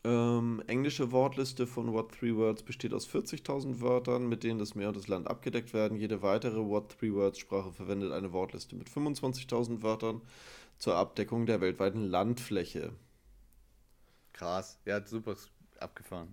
Ähm, 0.04 0.62
englische 0.68 1.10
Wortliste 1.10 1.66
von 1.66 1.92
What 1.92 2.12
Three 2.12 2.34
Words 2.36 2.62
besteht 2.62 2.94
aus 2.94 3.08
40.000 3.08 3.80
Wörtern, 3.80 4.28
mit 4.28 4.44
denen 4.44 4.58
das 4.58 4.74
Meer 4.74 4.88
und 4.88 4.96
das 4.96 5.08
Land 5.08 5.26
abgedeckt 5.26 5.72
werden. 5.74 5.98
Jede 5.98 6.22
weitere 6.22 6.64
What 6.64 6.96
Three 6.98 7.12
Words 7.12 7.38
Sprache 7.38 7.72
verwendet 7.72 8.12
eine 8.12 8.32
Wortliste 8.32 8.76
mit 8.76 8.88
25.000 8.88 9.82
Wörtern 9.82 10.22
zur 10.78 10.94
Abdeckung 10.96 11.46
der 11.46 11.60
weltweiten 11.60 12.02
Landfläche. 12.02 12.92
Krass. 14.32 14.78
Ja, 14.84 15.04
super 15.04 15.34
abgefahren. 15.80 16.28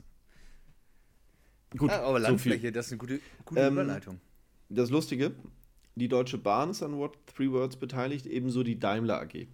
Gut, 1.76 1.90
ja, 1.90 2.04
aber 2.04 2.20
so 2.20 2.28
Landfläche, 2.28 2.62
viel. 2.62 2.72
das 2.72 2.88
ist 2.88 2.92
eine 2.94 3.00
gute, 3.00 3.20
gute 3.44 3.62
Ähm, 3.62 3.74
Überleitung. 3.74 4.22
Das 4.70 4.90
Lustige, 4.92 5.34
die 5.96 6.08
Deutsche 6.08 6.38
Bahn 6.38 6.70
ist 6.70 6.84
an 6.84 6.98
What 6.98 7.18
Three 7.28 7.52
Words 7.52 7.78
beteiligt, 7.78 8.26
ebenso 8.28 8.64
die 8.64 8.80
Daimler 8.80 9.22
AG. 9.22 9.48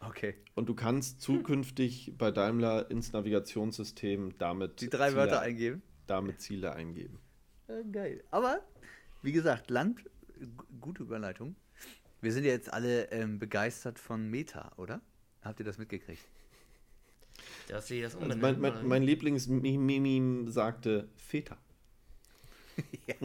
Okay. 0.00 0.34
Und 0.54 0.68
du 0.68 0.74
kannst 0.74 1.20
zukünftig 1.20 2.14
bei 2.16 2.30
Daimler 2.30 2.90
ins 2.90 3.12
Navigationssystem 3.12 4.36
damit 4.38 4.80
Die 4.80 4.88
drei 4.88 5.08
Ziele, 5.08 5.20
Wörter 5.20 5.40
eingeben. 5.40 5.82
damit 6.06 6.40
Ziele 6.40 6.72
eingeben. 6.72 7.18
Ja, 7.68 7.82
geil. 7.92 8.22
Aber, 8.30 8.60
wie 9.22 9.32
gesagt, 9.32 9.70
Land, 9.70 10.04
gute 10.80 11.02
Überleitung. 11.02 11.56
Wir 12.20 12.32
sind 12.32 12.44
ja 12.44 12.50
jetzt 12.50 12.72
alle 12.72 13.10
ähm, 13.10 13.38
begeistert 13.38 13.98
von 13.98 14.28
Meta, 14.28 14.72
oder? 14.76 15.00
Habt 15.42 15.60
ihr 15.60 15.66
das 15.66 15.78
mitgekriegt? 15.78 16.22
Dass 17.68 17.86
sie 17.86 18.00
das 18.00 18.16
Also 18.16 18.36
mein, 18.36 18.60
mein, 18.60 18.86
mein 18.86 19.02
Lieblingsmeme 19.02 20.50
sagte 20.50 21.08
Feta. 21.16 21.56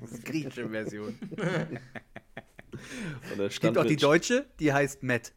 Das 0.00 0.10
ist 0.12 0.24
griechische 0.24 0.68
Version. 0.70 1.18
Und 3.30 3.38
da 3.38 3.50
stand 3.50 3.74
gibt 3.74 3.78
auch 3.78 3.88
die 3.88 3.96
deutsche, 3.96 4.46
die 4.58 4.72
heißt 4.72 5.02
Matt. 5.02 5.34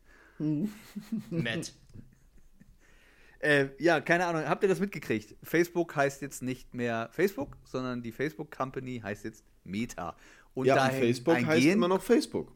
Matt. 1.30 1.73
Äh, 3.41 3.69
ja, 3.80 4.02
keine 4.02 4.25
Ahnung. 4.25 4.43
Habt 4.43 4.63
ihr 4.63 4.69
das 4.69 4.82
mitgekriegt? 4.82 5.34
Facebook 5.43 5.95
heißt 5.95 6.21
jetzt 6.21 6.43
nicht 6.43 6.73
mehr 6.73 7.08
Facebook, 7.13 7.56
sondern 7.63 8.04
die 8.04 8.12
Facebook 8.12 8.52
Company 8.52 8.99
heißt 8.99 9.23
jetzt 9.23 9.45
Meta. 9.63 10.17
Und 10.54 10.65
Ja, 10.65 10.86
und 10.86 10.91
Facebook 10.91 11.45
heißt 11.45 11.65
immer 11.65 11.88
noch 11.88 12.04
Facebook. 12.04 12.52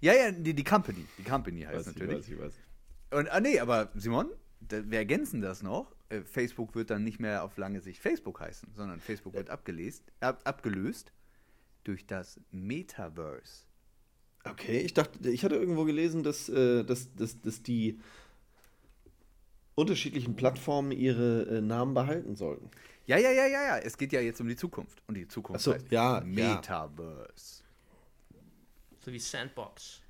Ja, 0.00 0.14
ja, 0.14 0.30
die, 0.30 0.54
die 0.54 0.64
Company. 0.64 1.04
Die 1.18 1.24
Company 1.24 1.62
heißt 1.62 1.78
Weiß 1.78 1.86
ich, 1.88 1.94
natürlich. 1.94 2.18
weiß 2.18 2.28
ich, 2.28 2.38
weiß. 2.38 2.54
Und, 3.18 3.28
ah, 3.30 3.40
nee, 3.40 3.58
aber 3.58 3.90
Simon, 3.94 4.30
da, 4.60 4.88
wir 4.88 4.98
ergänzen 4.98 5.40
das 5.40 5.62
noch. 5.62 5.94
Äh, 6.08 6.22
Facebook 6.22 6.74
wird 6.74 6.90
dann 6.90 7.02
nicht 7.02 7.18
mehr 7.18 7.42
auf 7.42 7.56
lange 7.56 7.80
Sicht 7.80 8.00
Facebook 8.00 8.40
heißen, 8.40 8.70
sondern 8.74 9.00
Facebook 9.00 9.34
wird 9.34 9.50
abgelöst, 9.50 10.04
ab, 10.20 10.40
abgelöst 10.44 11.12
durch 11.84 12.06
das 12.06 12.40
Metaverse. 12.52 13.66
Okay, 14.44 14.78
ich 14.80 14.94
dachte, 14.94 15.28
ich 15.28 15.44
hatte 15.44 15.56
irgendwo 15.56 15.84
gelesen, 15.84 16.22
dass, 16.22 16.48
äh, 16.48 16.82
dass, 16.84 17.14
dass, 17.14 17.40
dass 17.40 17.62
die 17.62 18.00
unterschiedlichen 19.74 20.36
Plattformen 20.36 20.92
ihre 20.92 21.42
äh, 21.42 21.60
Namen 21.60 21.94
behalten 21.94 22.36
sollten. 22.36 22.70
Ja, 23.06 23.18
ja, 23.18 23.30
ja, 23.30 23.46
ja, 23.46 23.62
ja. 23.66 23.78
Es 23.78 23.96
geht 23.98 24.12
ja 24.12 24.20
jetzt 24.20 24.40
um 24.40 24.48
die 24.48 24.56
Zukunft. 24.56 25.02
Und 25.06 25.14
die 25.16 25.26
Zukunft 25.26 25.60
Ach 25.60 25.64
so, 25.64 25.74
heißt 25.74 25.90
ja, 25.90 26.18
ja. 26.18 26.24
Metaverse. 26.24 27.62
So 29.04 29.12
wie 29.12 29.18
Sandbox. 29.18 30.00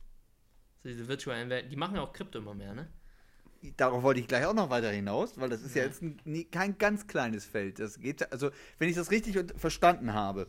So 0.82 0.88
diese 0.88 1.06
virtuellen 1.06 1.48
Welten. 1.48 1.70
Die 1.70 1.76
machen 1.76 1.96
ja 1.96 2.02
auch 2.02 2.12
Krypto 2.12 2.38
immer 2.38 2.54
mehr, 2.54 2.74
ne? 2.74 2.88
Darauf 3.76 4.02
wollte 4.02 4.20
ich 4.20 4.26
gleich 4.26 4.46
auch 4.46 4.54
noch 4.54 4.70
weiter 4.70 4.90
hinaus, 4.90 5.38
weil 5.38 5.50
das 5.50 5.60
ist 5.62 5.74
ja, 5.76 5.82
Ja. 5.82 5.88
jetzt 5.88 6.02
ein, 6.02 6.50
kein 6.50 6.78
ganz 6.78 7.06
kleines 7.06 7.44
Feld. 7.44 7.78
Das 7.78 8.00
geht, 8.00 8.32
also, 8.32 8.50
wenn 8.78 8.88
ich 8.88 8.96
das 8.96 9.10
richtig 9.10 9.36
und- 9.38 9.52
verstanden 9.60 10.14
habe, 10.14 10.46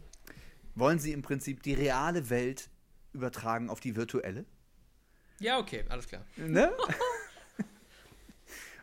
wollen 0.75 0.97
sie 0.97 1.11
im 1.11 1.21
Prinzip 1.21 1.61
die 1.61 1.73
reale 1.73 2.29
Welt 2.29 2.69
übertragen 3.13 3.69
auf 3.69 3.79
die 3.79 3.95
virtuelle? 3.95 4.45
Ja, 5.39 5.57
okay, 5.57 5.85
alles 5.89 6.07
klar. 6.07 6.23
Ne? 6.37 6.71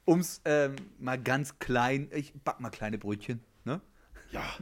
Um's 0.04 0.40
ähm, 0.44 0.76
mal 0.98 1.22
ganz 1.22 1.58
klein, 1.58 2.08
ich 2.12 2.32
back 2.32 2.60
mal 2.60 2.70
kleine 2.70 2.98
Brötchen, 2.98 3.40
ne? 3.64 3.80
Ja. 4.30 4.56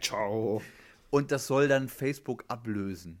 Ciao. 0.00 0.62
Und 1.10 1.32
das 1.32 1.46
soll 1.46 1.68
dann 1.68 1.88
Facebook 1.88 2.44
ablösen. 2.48 3.18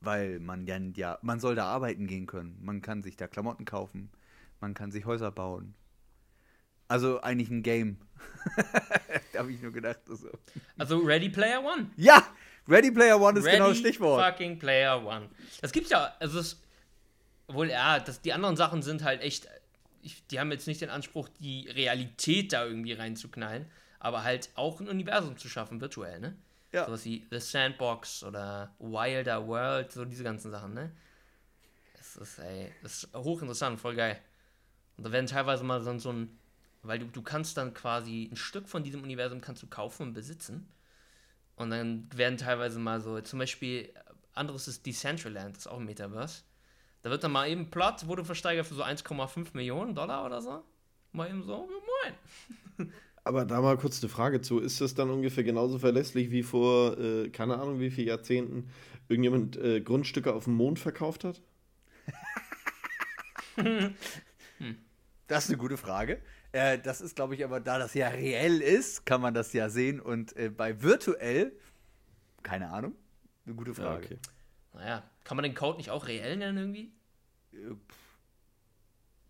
Weil 0.00 0.40
man 0.40 0.66
dann 0.66 0.92
ja, 0.94 1.18
man 1.22 1.40
soll 1.40 1.54
da 1.54 1.66
arbeiten 1.66 2.06
gehen 2.06 2.26
können. 2.26 2.58
Man 2.60 2.82
kann 2.82 3.02
sich 3.02 3.16
da 3.16 3.26
Klamotten 3.26 3.64
kaufen. 3.64 4.10
Man 4.60 4.74
kann 4.74 4.90
sich 4.90 5.06
Häuser 5.06 5.30
bauen. 5.30 5.74
Also 6.88 7.22
eigentlich 7.22 7.50
ein 7.50 7.62
Game. 7.62 7.96
da 9.32 9.38
habe 9.38 9.52
ich 9.52 9.62
nur 9.62 9.72
gedacht. 9.72 10.00
So. 10.06 10.28
Also 10.76 10.98
Ready 10.98 11.30
Player 11.30 11.64
One. 11.64 11.90
Ja! 11.96 12.22
Ready 12.68 12.90
Player 12.90 13.20
One 13.20 13.38
ist 13.38 13.44
Ready 13.44 13.56
genau 13.56 13.68
das 13.68 13.78
Stichwort. 13.78 14.24
fucking 14.24 14.58
Player 14.58 15.04
One. 15.04 15.28
Das 15.60 15.72
gibt's 15.72 15.90
ja, 15.90 16.14
also 16.18 16.38
es, 16.38 16.60
wohl, 17.48 17.70
ja, 17.70 18.00
das, 18.00 18.20
die 18.20 18.32
anderen 18.32 18.56
Sachen 18.56 18.82
sind 18.82 19.02
halt 19.04 19.20
echt, 19.20 19.48
ich, 20.02 20.26
die 20.28 20.40
haben 20.40 20.50
jetzt 20.50 20.66
nicht 20.66 20.80
den 20.80 20.90
Anspruch, 20.90 21.28
die 21.40 21.68
Realität 21.68 22.52
da 22.52 22.64
irgendwie 22.64 22.92
reinzuknallen, 22.92 23.66
aber 23.98 24.24
halt 24.24 24.50
auch 24.54 24.80
ein 24.80 24.88
Universum 24.88 25.36
zu 25.36 25.48
schaffen, 25.48 25.80
virtuell, 25.80 26.20
ne? 26.20 26.36
Ja. 26.72 26.86
Sowas 26.86 27.04
wie 27.04 27.24
The 27.30 27.38
Sandbox 27.38 28.24
oder 28.24 28.74
Wilder 28.78 29.46
World, 29.46 29.92
so 29.92 30.04
diese 30.04 30.24
ganzen 30.24 30.50
Sachen, 30.50 30.74
ne? 30.74 30.90
Das 31.96 32.16
ist, 32.16 32.38
ey, 32.38 32.72
das 32.82 33.04
ist 33.04 33.14
hochinteressant, 33.14 33.80
voll 33.80 33.94
geil. 33.94 34.20
Und 34.96 35.04
da 35.04 35.12
werden 35.12 35.26
teilweise 35.26 35.64
mal 35.64 35.82
so, 35.82 35.96
so 35.98 36.12
ein, 36.12 36.38
weil 36.82 36.98
du, 36.98 37.06
du 37.06 37.22
kannst 37.22 37.56
dann 37.56 37.74
quasi 37.74 38.28
ein 38.30 38.36
Stück 38.36 38.68
von 38.68 38.82
diesem 38.82 39.02
Universum 39.02 39.40
kannst 39.40 39.62
du 39.62 39.66
kaufen 39.66 40.02
und 40.02 40.14
besitzen. 40.14 40.68
Und 41.56 41.70
dann 41.70 42.08
werden 42.14 42.36
teilweise 42.36 42.78
mal 42.78 43.00
so, 43.00 43.20
zum 43.20 43.38
Beispiel, 43.38 43.92
anderes 44.34 44.68
ist 44.68 44.84
Decentraland, 44.86 45.56
das 45.56 45.66
ist 45.66 45.70
auch 45.70 45.78
ein 45.78 45.84
Metaverse. 45.84 46.42
Da 47.02 47.10
wird 47.10 47.22
dann 47.22 47.32
mal 47.32 47.48
eben 47.48 47.70
Plot, 47.70 48.06
wurde 48.06 48.24
versteigert 48.24 48.66
für 48.66 48.74
so 48.74 48.82
1,5 48.82 49.48
Millionen 49.52 49.94
Dollar 49.94 50.24
oder 50.24 50.40
so. 50.40 50.62
Mal 51.12 51.28
eben 51.28 51.42
so, 51.44 51.68
moin. 52.78 52.88
Aber 53.24 53.44
da 53.44 53.60
mal 53.60 53.76
kurz 53.78 54.02
eine 54.02 54.08
Frage 54.08 54.40
zu. 54.40 54.58
Ist 54.58 54.80
das 54.80 54.94
dann 54.94 55.10
ungefähr 55.10 55.44
genauso 55.44 55.78
verlässlich 55.78 56.30
wie 56.30 56.42
vor, 56.42 56.98
äh, 56.98 57.30
keine 57.30 57.58
Ahnung, 57.58 57.80
wie 57.80 57.90
viele 57.90 58.08
Jahrzehnten 58.08 58.68
irgendjemand 59.08 59.56
äh, 59.56 59.80
Grundstücke 59.80 60.34
auf 60.34 60.44
dem 60.44 60.54
Mond 60.54 60.78
verkauft 60.78 61.24
hat? 61.24 61.40
Das 65.26 65.44
ist 65.44 65.50
eine 65.50 65.58
gute 65.58 65.76
Frage. 65.76 66.20
Äh, 66.54 66.78
das 66.78 67.00
ist, 67.00 67.16
glaube 67.16 67.34
ich, 67.34 67.44
aber 67.44 67.58
da 67.58 67.78
das 67.78 67.94
ja 67.94 68.08
reell 68.08 68.60
ist, 68.60 69.04
kann 69.04 69.20
man 69.20 69.34
das 69.34 69.52
ja 69.52 69.68
sehen. 69.68 69.98
Und 70.00 70.36
äh, 70.36 70.50
bei 70.50 70.80
virtuell, 70.80 71.52
keine 72.44 72.70
Ahnung, 72.70 72.94
eine 73.44 73.56
gute 73.56 73.74
Frage. 73.74 74.04
okay. 74.04 74.18
Naja, 74.72 75.02
kann 75.24 75.36
man 75.36 75.42
den 75.42 75.54
Code 75.54 75.78
nicht 75.78 75.90
auch 75.90 76.06
reell 76.06 76.36
nennen 76.36 76.58
irgendwie? 76.58 76.92
Äh, 77.52 77.74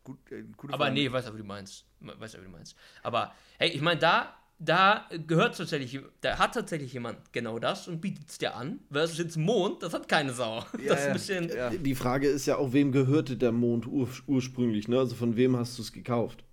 Gut, 0.04 0.18
äh, 0.30 0.42
gute 0.54 0.74
Aber 0.74 0.84
Frage. 0.84 0.94
nee, 1.00 1.10
weiß 1.10 1.24
ja, 1.24 1.32
wie 1.32 1.38
du 1.38 1.44
meinst. 1.44 1.87
Weiß 2.00 2.34
ja, 2.34 2.40
wie 2.40 2.44
du 2.44 2.50
meinst. 2.50 2.76
Aber 3.02 3.32
hey, 3.58 3.70
ich 3.70 3.80
meine, 3.80 3.98
da, 3.98 4.37
da 4.58 5.08
gehört 5.26 5.56
tatsächlich, 5.56 5.98
da 6.20 6.38
hat 6.38 6.52
tatsächlich 6.52 6.92
jemand 6.92 7.32
genau 7.32 7.58
das 7.58 7.88
und 7.88 8.02
bietet 8.02 8.28
es 8.28 8.37
dir 8.37 8.54
an. 8.54 8.80
Versus 8.92 9.16
jetzt 9.16 9.38
Mond, 9.38 9.82
das 9.82 9.94
hat 9.94 10.06
keine 10.08 10.34
Sau. 10.34 10.62
Ja, 10.78 10.88
das 10.94 10.98
ist 10.98 11.04
ja. 11.04 11.06
ein 11.06 11.12
bisschen. 11.14 11.48
Ja. 11.56 11.70
Die 11.70 11.94
Frage 11.94 12.28
ist 12.28 12.44
ja 12.44 12.58
auch, 12.58 12.74
wem 12.74 12.92
gehörte 12.92 13.38
der 13.38 13.52
Mond 13.52 13.87
ur 13.87 14.10
ursprünglich? 14.26 14.88
Ne? 14.88 14.98
Also 14.98 15.14
von 15.16 15.37
wem 15.37 15.56
hast 15.56 15.78
du 15.78 15.82
es 15.82 15.90
gekauft? 15.90 16.44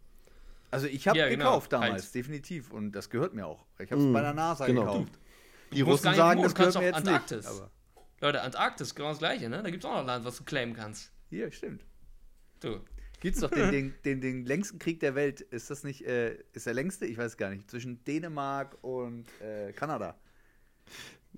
Also 0.71 0.88
ich 0.88 1.07
habe 1.07 1.17
Ja, 1.19 1.27
genau, 1.29 1.45
gekauft 1.45 1.73
damals, 1.73 2.03
halt. 2.05 2.15
definitiv. 2.15 2.71
Und 2.71 2.93
das 2.93 3.10
gehört 3.10 3.34
mir 3.34 3.45
auch. 3.45 3.65
Ich 3.79 3.91
habe 3.91 4.01
es 4.01 4.07
Mm, 4.07 4.13
bei 4.13 4.21
der 4.21 4.34
NASA 4.34 4.65
genau. 4.67 4.81
gekauft. 4.81 5.19
Die 5.73 5.79
Du 5.79 5.86
musst 5.86 5.99
Russen 5.99 6.10
nicht 6.12 6.17
sagen, 6.17 6.41
das 6.41 6.55
gehört 6.55 6.73
mir 6.75 6.79
auch 6.79 6.84
jetzt 6.84 6.95
nicht. 7.05 7.07
Antarktis. 7.07 7.45
Aber 7.45 7.71
Leute, 8.21 8.41
Antarktis, 8.41 8.95
genau 8.95 9.10
das 9.10 9.19
gleiche, 9.19 9.49
ne? 9.49 9.62
Da 9.63 9.69
gibt 9.69 9.84
es 9.84 9.89
auch 9.89 9.93
noch 9.93 9.99
ein 10.01 10.05
Land, 10.07 10.25
was 10.25 10.38
du 10.38 10.43
claimen 10.43 10.73
kannst. 10.75 11.12
hier, 11.29 11.51
stimmt. 11.51 11.86
Du. 12.62 12.79
Gibt's 13.19 13.39
doch 13.41 13.51
den, 13.51 13.71
den, 13.71 13.93
den, 14.03 14.21
den 14.21 14.45
längsten 14.45 14.79
Krieg 14.79 14.99
der 14.99 15.13
Welt. 15.13 15.41
Ist 15.41 15.69
das 15.69 15.84
nicht, 15.84 16.05
äh, 16.07 16.38
ist 16.53 16.65
der 16.65 16.73
längste? 16.73 17.05
Ich 17.05 17.17
weiß 17.17 17.38
gar 17.38 17.49
nicht. 17.51 17.69
Zwischen 17.69 18.03
Dänemark 18.03 18.77
und 18.84 19.25
äh, 19.41 19.71
Kanada. 19.73 20.15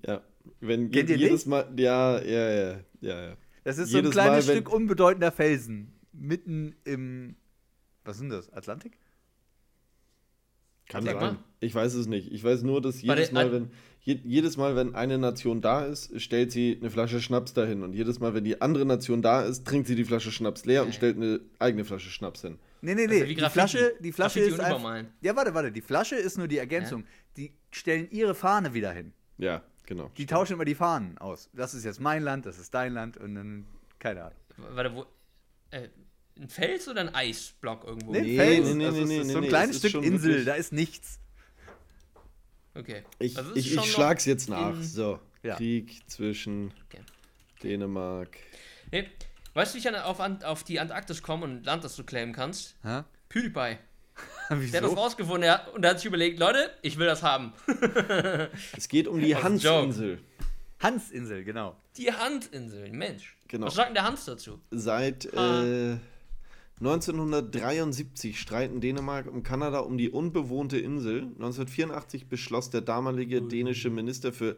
Ja, 0.06 0.22
wenn 0.60 0.90
Kennt 0.90 1.10
ihr 1.10 1.16
jedes 1.16 1.46
Mal, 1.46 1.70
ja, 1.76 2.20
ja, 2.22 2.50
ja, 2.50 2.80
ja, 3.00 3.22
ja. 3.28 3.36
Das 3.64 3.78
ist 3.78 3.90
so 3.90 3.98
ein 3.98 4.04
Jedes 4.04 4.12
kleines 4.12 4.46
Mal, 4.46 4.52
Stück 4.54 4.70
unbedeutender 4.72 5.32
Felsen. 5.32 5.92
Mitten 6.12 6.74
im, 6.84 7.36
was 8.04 8.18
sind 8.18 8.30
das, 8.30 8.50
Atlantik? 8.52 8.98
Kann 10.94 11.04
Sag 11.04 11.20
sein. 11.20 11.34
mal. 11.34 11.36
Ich 11.60 11.74
weiß 11.74 11.94
es 11.94 12.06
nicht. 12.06 12.32
Ich 12.32 12.42
weiß 12.44 12.62
nur, 12.62 12.80
dass 12.82 13.00
jedes 13.02 13.32
Mal, 13.32 13.52
wenn 13.52 13.70
je, 14.02 14.18
jedes 14.24 14.56
Mal, 14.56 14.76
wenn 14.76 14.94
eine 14.94 15.18
Nation 15.18 15.60
da 15.60 15.84
ist, 15.84 16.20
stellt 16.20 16.52
sie 16.52 16.76
eine 16.80 16.90
Flasche 16.90 17.20
Schnaps 17.20 17.52
dahin. 17.54 17.82
Und 17.82 17.92
jedes 17.94 18.20
Mal, 18.20 18.34
wenn 18.34 18.44
die 18.44 18.60
andere 18.60 18.84
Nation 18.84 19.22
da 19.22 19.42
ist, 19.42 19.66
trinkt 19.66 19.86
sie 19.88 19.94
die 19.96 20.04
Flasche 20.04 20.30
Schnaps 20.30 20.64
leer 20.66 20.82
und 20.82 20.88
Nee. 20.88 20.94
stellt 20.94 21.16
eine 21.16 21.40
eigene 21.58 21.84
Flasche 21.84 22.10
Schnaps 22.10 22.42
hin. 22.42 22.58
Nee, 22.82 22.94
nee, 22.94 23.02
Also 23.06 23.14
nee. 23.14 23.28
wie 23.30 23.34
die. 23.34 23.40
Flasche, 23.48 23.94
die 24.00 24.12
Flasche 24.12 24.40
Graffiti 24.40 24.46
ist 24.54 24.58
und 24.58 24.64
einfach, 24.66 24.80
übermalen. 24.80 25.06
Ja, 25.22 25.34
warte, 25.36 25.54
warte. 25.54 25.72
Die 25.72 25.80
Flasche 25.80 26.16
ist 26.16 26.36
nur 26.38 26.48
die 26.48 26.58
Ergänzung. 26.58 27.04
Die 27.36 27.52
stellen 27.70 28.08
ihre 28.10 28.34
Fahne 28.34 28.74
wieder 28.74 28.92
hin. 28.92 29.12
Ja, 29.38 29.62
genau. 29.86 30.10
Die 30.18 30.26
tauschen 30.26 30.52
immer 30.54 30.66
die 30.66 30.74
Fahnen 30.74 31.16
aus. 31.18 31.48
Das 31.54 31.72
ist 31.74 31.84
jetzt 31.84 32.00
mein 32.00 32.22
Land, 32.22 32.44
das 32.46 32.58
ist 32.58 32.74
dein 32.74 32.92
Land 32.92 33.16
und 33.16 33.34
dann, 33.34 33.64
keine 33.98 34.24
Ahnung. 34.24 34.38
Warte, 34.74 34.94
wo. 34.94 35.06
Äh, 35.70 35.88
ein 36.38 36.48
Fels 36.48 36.88
oder 36.88 37.00
ein 37.02 37.14
Eisblock 37.14 37.84
irgendwo? 37.84 38.12
Nee, 38.12 38.20
Nee, 38.22 38.36
Fels, 38.36 38.66
nee, 38.68 38.74
nee, 38.74 38.84
also 38.86 39.02
es 39.02 39.08
nee, 39.08 39.18
ist 39.20 39.26
nee, 39.26 39.32
so 39.32 39.38
ein 39.38 39.42
nee, 39.44 39.48
kleines 39.48 39.78
Stück 39.78 39.94
Insel, 39.94 40.28
wirklich- 40.30 40.44
da 40.46 40.54
ist 40.54 40.72
nichts. 40.72 41.20
Okay. 42.74 43.04
Ich, 43.18 43.36
Also 43.36 43.54
ich, 43.54 43.74
ich 43.74 43.92
schlag's 43.92 44.24
jetzt 44.24 44.48
nach. 44.48 44.74
So, 44.80 45.20
Ja. 45.42 45.56
Krieg 45.56 46.02
zwischen 46.08 46.72
Okay. 46.88 47.02
Dänemark. 47.62 48.36
Hey, 48.90 49.08
weißt 49.54 49.72
du, 49.72 49.76
wie 49.76 49.80
ich 49.80 49.88
an, 49.88 49.94
auf, 49.96 50.18
auf 50.44 50.64
die 50.64 50.80
Antarktis 50.80 51.22
komme 51.22 51.44
und 51.44 51.50
ein 51.58 51.64
Land, 51.64 51.84
das 51.84 51.94
du 51.96 52.02
claimen 52.04 52.32
kannst? 52.32 52.76
Hä? 52.82 53.02
PewDiePie. 53.28 53.78
Der 54.50 54.56
hat 54.58 54.60
das 54.60 54.60
Wieso? 54.82 54.94
rausgefunden 54.94 55.42
der, 55.42 55.72
und 55.74 55.82
der 55.82 55.92
hat 55.92 55.98
sich 55.98 56.06
überlegt, 56.06 56.38
Leute, 56.38 56.70
ich 56.82 56.98
will 56.98 57.06
das 57.06 57.22
haben. 57.22 57.52
Es 58.76 58.88
geht 58.88 59.08
um 59.08 59.18
die. 59.20 59.34
Hansinsel. 59.34 60.20
Hansinsel, 60.80 61.44
genau. 61.44 61.76
Die 61.96 62.12
Handinsel, 62.12 62.90
Mensch. 62.92 63.36
Genau. 63.48 63.66
Was 63.66 63.74
sagt 63.74 63.88
denn 63.88 63.94
der 63.94 64.04
Hans 64.04 64.24
dazu? 64.26 64.60
Seit 64.70 65.24
äh, 65.32 65.96
1973 66.86 68.38
streiten 68.38 68.82
Dänemark 68.82 69.26
und 69.32 69.42
Kanada 69.42 69.78
um 69.78 69.96
die 69.96 70.10
unbewohnte 70.10 70.76
Insel. 70.76 71.22
1984 71.22 72.26
beschloss 72.26 72.68
der 72.68 72.82
damalige 72.82 73.40
dänische 73.40 73.88
Minister 73.88 74.34
für 74.34 74.56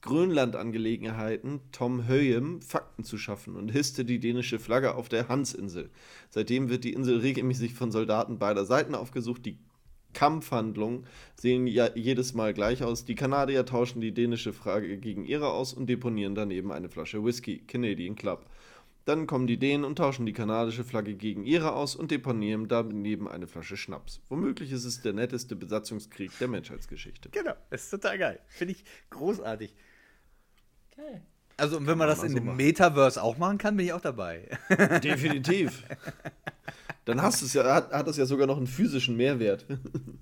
Grönlandangelegenheiten, 0.00 1.60
Tom 1.72 2.08
Høyem, 2.08 2.62
Fakten 2.62 3.04
zu 3.04 3.18
schaffen 3.18 3.56
und 3.56 3.68
hisste 3.68 4.06
die 4.06 4.18
dänische 4.18 4.58
Flagge 4.58 4.94
auf 4.94 5.10
der 5.10 5.28
Hansinsel. 5.28 5.90
Seitdem 6.30 6.70
wird 6.70 6.82
die 6.82 6.94
Insel 6.94 7.18
regelmäßig 7.18 7.74
von 7.74 7.92
Soldaten 7.92 8.38
beider 8.38 8.64
Seiten 8.64 8.94
aufgesucht. 8.94 9.44
Die 9.44 9.58
Kampfhandlungen 10.14 11.04
sehen 11.34 11.66
ja 11.66 11.90
jedes 11.94 12.32
Mal 12.32 12.54
gleich 12.54 12.82
aus. 12.82 13.04
Die 13.04 13.14
Kanadier 13.14 13.66
tauschen 13.66 14.00
die 14.00 14.14
dänische 14.14 14.54
Flagge 14.54 14.96
gegen 14.96 15.26
ihre 15.26 15.50
aus 15.50 15.74
und 15.74 15.90
deponieren 15.90 16.34
daneben 16.34 16.72
eine 16.72 16.88
Flasche 16.88 17.22
Whisky, 17.22 17.58
Canadian 17.58 18.16
Club. 18.16 18.46
Dann 19.06 19.28
kommen 19.28 19.46
die 19.46 19.56
Dänen 19.56 19.84
und 19.84 19.96
tauschen 19.96 20.26
die 20.26 20.32
kanadische 20.32 20.82
Flagge 20.82 21.14
gegen 21.14 21.44
ihre 21.44 21.74
aus 21.74 21.94
und 21.94 22.10
deponieren 22.10 22.66
daneben 22.66 23.28
eine 23.28 23.46
Flasche 23.46 23.76
Schnaps. 23.76 24.20
Womöglich 24.28 24.72
ist 24.72 24.84
es 24.84 25.00
der 25.00 25.12
netteste 25.12 25.54
Besatzungskrieg 25.54 26.36
der 26.40 26.48
Menschheitsgeschichte. 26.48 27.28
Genau, 27.30 27.54
ist 27.70 27.88
total 27.88 28.18
geil. 28.18 28.40
Finde 28.48 28.72
ich 28.72 28.84
großartig. 29.10 29.72
Geil. 30.96 31.22
Also, 31.56 31.76
und 31.76 31.86
wenn 31.86 31.96
man 31.96 32.08
das 32.08 32.18
man 32.18 32.26
in 32.26 32.32
so 32.32 32.38
dem 32.38 32.46
machen. 32.46 32.56
Metaverse 32.56 33.22
auch 33.22 33.38
machen 33.38 33.58
kann, 33.58 33.76
bin 33.76 33.86
ich 33.86 33.92
auch 33.92 34.00
dabei. 34.00 34.48
Definitiv. 35.02 35.84
Dann 37.06 37.22
hast 37.22 37.40
du 37.40 37.46
es 37.46 37.54
ja, 37.54 37.62
hat, 37.72 37.92
hat 37.92 38.08
das 38.08 38.16
ja 38.16 38.26
sogar 38.26 38.48
noch 38.48 38.56
einen 38.56 38.66
physischen 38.66 39.16
Mehrwert. 39.16 39.64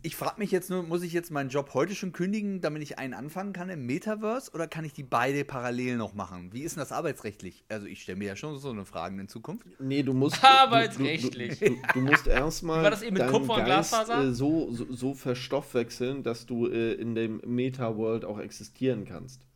Ich 0.07 0.17
frage 0.17 0.39
mich 0.39 0.51
jetzt 0.51 0.69
nur, 0.69 0.83
muss 0.83 1.03
ich 1.03 1.15
jetzt 1.15 1.31
meinen 1.31 1.49
Job 1.49 1.73
heute 1.73 1.95
schon 1.95 2.13
kündigen, 2.13 2.61
damit 2.61 2.83
ich 2.83 2.99
einen 2.99 3.15
anfangen 3.15 3.55
kann 3.55 3.71
im 3.71 3.87
Metaverse 3.87 4.51
oder 4.53 4.67
kann 4.67 4.85
ich 4.85 4.93
die 4.93 5.03
beide 5.03 5.47
parallel 5.47 5.97
noch 5.97 6.13
machen? 6.13 6.53
Wie 6.53 6.61
ist 6.61 6.77
denn 6.77 6.83
das 6.83 6.93
arbeitsrechtlich? 6.93 7.65
Also 7.71 7.87
ich 7.87 8.03
stelle 8.03 8.19
mir 8.19 8.27
ja 8.27 8.37
schon 8.37 8.59
so 8.59 8.69
eine 8.69 8.85
Frage 8.85 9.19
in 9.19 9.29
Zukunft. 9.29 9.67
Nee, 9.79 10.03
du 10.03 10.13
musst. 10.13 10.45
Arbeitsrechtlich. 10.45 11.59
Du, 11.59 11.71
du, 11.71 11.75
du, 11.75 11.81
du 11.95 12.01
musst 12.01 12.27
erstmal. 12.27 12.83
War 12.83 12.91
das 12.91 13.01
eben 13.01 13.17
mit 13.17 13.27
Kupfer 13.29 13.55
und 13.55 13.65
Glasfaser? 13.65 14.25
Äh, 14.25 14.33
so, 14.35 14.71
so, 14.73 14.93
so 14.93 15.15
verstoffwechseln, 15.15 16.23
dass 16.23 16.45
du 16.45 16.67
äh, 16.67 16.93
in 16.93 17.15
dem 17.15 17.41
Meta-World 17.47 18.27
auch 18.27 18.39
existieren 18.39 19.07
kannst. 19.07 19.47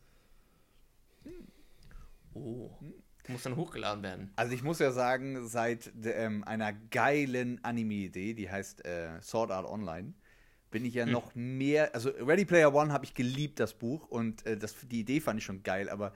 Oh. 2.33 2.71
Muss 3.29 3.43
dann 3.43 3.55
hochgeladen 3.55 4.03
werden. 4.03 4.31
Also 4.35 4.53
ich 4.53 4.63
muss 4.63 4.79
ja 4.79 4.91
sagen, 4.91 5.47
seit 5.47 5.91
ähm, 6.03 6.43
einer 6.43 6.73
geilen 6.73 7.63
Anime-Idee, 7.63 8.33
die 8.33 8.49
heißt 8.49 8.83
äh, 8.85 9.21
Sword 9.21 9.51
Art 9.51 9.67
Online, 9.67 10.13
bin 10.71 10.83
ich 10.83 10.95
ja 10.95 11.05
noch 11.05 11.35
mehr, 11.35 11.93
also 11.93 12.09
Ready 12.09 12.45
Player 12.45 12.73
One 12.73 12.91
habe 12.91 13.05
ich 13.05 13.13
geliebt, 13.13 13.59
das 13.59 13.73
Buch, 13.75 14.07
und 14.07 14.45
äh, 14.45 14.57
das, 14.57 14.75
die 14.87 15.01
Idee 15.01 15.19
fand 15.19 15.39
ich 15.39 15.45
schon 15.45 15.61
geil, 15.61 15.89
aber 15.89 16.13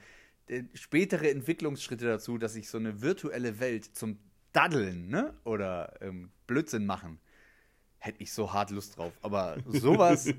äh, 0.48 0.64
spätere 0.74 1.30
Entwicklungsschritte 1.30 2.06
dazu, 2.06 2.40
dass 2.40 2.56
ich 2.56 2.68
so 2.68 2.80
eine 2.80 3.02
virtuelle 3.02 3.60
Welt 3.60 3.86
zum 3.96 4.18
Daddeln, 4.52 5.10
ne, 5.10 5.34
oder 5.44 5.94
ähm, 6.02 6.32
Blödsinn 6.48 6.86
machen, 6.86 7.20
hätte 8.00 8.22
ich 8.22 8.34
so 8.34 8.54
hart 8.54 8.72
Lust 8.72 8.98
drauf. 8.98 9.14
Aber 9.22 9.58
sowas 9.68 10.34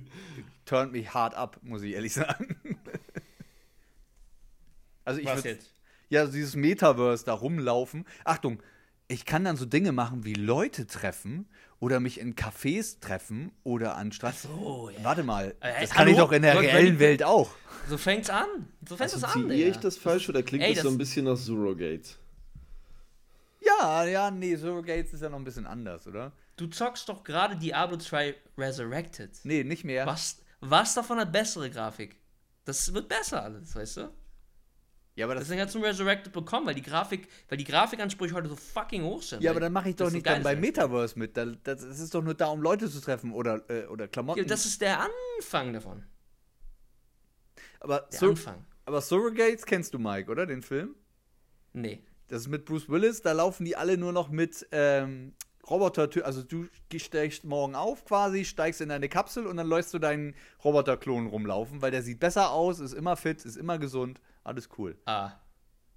turnt 0.65 0.93
mich 0.93 1.15
hart 1.15 1.35
ab, 1.35 1.59
muss 1.63 1.83
ich 1.83 1.95
ehrlich 1.95 2.15
sagen. 2.15 2.57
Also 5.07 5.21
ich 5.21 5.27
Was 5.27 5.45
würd- 5.45 5.49
jetzt? 5.49 5.74
Ja, 6.15 6.27
dieses 6.27 6.57
Metaverse 6.57 7.25
da 7.25 7.33
rumlaufen. 7.35 8.05
Achtung, 8.25 8.63
ich 9.09 9.25
kann 9.27 9.45
dann 9.45 9.57
so 9.57 9.67
Dinge 9.67 9.93
machen 9.93 10.25
wie 10.25 10.35
Leute 10.35 10.87
treffen 10.87 11.47
oder 11.79 12.01
mich 12.01 12.19
in 12.19 12.35
Cafés 12.35 13.01
treffen 13.01 13.53
oder 13.63 13.97
an 13.97 14.13
Strand. 14.13 14.37
so, 14.37 14.91
ja. 14.97 15.05
Warte 15.05 15.23
mal, 15.23 15.55
Äh, 15.61 15.83
das 15.83 15.91
hallo? 15.91 15.99
kann 15.99 16.09
ich 16.09 16.17
doch 16.17 16.33
in 16.33 16.43
der 16.43 16.59
reellen 16.59 16.99
Welt 16.99 17.23
auch. 17.23 17.51
So 17.89 17.99
fängt's 17.99 18.31
an. 18.31 18.47
So 18.89 18.97
fängt 18.97 19.13
es 19.13 19.23
an. 19.23 19.29
Assoziiere 19.31 19.49
Digga. 19.57 19.69
ich 19.71 19.77
das 19.77 19.99
falsch 19.99 20.29
oder 20.31 20.43
klingt 20.43 20.65
Ey, 20.65 20.73
das 20.73 20.83
so 20.83 20.89
das- 20.89 20.95
ein 20.95 20.99
bisschen 20.99 21.25
nach 21.27 21.37
Surrogates? 21.37 22.19
Ja, 23.61 24.05
Ja, 24.05 24.05
ja, 24.05 24.31
nee, 24.31 24.57
Surrogates 24.57 25.13
ist 25.13 25.23
ja 25.23 25.29
noch 25.29 25.39
ein 25.39 25.45
bisschen 25.45 25.67
anders, 25.67 26.07
oder? 26.07 26.33
Du 26.57 26.67
zockst 26.69 27.09
doch 27.09 27.25
gerade 27.25 27.57
Diablo 27.57 27.97
2 27.99 28.35
Resurrected. 28.57 29.33
Nee, 29.45 29.65
nicht 29.65 29.85
mehr. 29.85 30.07
Was, 30.07 30.41
was 30.61 30.95
davon 30.95 31.19
hat 31.19 31.33
bessere 31.33 31.69
Grafik? 31.71 32.17
Das 32.65 32.95
wird 32.95 33.09
besser 33.09 33.43
alles, 33.43 33.75
weißt 33.75 33.97
du? 33.99 34.11
Ja, 35.17 35.27
aber 35.27 35.35
das, 35.37 35.45
Deswegen 35.45 35.61
hat 35.61 35.69
es 35.69 35.77
ein 35.77 35.83
Resurrected 35.85 36.33
bekommen, 36.33 36.67
weil 36.67 36.75
die 36.75 36.83
Grafik, 36.83 37.29
weil 37.49 37.57
die 37.57 37.65
Grafikansprüche 37.65 38.35
heute 38.35 38.49
so 38.49 38.57
fucking 38.57 39.05
hoch 39.05 39.23
sind. 39.23 39.43
ja, 39.45 39.53
aber 39.53 39.61
dann 39.61 39.73
mache 39.73 39.91
ich 39.91 39.95
doch 39.97 40.11
nicht 40.11 40.27
dann 40.27 40.43
bei. 40.43 40.57
Metaverse 40.57 41.17
mit. 41.19 41.37
Da- 41.37 41.45
Das, 41.47 41.81
das 41.83 42.01
ist 42.01 42.13
doch 42.15 42.23
nur 42.23 42.35
da, 42.35 42.47
um 42.49 42.61
Leute 42.61 42.91
zu 42.91 43.01
treffen 43.01 43.33
oder, 43.33 43.63
äh, 43.71 43.87
oder 43.87 44.09
Klamotten. 44.09 44.41
Ja, 44.41 44.45
das 44.45 44.67
ist 44.67 44.81
der 44.81 44.99
Anfang 45.39 45.73
davon. 45.73 46.03
aber, 47.81 48.09
Der 48.11 48.19
Sur 48.19 48.31
Anfang. 48.31 48.65
aber 48.87 49.01
Surrogates 49.01 49.65
kennst 49.67 49.95
du, 49.95 49.99
Mike, 49.99 50.31
oder? 50.31 50.47
Den 50.47 50.63
Film? 50.63 50.95
Nee. 51.73 52.03
Das 52.29 52.43
ist 52.43 52.49
mit 52.49 52.65
Bruce 52.65 52.89
Willis, 52.89 53.23
da 53.23 53.33
laufen 53.33 53.65
die 53.65 53.77
alle 53.77 53.97
nur 53.99 54.13
noch 54.13 54.31
mit 54.31 54.67
ähm, 54.73 55.35
Roboter, 55.69 56.09
also 56.27 56.43
du 56.43 56.67
steigst 56.97 57.45
morgen 57.45 57.75
auf 57.75 58.05
quasi, 58.05 58.45
steigst 58.45 58.81
in 58.81 58.89
deine 58.89 59.09
Kapsel 59.09 59.47
und 59.47 59.57
dann 59.59 59.69
lässt 59.69 59.93
du 59.95 59.99
deinen 59.99 60.35
Roboterklon 60.65 61.27
rumlaufen, 61.27 61.83
weil 61.83 61.91
der 61.91 62.03
sieht 62.03 62.21
besser 62.21 62.51
aus, 62.51 62.81
ist 62.81 62.95
immer 62.95 63.17
fit, 63.17 63.45
ist 63.45 63.57
immer 63.57 63.79
gesund, 63.79 64.21
alles 64.45 64.69
cool. 64.79 64.97
Ah. 65.07 65.33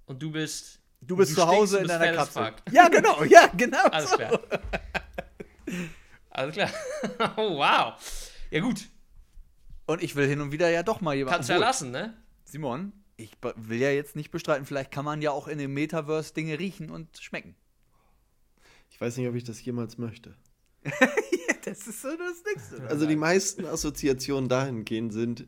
Und 0.06 0.22
du 0.22 0.30
bist. 0.30 0.80
Du 1.00 1.16
bist 1.16 1.34
zu 1.34 1.40
stinkst, 1.40 1.56
Hause 1.56 1.76
du 1.76 1.82
in 1.82 1.88
deiner 1.88 2.26
fuck. 2.26 2.54
Ja, 2.72 2.88
genau, 2.88 3.22
ja, 3.24 3.46
genau. 3.56 3.84
Alles 3.84 4.10
so. 4.10 4.16
klar. 4.16 4.40
Alles 6.30 6.54
klar. 6.54 6.70
oh, 7.36 7.56
wow. 7.58 7.94
Ja, 8.50 8.60
gut. 8.60 8.88
Und 9.86 10.02
ich 10.02 10.16
will 10.16 10.26
hin 10.26 10.40
und 10.40 10.50
wieder 10.50 10.68
ja 10.70 10.82
doch 10.82 11.00
mal 11.00 11.14
jemanden. 11.14 11.36
Kannst 11.36 11.48
ja 11.50 11.56
Obwohl, 11.56 11.66
lassen, 11.66 11.90
ne? 11.92 12.14
Simon, 12.44 12.92
ich 13.16 13.32
will 13.56 13.78
ja 13.78 13.90
jetzt 13.90 14.16
nicht 14.16 14.30
bestreiten, 14.30 14.66
vielleicht 14.66 14.90
kann 14.90 15.04
man 15.04 15.22
ja 15.22 15.30
auch 15.30 15.48
in 15.48 15.58
dem 15.58 15.74
Metaverse 15.74 16.34
Dinge 16.34 16.58
riechen 16.58 16.90
und 16.90 17.18
schmecken. 17.18 17.54
Ich 18.90 19.00
weiß 19.00 19.16
nicht, 19.16 19.28
ob 19.28 19.34
ich 19.34 19.44
das 19.44 19.64
jemals 19.64 19.98
möchte. 19.98 20.34
das 21.64 21.86
ist 21.86 22.02
so 22.02 22.08
das 22.16 22.42
Nächste. 22.46 22.88
Also 22.88 23.06
die 23.06 23.16
meisten 23.16 23.66
Assoziationen 23.66 24.48
dahingehend 24.48 25.12
sind, 25.12 25.46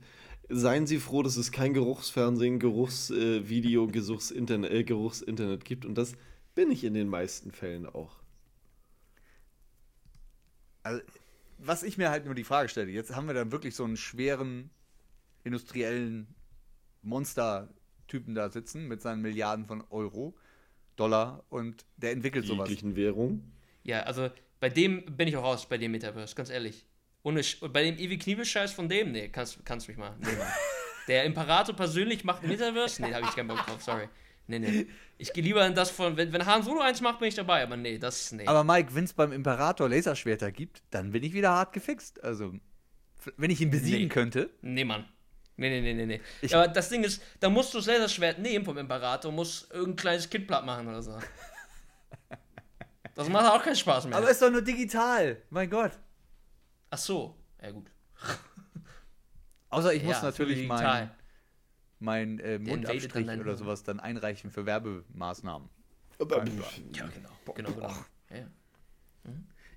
seien 0.51 0.87
Sie 0.87 0.99
froh, 0.99 1.23
dass 1.23 1.37
es 1.37 1.53
kein 1.53 1.73
Geruchsfernsehen, 1.73 2.59
Geruchsvideo, 2.59 3.87
äh, 3.87 3.91
Geruchsinternet, 3.91 4.71
äh, 4.71 4.85
Geruchsinternet 4.85 5.65
gibt. 5.65 5.85
Und 5.85 5.97
das 5.97 6.15
bin 6.55 6.71
ich 6.71 6.85
in 6.85 6.95
den 6.95 7.09
meisten 7.09 7.53
Fällen 7.53 7.87
auch. 7.87 8.21
Also, 10.83 11.01
was 11.59 11.83
ich 11.83 11.99
mir 11.99 12.11
halt 12.11 12.25
nur 12.25 12.35
die 12.35 12.45
Frage 12.45 12.69
stelle, 12.69 12.91
jetzt 12.91 13.15
haben 13.15 13.27
wir 13.27 13.35
dann 13.35 13.53
wirklich 13.53 13.75
so 13.75 13.85
einen 13.85 13.97
schweren 13.97 14.71
industriellen 15.45 16.27
Monster-Typen 17.03 18.35
da 18.35 18.51
sitzen 18.51 18.89
mit 18.89 19.01
seinen 19.01 19.23
Milliarden 19.23 19.67
von 19.67 19.85
Euro, 19.91 20.35
Dollar 20.97 21.45
und 21.49 21.87
der 21.97 22.13
entwickelt 22.13 22.47
sowas. 22.47 22.69
Jeglichen 22.69 22.97
Währung. 22.97 23.53
Ja, 23.85 24.03
also 24.03 24.31
bei 24.59 24.69
dem 24.69 25.05
bin 25.17 25.29
ich 25.29 25.37
auch 25.37 25.45
raus, 25.45 25.67
bei 25.67 25.79
dem 25.79 25.93
Metaverse, 25.93 26.35
ganz 26.35 26.51
ehrlich. 26.51 26.87
Ohne 27.23 27.43
Sch 27.45 27.59
bei 27.61 27.83
dem 27.85 27.99
ewig 27.99 28.23
Kniebelscheiß 28.23 28.73
von 28.73 28.89
dem, 28.89 29.13
nee, 29.13 29.29
kannst, 29.29 29.65
kannst 29.65 29.89
mich 29.89 29.97
mal. 29.97 30.15
Nee, 30.21 30.33
Mann. 30.33 30.47
Der 31.09 31.25
Imperator 31.25 31.75
persönlich 31.75 32.25
macht 32.25 32.43
Metaverse? 32.43 33.03
Nee, 33.03 33.13
habe 33.15 33.25
ich 33.27 33.35
keinen 33.35 33.49
Bock 33.49 33.65
drauf, 33.67 33.83
sorry. 33.83 34.09
Nee, 34.47 34.59
nee. 34.59 34.87
Ich 35.19 35.33
gehe 35.33 35.45
lieber 35.45 35.65
in 35.67 35.75
das 35.75 35.91
von, 35.91 36.17
wenn, 36.17 36.33
wenn 36.33 36.45
Han 36.47 36.63
Solo 36.63 36.81
eins 36.81 37.01
macht, 37.01 37.19
bin 37.19 37.29
ich 37.29 37.35
dabei, 37.35 37.63
aber 37.63 37.77
nee, 37.77 37.99
das, 37.99 38.33
nee. 38.33 38.47
Aber 38.47 38.65
Mike, 38.65 38.95
wenn 38.95 39.05
es 39.05 39.13
beim 39.13 39.33
Imperator 39.33 39.89
Laserschwerter 39.89 40.51
gibt, 40.51 40.83
dann 40.91 41.13
bin 41.13 41.23
ich 41.23 41.33
wieder 41.33 41.51
hart 41.51 41.73
gefixt. 41.73 42.23
Also, 42.25 42.55
wenn 43.37 43.51
ich 43.51 43.61
ihn 43.61 43.71
besiegen 43.71 44.03
Nee. 44.03 44.09
könnte. 44.09 44.51
Nee, 44.63 44.85
Mann. 44.85 45.05
Nee, 45.57 45.69
nee, 45.69 45.81
nee, 45.83 45.93
nee, 45.95 46.07
nee. 46.07 46.21
Ich- 46.41 46.55
aber 46.57 46.69
das 46.69 46.89
Ding 46.89 47.05
ist, 47.05 47.23
da 47.39 47.51
musst 47.51 47.75
du 47.75 47.79
das 47.79 47.87
Laserschwert 47.87 48.39
nehmen 48.39 48.65
vom 48.65 48.79
Imperator 48.79 49.29
und 49.29 49.35
musst 49.37 49.71
irgendein 49.73 49.97
kleines 49.97 50.31
Kind 50.31 50.47
platt 50.47 50.65
machen 50.65 50.89
oder 50.89 51.03
so. 51.03 51.19
Das 53.15 53.29
macht 53.29 53.47
auch 53.51 53.63
keinen 53.63 53.77
Spaß 53.77 54.07
mehr. 54.07 54.17
Aber 54.17 54.31
ist 54.31 54.41
doch 54.41 54.51
nur 54.51 54.63
digital. 54.63 55.43
Mein 55.51 55.69
Gott. 55.69 55.93
Ach 56.91 56.99
so. 56.99 57.37
Ja, 57.63 57.71
gut. 57.71 57.91
Außer 59.71 59.95
ich 59.95 60.03
Ja, 60.03 60.09
muss 60.09 60.23
natürlich 60.23 60.67
mein, 60.67 61.11
mein 62.01 62.39
äh, 62.41 62.59
Mundabstrich 62.59 63.29
oder 63.29 63.57
sowas 63.57 63.83
dann 63.85 64.01
einreichen 64.01 64.51
für 64.51 64.67
Werbemaßnahmen. 64.67 65.69
Aber, 66.19 66.37
Ja, 66.39 66.43
genau. 66.45 67.29
Genau, 67.55 67.71
genau. 67.73 67.89
Ja, 68.31 68.37
ja. 68.37 68.47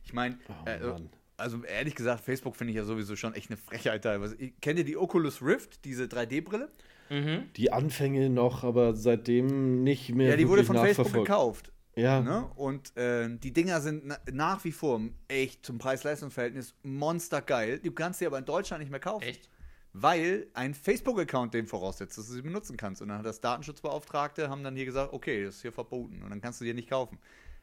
Ich 0.03 0.13
meine, 0.13 0.37
Oh, 0.49 0.67
äh, 0.67 0.79
Mann. 0.79 1.09
also 1.37 1.63
ehrlich 1.63 1.95
gesagt, 1.95 2.23
Facebook 2.23 2.55
finde 2.55 2.71
ich 2.71 2.77
ja 2.77 2.83
sowieso 2.83 3.15
schon 3.15 3.33
echt 3.35 3.49
eine 3.49 3.57
Frechheit 3.57 4.03
teilweise. 4.03 4.35
Ich- 4.35 4.59
Kennt 4.59 4.79
ihr 4.79 4.85
die 4.85 4.97
Oculus 4.97 5.41
Rift, 5.41 5.85
diese 5.85 6.05
3D-Brille? 6.05 6.69
Mhm. 7.09 7.49
die 7.57 7.71
Anfänge 7.71 8.29
noch, 8.29 8.63
aber 8.63 8.95
seitdem 8.95 9.83
nicht 9.83 10.15
mehr. 10.15 10.29
Ja, 10.31 10.37
die 10.37 10.47
wurde 10.47 10.63
von 10.63 10.77
Facebook 10.77 11.11
gekauft. 11.13 11.71
Ja, 11.95 12.21
Ne? 12.21 12.49
Und 12.55 12.95
äh, 12.97 13.29
die 13.37 13.53
Dinger 13.53 13.81
sind 13.81 14.05
na 14.05 14.17
nach 14.31 14.63
wie 14.63 14.71
vor 14.71 15.01
echt 15.27 15.65
zum 15.65 15.77
Preis-Leistungs-Verhältnis 15.77 16.75
monstergeil. 16.83 17.79
Du 17.79 17.91
kannst 17.91 18.19
sie 18.19 18.25
aber 18.25 18.39
in 18.39 18.45
Deutschland 18.45 18.81
nicht 18.81 18.89
mehr 18.89 18.99
kaufen. 18.99 19.23
Echt? 19.23 19.49
Weil 19.93 20.47
ein 20.55 20.73
Facebook-Account 20.73 21.53
den 21.53 21.67
voraussetzt, 21.67 22.17
dass 22.17 22.27
du 22.27 22.33
sie 22.33 22.41
benutzen 22.41 22.77
kannst. 22.77 23.01
Und 23.03 23.09
dann 23.09 23.19
hat 23.19 23.25
das 23.25 23.41
Datenschutzbeauftragte 23.41 24.49
haben 24.49 24.63
dann 24.63 24.75
hier 24.75 24.85
gesagt, 24.85 25.13
okay, 25.13 25.43
das 25.45 25.55
ist 25.55 25.61
hier 25.61 25.71
verboten 25.71 26.23
und 26.23 26.31
dann 26.31 26.41
kannst 26.41 26.59
du 26.61 26.65
dir 26.65 26.73
nicht 26.73 26.89
kaufen. 26.89 27.19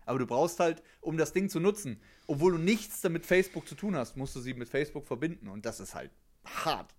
Aber 0.07 0.19
du 0.19 0.27
brauchst 0.27 0.61
halt, 0.61 0.83
um 1.01 1.17
das 1.17 1.33
Ding 1.33 1.49
zu 1.49 1.59
nutzen, 1.59 2.01
obwohl 2.27 2.53
du 2.53 2.59
nichts 2.59 3.01
damit 3.01 3.27
Facebook 3.27 3.69
zu 3.69 3.75
tun 3.75 3.97
hast, 3.97 4.17
musst 4.17 4.37
du 4.37 4.41
sie 4.41 4.55
mit 4.55 4.69
Facebook 4.69 5.07
verbinden. 5.07 5.49
Und 5.49 5.67
das 5.67 5.81
ist 5.81 5.95
halt 5.95 6.13
hart 6.45 6.95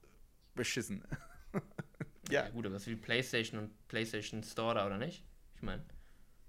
beschissen. 0.55 1.03
Ja. 2.29 2.45
Ja. 2.45 2.49
gut, 2.49 2.65
aber 2.65 2.75
das 2.75 2.83
ist 2.83 2.87
wie 2.87 2.95
PlayStation 2.95 3.59
und 3.59 3.87
PlayStation 3.89 4.41
Store 4.41 4.75
da, 4.75 4.85
oder 4.85 4.97
nicht? 4.97 5.25
Ich 5.55 5.63
meine, 5.63 5.83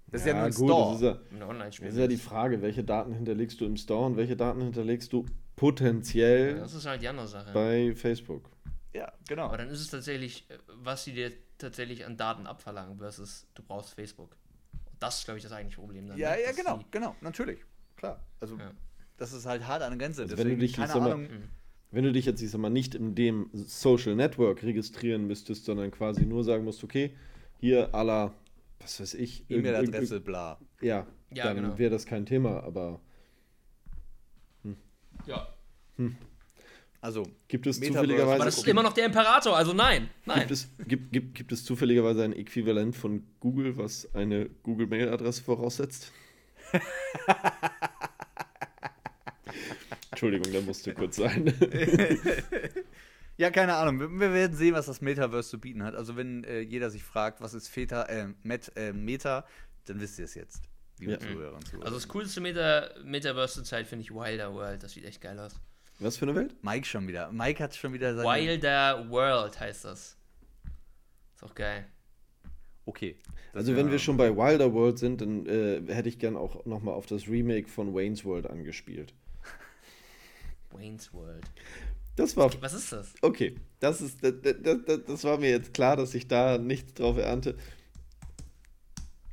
Das 0.07 0.21
ist 0.21 0.27
ja, 0.27 0.33
nur 0.33 0.43
ein 0.43 0.53
gut, 0.53 0.69
Store. 0.69 0.91
Das 0.91 1.01
ist 1.01 1.39
ja, 1.39 1.49
ein 1.49 1.59
das 1.59 1.79
ist 1.79 1.97
ja 1.97 2.07
die 2.07 2.17
Frage, 2.17 2.61
welche 2.61 2.83
Daten 2.83 3.13
hinterlegst 3.13 3.59
du 3.59 3.65
im 3.65 3.77
Store 3.77 4.05
und 4.05 4.17
welche 4.17 4.35
Daten 4.35 4.61
hinterlegst 4.61 5.11
du 5.11 5.25
potenziell 5.55 6.55
Das 6.59 6.73
ist 6.73 6.85
halt 6.85 7.01
die 7.01 7.07
andere 7.07 7.27
Sache. 7.27 7.51
bei 7.53 7.93
Facebook. 7.95 8.49
ja, 8.93 9.11
genau. 9.27 9.45
Aber 9.45 9.57
dann 9.57 9.69
ist 9.69 9.81
es 9.81 9.89
tatsächlich, 9.89 10.49
äh, 10.49 10.57
was 10.83 11.03
sie 11.03 11.13
dir 11.13 11.31
tatsächlich 11.57 12.05
an 12.05 12.17
Daten 12.17 12.45
abverlangen, 12.45 12.97
versus 12.97 13.47
du 13.55 13.63
brauchst 13.63 13.93
Facebook. 13.93 14.35
Das 14.99 15.19
ist, 15.19 15.25
glaube 15.25 15.37
ich, 15.37 15.43
das 15.43 15.51
eigentliche 15.51 15.79
Problem 15.81 16.07
dann. 16.07 16.17
Ja, 16.17 16.31
ne? 16.31 16.41
ja, 16.41 16.47
Dass 16.47 16.57
genau, 16.57 16.79
genau, 16.91 17.15
natürlich. 17.21 17.59
Klar. 17.95 18.21
Also, 18.39 18.55
Ja. 18.57 18.71
das 19.17 19.33
ist 19.33 19.45
halt 19.45 19.65
hart 19.67 19.81
an 19.81 19.91
der 19.91 19.99
Grenze. 19.99 20.23
Also 20.23 20.37
wenn 20.37 20.49
du 20.49 20.57
dich, 20.57 20.73
keine 20.73 20.93
mal, 20.95 21.11
Ahnung. 21.11 21.27
Wenn 21.91 22.03
du 22.05 22.11
dich 22.11 22.25
jetzt, 22.25 22.41
ich 22.41 22.49
sag 22.49 22.59
mal, 22.59 22.69
nicht 22.69 22.95
in 22.95 23.13
dem 23.15 23.49
Social 23.53 24.15
Network 24.15 24.63
registrieren 24.63 25.27
müsstest, 25.27 25.65
sondern 25.65 25.91
quasi 25.91 26.25
nur 26.25 26.43
sagen 26.43 26.63
musst, 26.63 26.83
okay, 26.83 27.15
hier 27.59 27.93
à 27.93 28.03
la, 28.03 28.33
was 28.79 28.99
weiß 28.99 29.13
ich, 29.15 29.49
E-Mail-Adresse, 29.49 30.19
bla. 30.19 30.59
Ja, 30.81 31.07
Ja, 31.33 31.45
dann 31.45 31.55
genau. 31.55 31.77
wäre 31.77 31.89
das 31.91 32.05
kein 32.05 32.25
Thema, 32.25 32.61
aber 32.63 32.99
Ja. 35.25 35.47
Also, 36.99 37.27
gibt 37.49 37.67
es 37.67 37.79
Metaverse. 37.79 38.01
zufälligerweise. 38.07 38.35
Aber 38.35 38.45
das 38.45 38.57
ist 38.57 38.67
immer 38.67 38.81
noch 38.83 38.93
der 38.93 39.05
Imperator, 39.05 39.55
also 39.57 39.73
nein. 39.73 40.09
Nein. 40.25 40.39
Gibt 40.39 40.51
es, 40.51 40.69
gibt, 40.87 41.11
gibt, 41.11 41.35
gibt 41.35 41.51
es 41.51 41.65
zufälligerweise 41.65 42.23
ein 42.23 42.33
Äquivalent 42.33 42.95
von 42.95 43.23
Google, 43.41 43.77
was 43.77 44.13
eine 44.15 44.49
Google-Mail-Adresse 44.63 45.43
voraussetzt? 45.43 46.11
Entschuldigung, 50.11 50.51
der 50.51 50.61
musste 50.61 50.93
kurz 50.93 51.17
sein. 51.17 51.45
ja, 53.37 53.49
keine 53.51 53.75
Ahnung. 53.75 53.99
Wir, 53.99 54.09
wir 54.09 54.33
werden 54.33 54.55
sehen, 54.55 54.73
was 54.73 54.85
das 54.85 55.01
Metaverse 55.01 55.49
zu 55.49 55.59
bieten 55.59 55.83
hat. 55.83 55.95
Also, 55.95 56.15
wenn 56.15 56.43
äh, 56.43 56.59
jeder 56.59 56.89
sich 56.89 57.03
fragt, 57.03 57.41
was 57.41 57.53
ist 57.53 57.67
Feta, 57.67 58.03
äh, 58.03 58.27
Met, 58.43 58.71
äh, 58.75 58.93
Meta, 58.93 59.45
dann 59.85 59.99
wisst 59.99 60.19
ihr 60.19 60.25
es 60.25 60.35
jetzt. 60.35 60.63
Liebe 60.99 61.13
Ja. 61.13 61.19
Zuhörer 61.19 61.55
und 61.55 61.67
Zuhörer. 61.67 61.85
Also 61.85 61.97
das 61.97 62.07
coolste 62.07 62.41
Meta 62.41 62.89
Metaverse 63.03 63.55
zur 63.55 63.63
Zeit 63.63 63.87
finde 63.87 64.03
ich 64.03 64.11
Wilder 64.11 64.53
World. 64.53 64.83
Das 64.83 64.91
sieht 64.91 65.05
echt 65.05 65.21
geil 65.21 65.39
aus. 65.39 65.59
Was 65.99 66.17
für 66.17 66.25
eine 66.25 66.35
Welt? 66.35 66.55
Mike 66.63 66.85
schon 66.85 67.07
wieder. 67.07 67.31
Mike 67.31 67.63
hat 67.63 67.75
schon 67.75 67.93
wieder 67.93 68.15
seine. 68.15 68.27
Wilder 68.27 69.09
World 69.09 69.59
heißt 69.59 69.85
das. 69.85 70.17
Ist 71.35 71.43
auch 71.43 71.55
geil. 71.55 71.85
Okay. 72.85 73.17
Also, 73.53 73.75
wenn 73.75 73.91
wir 73.91 73.99
schon 73.99 74.17
bei 74.17 74.35
Wilder 74.35 74.73
World 74.73 74.97
sind, 74.97 75.21
dann 75.21 75.45
äh, 75.45 75.81
hätte 75.87 76.09
ich 76.09 76.17
gern 76.17 76.35
auch 76.35 76.65
nochmal 76.65 76.95
auf 76.95 77.05
das 77.05 77.27
Remake 77.27 77.69
von 77.69 77.93
Wayne's 77.93 78.25
World 78.25 78.49
angespielt. 78.49 79.13
Wayne's 80.71 81.13
World. 81.13 81.45
Das 82.15 82.37
war 82.37 82.51
Was 82.61 82.73
ist 82.73 82.91
das? 82.91 83.13
Okay, 83.21 83.55
das 83.79 84.01
ist 84.01 84.23
das, 84.23 84.33
das, 84.41 84.77
das 85.07 85.23
war 85.23 85.37
mir 85.39 85.49
jetzt 85.49 85.73
klar, 85.73 85.95
dass 85.97 86.13
ich 86.13 86.27
da 86.27 86.57
nichts 86.57 86.93
drauf 86.93 87.17
ernte. 87.17 87.55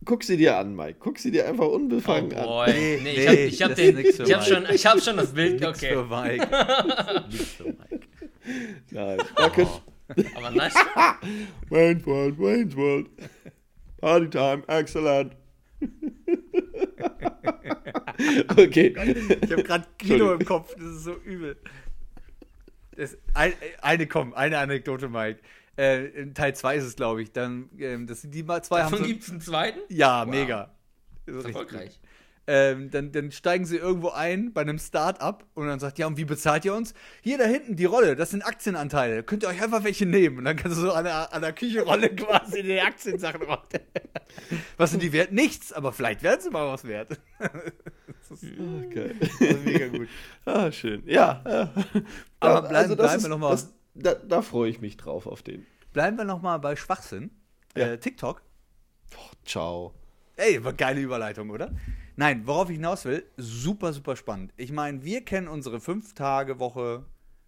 Guck 0.07 0.24
sie 0.24 0.39
dir 0.39 0.57
an, 0.57 0.74
Mike. 0.74 0.97
Guck 0.99 1.18
sie 1.18 1.31
dir 1.31 1.47
einfach 1.47 1.64
Oh 1.66 1.74
unbefangen 1.74 2.33
an. 2.35 2.45
boy. 2.47 2.72
Nee, 2.72 3.01
Nee, 3.03 3.16
nee, 3.16 3.45
ich 3.45 3.62
hab, 3.62 3.72
ich 3.72 3.72
hab 3.72 3.74
den, 3.74 3.99
ich 3.99 4.18
hab 4.18 4.26
Mike. 4.41 4.43
schon, 4.45 4.66
ich 4.74 4.87
hab 4.87 4.99
schon 5.03 5.16
das 5.18 5.33
Bild, 5.35 5.61
Nix 5.61 5.66
okay. 5.78 5.93
für 5.93 6.05
Mike. 6.07 6.49
Nix 7.31 7.45
für 7.53 7.64
Mike. 7.64 8.01
Nein, 8.91 9.18
da 9.37 9.51
könnt, 9.51 9.83
Aber 10.35 10.51
nice. 10.51 10.74
Wayne's 11.68 12.07
World, 12.07 12.39
Wayne's 12.39 12.74
World. 12.74 13.09
Party 14.01 14.31
time, 14.31 14.62
excellent. 14.68 15.37
okay. 18.57 18.95
Ich 19.43 19.53
habe 19.53 19.62
gerade 19.62 19.87
Kino 19.99 20.33
im 20.33 20.45
Kopf, 20.45 20.74
das 20.76 20.85
ist 20.97 21.05
so 21.05 21.14
übel. 21.24 21.57
Das, 23.01 23.17
ein, 23.33 23.55
eine, 23.81 24.07
komm, 24.07 24.35
eine 24.35 24.59
Anekdote, 24.59 25.09
Mike. 25.09 25.41
Äh, 25.79 26.05
in 26.09 26.35
Teil 26.35 26.55
2 26.55 26.77
ist 26.77 26.85
es, 26.85 26.97
glaube 26.97 27.23
ich. 27.23 27.33
Dann, 27.33 27.71
ähm, 27.79 28.07
das 28.07 28.21
sind 28.21 28.35
die 28.35 28.43
mal 28.43 28.63
zwei 28.63 28.83
haben 28.83 28.91
Davon 28.91 28.99
so, 28.99 29.05
gibt's 29.07 29.31
einen 29.31 29.41
zweiten? 29.41 29.79
Ja, 29.89 30.27
Wow. 30.27 30.31
mega. 30.31 30.71
Erfolgreich. 31.27 31.99
gut. 31.99 32.10
Ähm, 32.47 32.91
dann, 32.91 33.12
dann 33.12 33.30
steigen 33.30 33.64
sie 33.64 33.76
irgendwo 33.76 34.09
ein 34.09 34.53
bei 34.53 34.62
einem 34.62 34.78
Start-up 34.78 35.45
und 35.55 35.68
dann 35.68 35.78
sagt, 35.78 35.99
ja, 36.01 36.07
und 36.09 36.16
wie 36.16 36.24
bezahlt 36.24 36.64
ihr 36.64 36.74
uns? 36.74 36.95
Hier 37.22 37.38
da 37.38 37.45
hinten 37.45 37.76
die 37.76 37.84
Rolle, 37.84 38.16
das 38.16 38.30
sind 38.30 38.43
Aktienanteile. 38.43 39.22
Könnt 39.22 39.45
ihr 39.45 39.49
euch 39.49 39.62
einfach 39.62 39.84
welche 39.84 40.05
nehmen? 40.07 40.38
Und 40.38 40.45
dann 40.47 40.57
kannst 40.57 40.76
du 40.78 40.82
so 40.82 40.93
an 40.93 41.05
der, 41.05 41.32
an 41.32 41.43
der 41.43 41.53
Küchenrolle 41.53 42.09
quasi 42.16 42.62
die 42.64 42.80
Aktiensachen 42.80 43.43
raus. 43.43 43.61
Was 44.78 44.91
sind 44.91 45.03
die 45.03 45.12
wert? 45.12 45.30
Nichts, 45.32 45.72
aber 45.72 45.93
vielleicht 45.93 46.22
werden 46.24 46.41
sie 46.41 46.51
mal 46.51 46.66
was 46.72 46.84
wert. 46.84 47.20
Das 48.28 48.43
ist, 48.45 48.53
Okay. 48.86 49.14
das 49.18 49.28
ist 49.41 49.64
mega 49.64 49.88
gut. 49.88 50.09
Ah, 50.45 50.70
schön. 50.70 51.03
Ja. 51.07 51.43
ja. 51.47 51.72
Aber 52.38 52.68
bleiben- 52.68 52.97
bleiben 52.97 53.16
ist, 53.16 53.22
wir 53.24 53.28
noch 53.28 53.38
mal- 53.38 53.51
Das, 53.51 53.72
da, 53.95 54.14
da 54.14 54.41
freue 54.43 54.70
ich 54.70 54.80
mich 54.80 54.97
drauf 54.97 55.26
auf 55.26 55.43
den. 55.43 55.66
Bleiben 55.93 56.16
wir 56.16 56.24
nochmal 56.24 56.59
bei 56.61 56.76
Schwachsinn. 56.76 57.30
Ja. 57.76 57.88
Äh, 57.88 57.99
TikTok. 57.99 58.41
Oh, 59.16 59.30
ciao. 59.45 59.95
Ey, 60.36 60.62
war 60.62 60.72
geile 60.72 61.01
Überleitung, 61.01 61.51
oder? 61.51 61.72
Nein, 62.21 62.47
worauf 62.47 62.68
ich 62.68 62.77
hinaus 62.77 63.07
will, 63.07 63.25
super, 63.39 63.95
super 63.95 64.14
spannend. 64.14 64.53
Ich 64.59 64.73
meine, 64.73 65.03
wir 65.03 65.25
kennen 65.25 65.49
unsere 65.49 65.79
5-Tage-Woche. 65.79 67.07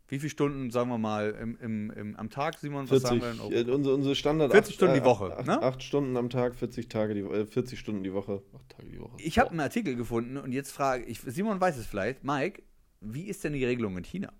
Wie 0.08 0.18
viele 0.18 0.30
Stunden, 0.30 0.70
sagen 0.70 0.88
wir 0.88 0.96
mal, 0.96 1.32
im, 1.32 1.58
im, 1.58 1.90
im, 1.90 2.16
am 2.16 2.30
Tag, 2.30 2.58
Simon? 2.58 2.84
Was 2.84 3.02
40, 3.02 3.20
sagen 3.20 3.20
wir 3.20 3.50
denn? 3.50 3.68
unsere, 3.68 3.94
unsere 3.94 4.14
Standard. 4.14 4.50
40 4.50 4.74
Stunden 4.74 4.94
die 4.94 5.00
äh, 5.00 5.04
Woche, 5.04 5.36
Acht, 5.36 5.46
ne? 5.46 5.60
acht 5.60 5.82
Stunden 5.82 6.16
am 6.16 6.30
Tag, 6.30 6.54
40 6.54 6.88
Tage 6.88 7.12
die 7.12 7.20
äh, 7.20 7.44
40 7.44 7.78
Stunden 7.78 8.02
die 8.02 8.14
Woche. 8.14 8.42
Acht 8.54 8.70
Tage 8.70 8.88
die 8.88 8.98
Woche. 8.98 9.14
Ich 9.18 9.38
habe 9.38 9.50
einen 9.50 9.60
Artikel 9.60 9.94
gefunden 9.94 10.38
und 10.38 10.52
jetzt 10.52 10.72
frage 10.72 11.04
ich, 11.04 11.20
Simon 11.20 11.60
weiß 11.60 11.76
es 11.76 11.86
vielleicht, 11.86 12.24
Mike, 12.24 12.62
wie 13.02 13.24
ist 13.24 13.44
denn 13.44 13.52
die 13.52 13.66
Regelung 13.66 13.98
in 13.98 14.04
China? 14.04 14.32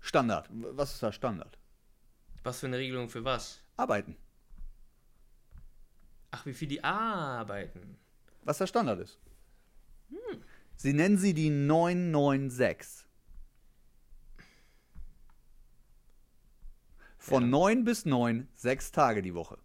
Standard. 0.00 0.50
Was 0.50 0.92
ist 0.92 1.02
da 1.02 1.12
Standard? 1.12 1.58
Was 2.42 2.60
für 2.60 2.66
eine 2.66 2.76
Regelung 2.76 3.08
für 3.08 3.24
was? 3.24 3.62
Arbeiten. 3.78 4.18
Ach, 6.30 6.44
wie 6.44 6.52
viel 6.52 6.68
die 6.68 6.84
arbeiten. 6.84 7.96
Was 8.44 8.58
der 8.58 8.66
Standard 8.66 9.00
ist. 9.00 9.18
Sie 10.76 10.92
nennen 10.92 11.16
sie 11.18 11.34
die 11.34 11.50
996. 11.50 13.06
Von 17.18 17.44
Ja. 17.44 17.48
9 17.48 17.84
bis 17.84 18.04
9, 18.04 18.48
sechs 18.54 18.90
Tage 18.90 19.22
die 19.22 19.34
Woche. 19.34 19.58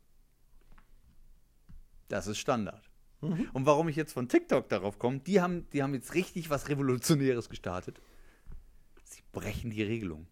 Das 2.08 2.28
ist 2.28 2.38
Standard. 2.38 2.90
Und 3.20 3.66
warum 3.66 3.90
ich 3.90 3.96
jetzt 3.96 4.14
von 4.14 4.30
TikTok 4.30 4.70
darauf 4.70 5.00
komme, 5.00 5.20
die 5.20 5.42
haben, 5.42 5.68
die 5.72 5.82
haben 5.82 5.96
jetzt 5.96 6.14
richtig 6.14 6.52
was 6.52 6.70
Revolutionäres 6.70 7.50
gestartet. 7.50 8.00
Sie 9.04 9.24
brechen 9.32 9.72
die 9.72 9.82
Regelung. 9.82 10.28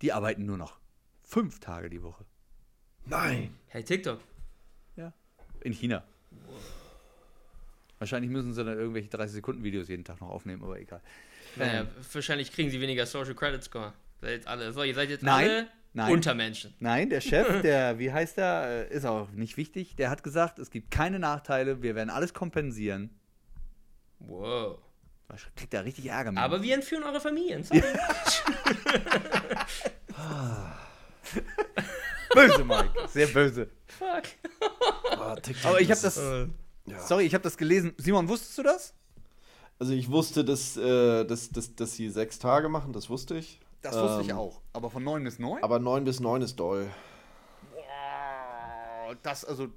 Die 0.00 0.12
arbeiten 0.12 0.44
nur 0.44 0.56
noch 0.56 0.80
fünf 1.22 1.60
Tage 1.60 1.88
die 1.88 2.02
Woche. 2.02 2.26
Nein. 3.06 3.56
Hey, 3.68 3.84
TikTok. 3.84 4.20
Ja. 4.96 5.12
In 5.60 5.72
China. 5.72 6.04
Wahrscheinlich 8.02 8.32
müssen 8.32 8.52
sie 8.52 8.64
dann 8.64 8.76
irgendwelche 8.76 9.08
30-Sekunden-Videos 9.10 9.86
jeden 9.86 10.02
Tag 10.02 10.20
noch 10.20 10.30
aufnehmen, 10.30 10.64
aber 10.64 10.76
egal. 10.76 11.00
Naja, 11.54 11.86
wahrscheinlich 12.12 12.50
kriegen 12.50 12.68
sie 12.68 12.80
weniger 12.80 13.06
Social 13.06 13.36
Credit 13.36 13.62
Score. 13.62 13.92
Seid 14.20 14.30
jetzt 14.32 14.48
alle, 14.48 14.72
so, 14.72 14.82
ihr 14.82 14.92
seid 14.92 15.08
jetzt 15.08 15.22
Nein, 15.22 15.48
alle 15.48 15.68
nein. 15.92 16.10
Untermenschen. 16.10 16.74
Nein, 16.80 17.10
der 17.10 17.20
Chef, 17.20 17.62
der, 17.62 18.00
wie 18.00 18.10
heißt 18.10 18.38
der, 18.38 18.88
äh, 18.90 18.92
ist 18.92 19.04
auch 19.04 19.30
nicht 19.30 19.56
wichtig, 19.56 19.94
der 19.94 20.10
hat 20.10 20.24
gesagt, 20.24 20.58
es 20.58 20.72
gibt 20.72 20.90
keine 20.90 21.20
Nachteile, 21.20 21.80
wir 21.80 21.94
werden 21.94 22.10
alles 22.10 22.34
kompensieren. 22.34 23.10
Wow. 24.18 24.80
Da 25.28 25.36
kriegt 25.54 25.72
er 25.72 25.84
richtig 25.84 26.06
Ärger 26.06 26.32
mit. 26.32 26.40
Aber 26.40 26.60
wir 26.60 26.74
entführen 26.74 27.04
eure 27.04 27.20
Familien. 27.20 27.62
Sorry. 27.62 27.82
böse, 32.34 32.64
Mike. 32.64 32.90
Sehr 33.06 33.28
böse. 33.28 33.70
Fuck. 33.86 34.24
TikTok 35.42 35.70
Aber 35.70 35.80
ich 35.80 35.88
habe 35.88 36.00
das, 36.00 36.18
Ja. 36.86 36.98
sorry, 37.00 37.24
ich 37.24 37.34
habe 37.34 37.42
das 37.42 37.56
gelesen. 37.56 37.92
Simon, 37.96 38.28
wusstest 38.28 38.58
du 38.58 38.62
das? 38.62 38.94
Also 39.78 39.92
ich 39.94 40.10
wusste, 40.10 40.44
dass, 40.44 40.76
äh, 40.76 41.24
dass, 41.24 41.50
dass, 41.50 41.74
dass 41.74 41.94
sie 41.94 42.08
sechs 42.08 42.38
Tage 42.38 42.68
machen, 42.68 42.92
das 42.92 43.08
wusste 43.10 43.36
ich. 43.36 43.60
Das 43.82 43.96
wusste 44.00 44.22
ich 44.22 44.28
Ähm, 44.28 44.36
auch. 44.36 44.60
Aber 44.72 44.90
von 44.90 45.02
9 45.02 45.24
bis 45.24 45.38
9? 45.40 45.62
Aber 45.62 45.78
neun 45.80 46.04
bis 46.04 46.20
neun 46.20 46.40
ist 46.42 46.56
doll. 46.60 46.88
Boah, 47.72 49.16
das, 49.22 49.44
also, 49.44 49.68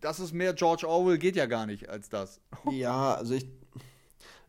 das 0.00 0.18
ist 0.20 0.32
mehr 0.32 0.52
George 0.52 0.88
Orwell, 0.88 1.18
geht 1.18 1.36
ja 1.36 1.46
gar 1.46 1.66
nicht 1.66 1.88
als 1.88 2.08
das. 2.08 2.40
Ja, 2.70 3.14
also 3.14 3.34
ich, 3.34 3.46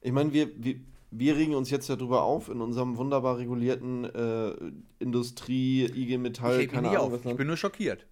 ich 0.01 0.11
meine, 0.11 0.33
wir, 0.33 0.49
wir, 0.63 0.79
wir 1.11 1.35
regen 1.35 1.53
uns 1.55 1.69
jetzt 1.69 1.87
ja 1.89 1.95
drüber 1.95 2.23
auf 2.23 2.49
in 2.49 2.61
unserem 2.61 2.97
wunderbar 2.97 3.37
regulierten 3.37 4.05
äh, 4.05 4.55
Industrie, 4.99 5.85
IG 5.85 6.17
Metall, 6.17 6.61
ich 6.61 6.69
keine 6.69 6.89
Ahnung 6.89 7.13
auf. 7.13 7.25
Ich 7.25 7.35
bin 7.37 7.47
nur 7.47 7.57
schockiert. 7.57 8.05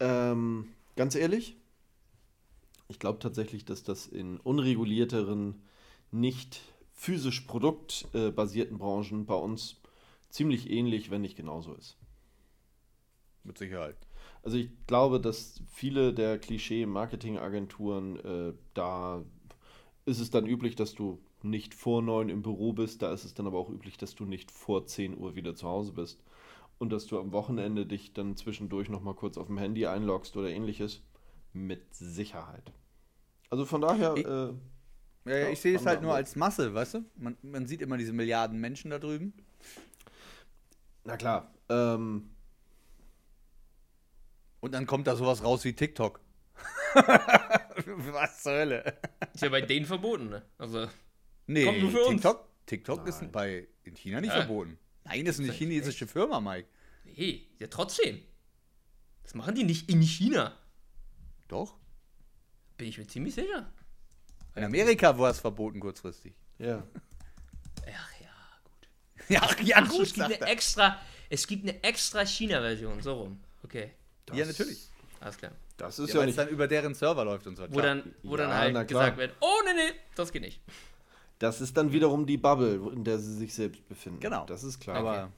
Ähm, 0.00 0.68
ganz 0.96 1.14
ehrlich, 1.14 1.56
ich 2.88 2.98
glaube 2.98 3.18
tatsächlich, 3.18 3.64
dass 3.64 3.82
das 3.82 4.06
in 4.06 4.38
unregulierteren, 4.38 5.62
nicht 6.10 6.60
physisch 6.92 7.40
produktbasierten 7.42 8.78
Branchen 8.78 9.26
bei 9.26 9.34
uns 9.34 9.80
ziemlich 10.28 10.70
ähnlich, 10.70 11.10
wenn 11.10 11.22
nicht 11.22 11.36
genauso 11.36 11.74
ist. 11.74 11.96
Mit 13.44 13.58
Sicherheit. 13.58 13.96
Also 14.42 14.56
ich 14.56 14.70
glaube, 14.86 15.20
dass 15.20 15.62
viele 15.72 16.12
der 16.12 16.38
Klischee-Marketing-Agenturen, 16.38 18.16
äh, 18.20 18.52
da 18.74 19.24
ist 20.04 20.20
es 20.20 20.30
dann 20.30 20.46
üblich, 20.46 20.76
dass 20.76 20.94
du 20.94 21.20
nicht 21.42 21.74
vor 21.74 22.02
neun 22.02 22.28
im 22.28 22.42
Büro 22.42 22.72
bist, 22.72 23.02
da 23.02 23.12
ist 23.12 23.24
es 23.24 23.34
dann 23.34 23.46
aber 23.46 23.58
auch 23.58 23.70
üblich, 23.70 23.98
dass 23.98 24.14
du 24.14 24.24
nicht 24.24 24.50
vor 24.50 24.86
10 24.86 25.16
Uhr 25.16 25.34
wieder 25.34 25.54
zu 25.54 25.68
Hause 25.68 25.92
bist 25.92 26.22
und 26.78 26.90
dass 26.90 27.06
du 27.06 27.18
am 27.18 27.32
Wochenende 27.32 27.86
dich 27.86 28.12
dann 28.12 28.36
zwischendurch 28.36 28.88
nochmal 28.88 29.14
kurz 29.14 29.38
auf 29.38 29.46
dem 29.46 29.58
Handy 29.58 29.86
einloggst 29.86 30.36
oder 30.36 30.50
ähnliches. 30.50 31.02
Mit 31.52 31.94
Sicherheit. 31.94 32.72
Also 33.50 33.64
von 33.66 33.80
daher, 33.82 34.14
Ich- 34.16 34.24
äh, 34.26 34.52
Ja, 35.24 35.48
ich 35.50 35.60
sehe 35.60 35.76
es 35.76 35.86
halt 35.86 36.02
nur 36.02 36.14
als 36.14 36.34
Masse, 36.36 36.72
weißt 36.74 36.94
du? 36.94 37.04
Man, 37.16 37.36
man 37.42 37.66
sieht 37.66 37.82
immer 37.82 37.96
diese 37.98 38.12
Milliarden 38.12 38.58
Menschen 38.60 38.90
da 38.90 38.98
drüben. 38.98 39.32
na 41.04 41.16
klar, 41.16 41.52
ähm, 41.68 42.30
Und 44.60 44.72
dann 44.72 44.86
kommt 44.86 45.06
da 45.06 45.16
sowas 45.16 45.42
raus 45.42 45.64
wie 45.64 45.72
TikTok. 45.74 46.20
Was 46.94 48.42
zur 48.42 48.52
Hölle? 48.52 48.96
Ist 49.34 49.42
ja 49.42 49.48
bei 49.48 49.60
denen 49.62 49.86
verboten, 49.86 50.28
ne? 50.28 50.42
Also, 50.58 50.88
Nee, 51.48 51.64
Kommt 51.64 51.80
nur 51.80 51.90
für 51.90 52.00
uns. 52.04 52.22
TikTok, 52.22 52.48
TikTok 52.66 53.06
ist 53.08 53.32
bei, 53.32 53.66
in 53.82 53.96
China 53.96 54.20
nicht 54.20 54.30
Ja. 54.32 54.44
verboten. 54.44 54.78
Nein, 55.04 55.24
das 55.24 55.38
ist 55.38 55.44
eine 55.44 55.52
chinesische 55.52 56.06
Firma, 56.06 56.40
Mike. 56.40 56.68
nee, 57.04 57.48
ja 57.58 57.66
trotzdem. 57.66 58.22
Das 59.24 59.34
machen 59.34 59.54
die 59.56 59.64
nicht 59.64 59.90
in 59.90 60.00
China. 60.02 60.56
Doch. 61.52 61.74
Bin 62.78 62.88
ich 62.88 62.96
mir 62.96 63.06
ziemlich 63.06 63.34
sicher. 63.34 63.70
In 64.56 64.64
Amerika 64.64 65.16
war 65.18 65.30
es 65.30 65.38
verboten 65.38 65.80
kurzfristig. 65.80 66.32
ja. 66.58 66.82
Ach 67.84 68.20
ja, 68.20 68.30
gut. 68.64 69.28
Ja, 69.28 69.40
ja 69.62 69.76
Ach 69.86 69.92
es 70.00 70.14
gibt 70.14 70.24
eine 70.24 70.40
extra, 70.46 70.98
es 71.28 71.46
gibt 71.46 71.64
eine 71.68 71.82
extra 71.84 72.24
China-Version, 72.24 73.02
so 73.02 73.14
rum. 73.14 73.40
Okay, 73.64 73.90
Ja, 74.32 74.46
natürlich. 74.46 74.88
alles 75.20 75.36
klar. 75.36 75.52
Das 75.76 75.98
ist 75.98 76.08
Ja, 76.08 76.14
ja, 76.14 76.20
weil 76.20 76.28
es 76.30 76.36
nicht. 76.36 76.38
dann 76.38 76.48
über 76.48 76.66
deren 76.68 76.94
Server 76.94 77.24
läuft 77.24 77.46
und 77.46 77.56
so. 77.56 77.64
Wo 77.64 77.78
klar. 77.80 77.82
dann, 77.82 78.14
wo 78.22 78.36
Ja, 78.36 78.46
dann 78.48 78.76
halt 78.76 78.88
gesagt 78.88 79.16
wird, 79.18 79.34
oh 79.40 79.60
nee, 79.66 79.74
nee, 79.74 79.98
das 80.14 80.32
geht 80.32 80.42
nicht. 80.42 80.60
Das 81.38 81.60
ist 81.60 81.76
dann 81.76 81.92
wiederum 81.92 82.24
die 82.24 82.38
Bubble, 82.38 82.92
in 82.94 83.04
der 83.04 83.18
sie 83.18 83.34
sich 83.36 83.52
selbst 83.52 83.86
befinden. 83.88 84.20
Genau. 84.20 84.46
Das 84.46 84.62
ist 84.64 84.80
klar. 84.80 84.96
Aber 84.96 85.32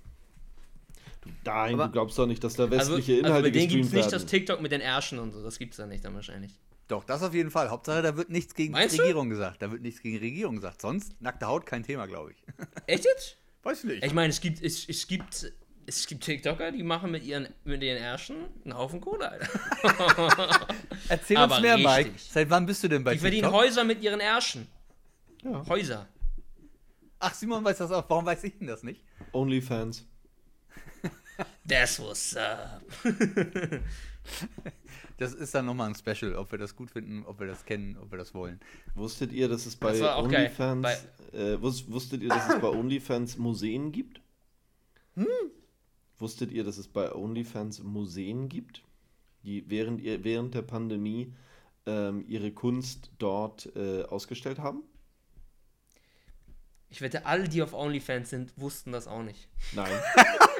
Nein, 1.44 1.74
Aber- 1.74 1.86
du 1.86 1.92
glaubst 1.92 2.18
doch 2.18 2.26
nicht, 2.26 2.42
dass 2.44 2.54
da 2.54 2.64
Also, 2.64 2.96
westliche 2.96 3.12
also 3.12 3.22
bei 3.22 3.28
Inhalte 3.28 3.52
denen 3.52 3.68
gibt 3.68 3.84
es 3.84 3.90
gestreamt 3.90 4.04
nicht 4.12 4.12
das. 4.14 4.26
TikTok 4.26 4.60
mit 4.60 4.72
den 4.72 4.80
Ärschen 4.80 5.18
und 5.18 5.32
so, 5.32 5.42
das 5.42 5.58
gibt 5.58 5.72
es 5.74 5.78
dann 5.78 5.88
nicht 5.88 6.04
dann 6.04 6.14
wahrscheinlich. 6.14 6.52
doch, 6.88 7.04
das 7.04 7.22
auf 7.22 7.32
jeden 7.34 7.50
Fall. 7.50 7.70
Hauptsache, 7.70 8.02
da 8.02 8.16
wird 8.16 8.30
nichts 8.30 8.54
gegen 8.54 8.72
Meinst 8.72 8.94
die 8.94 8.98
du? 8.98 9.02
Regierung 9.04 9.30
gesagt. 9.30 9.62
Da 9.62 9.70
wird 9.72 9.82
nichts 9.82 10.00
gegen 10.02 10.18
die 10.18 10.24
Regierung 10.24 10.56
gesagt. 10.56 10.80
Sonst 10.82 11.20
nackte 11.20 11.46
Haut 11.46 11.64
kein 11.66 11.82
Thema, 11.82 12.06
glaube 12.06 12.32
ich. 12.32 12.42
Echt 12.86 13.04
jetzt? 13.04 13.36
Weiß 13.62 13.84
nicht. 13.84 14.04
Ich 14.04 14.12
meine, 14.12 14.28
es 14.30 14.40
gibt, 14.40 14.62
es, 14.62 14.86
es 14.88 15.06
gibt, 15.06 15.52
es 15.86 16.06
gibt 16.06 16.24
TikToker, 16.24 16.70
die 16.72 16.82
machen 16.82 17.10
mit 17.10 17.24
ihren, 17.24 17.48
mit 17.64 17.82
ihren 17.82 17.96
Ärschen 17.96 18.36
einen 18.64 18.76
Haufen 18.76 19.00
Kohle, 19.00 19.30
Alter. 19.30 19.48
Erzähl 21.08 21.36
aber 21.38 21.54
uns 21.54 21.62
mehr, 21.62 21.76
richtig. 21.76 22.06
Mike. 22.06 22.10
Seit 22.18 22.50
wann 22.50 22.66
bist 22.66 22.82
du 22.84 22.88
denn 22.88 23.02
bei 23.04 23.14
Die 23.14 23.18
verdienen 23.20 23.44
TikTok? 23.44 23.60
Häuser 23.60 23.84
mit 23.84 24.02
ihren 24.02 24.20
Ärschen. 24.20 24.66
Ja. 25.42 25.64
Häuser. 25.68 26.08
Ach, 27.18 27.32
Simon 27.34 27.64
weiß 27.64 27.78
das 27.78 27.90
auch. 27.90 28.04
Warum 28.08 28.26
weiß 28.26 28.44
ich 28.44 28.58
denn 28.58 28.66
das 28.66 28.82
nicht? 28.82 29.02
Onlyfans. 29.32 30.06
That's 31.66 31.98
what's 31.98 32.36
up. 32.36 32.82
Das 35.16 35.32
ist 35.32 35.54
dann 35.54 35.66
nochmal 35.66 35.88
ein 35.90 35.94
Special, 35.94 36.34
ob 36.34 36.50
wir 36.50 36.58
das 36.58 36.74
gut 36.74 36.90
finden, 36.90 37.24
ob 37.24 37.38
wir 37.38 37.46
das 37.46 37.64
kennen, 37.64 37.96
ob 37.98 38.10
wir 38.10 38.18
das 38.18 38.34
wollen. 38.34 38.58
Wusstet 38.94 39.32
ihr, 39.32 39.48
dass 39.48 39.64
es 39.66 39.76
bei. 39.76 39.92
OnlyFans 40.16 40.82
Bei- 40.82 41.38
äh, 41.38 41.60
wus 41.62 41.90
wusstet 41.90 42.22
ihr, 42.22 42.28
dass 42.30 42.48
es 42.48 42.60
bei 42.60 42.68
OnlyFans 42.68 43.38
Museen 43.38 43.92
gibt? 43.92 44.20
Hm? 45.14 45.26
Wusstet 46.18 46.50
ihr, 46.50 46.64
dass 46.64 46.78
es 46.78 46.88
bei 46.88 47.12
OnlyFans 47.14 47.82
Museen 47.82 48.48
gibt, 48.48 48.82
die 49.44 49.68
während 49.70 50.00
ihr 50.00 50.24
während 50.24 50.54
der 50.54 50.62
Pandemie 50.62 51.32
ähm, 51.86 52.24
ihre 52.26 52.50
Kunst 52.50 53.10
dort 53.18 53.70
äh, 53.76 54.02
ausgestellt 54.02 54.58
haben? 54.58 54.82
Ich 56.90 57.00
wette, 57.00 57.26
alle, 57.26 57.48
die 57.48 57.62
auf 57.62 57.72
OnlyFans 57.72 58.30
sind, 58.30 58.52
wussten 58.56 58.90
das 58.92 59.06
auch 59.06 59.22
nicht. 59.22 59.48
Nein. 59.72 59.92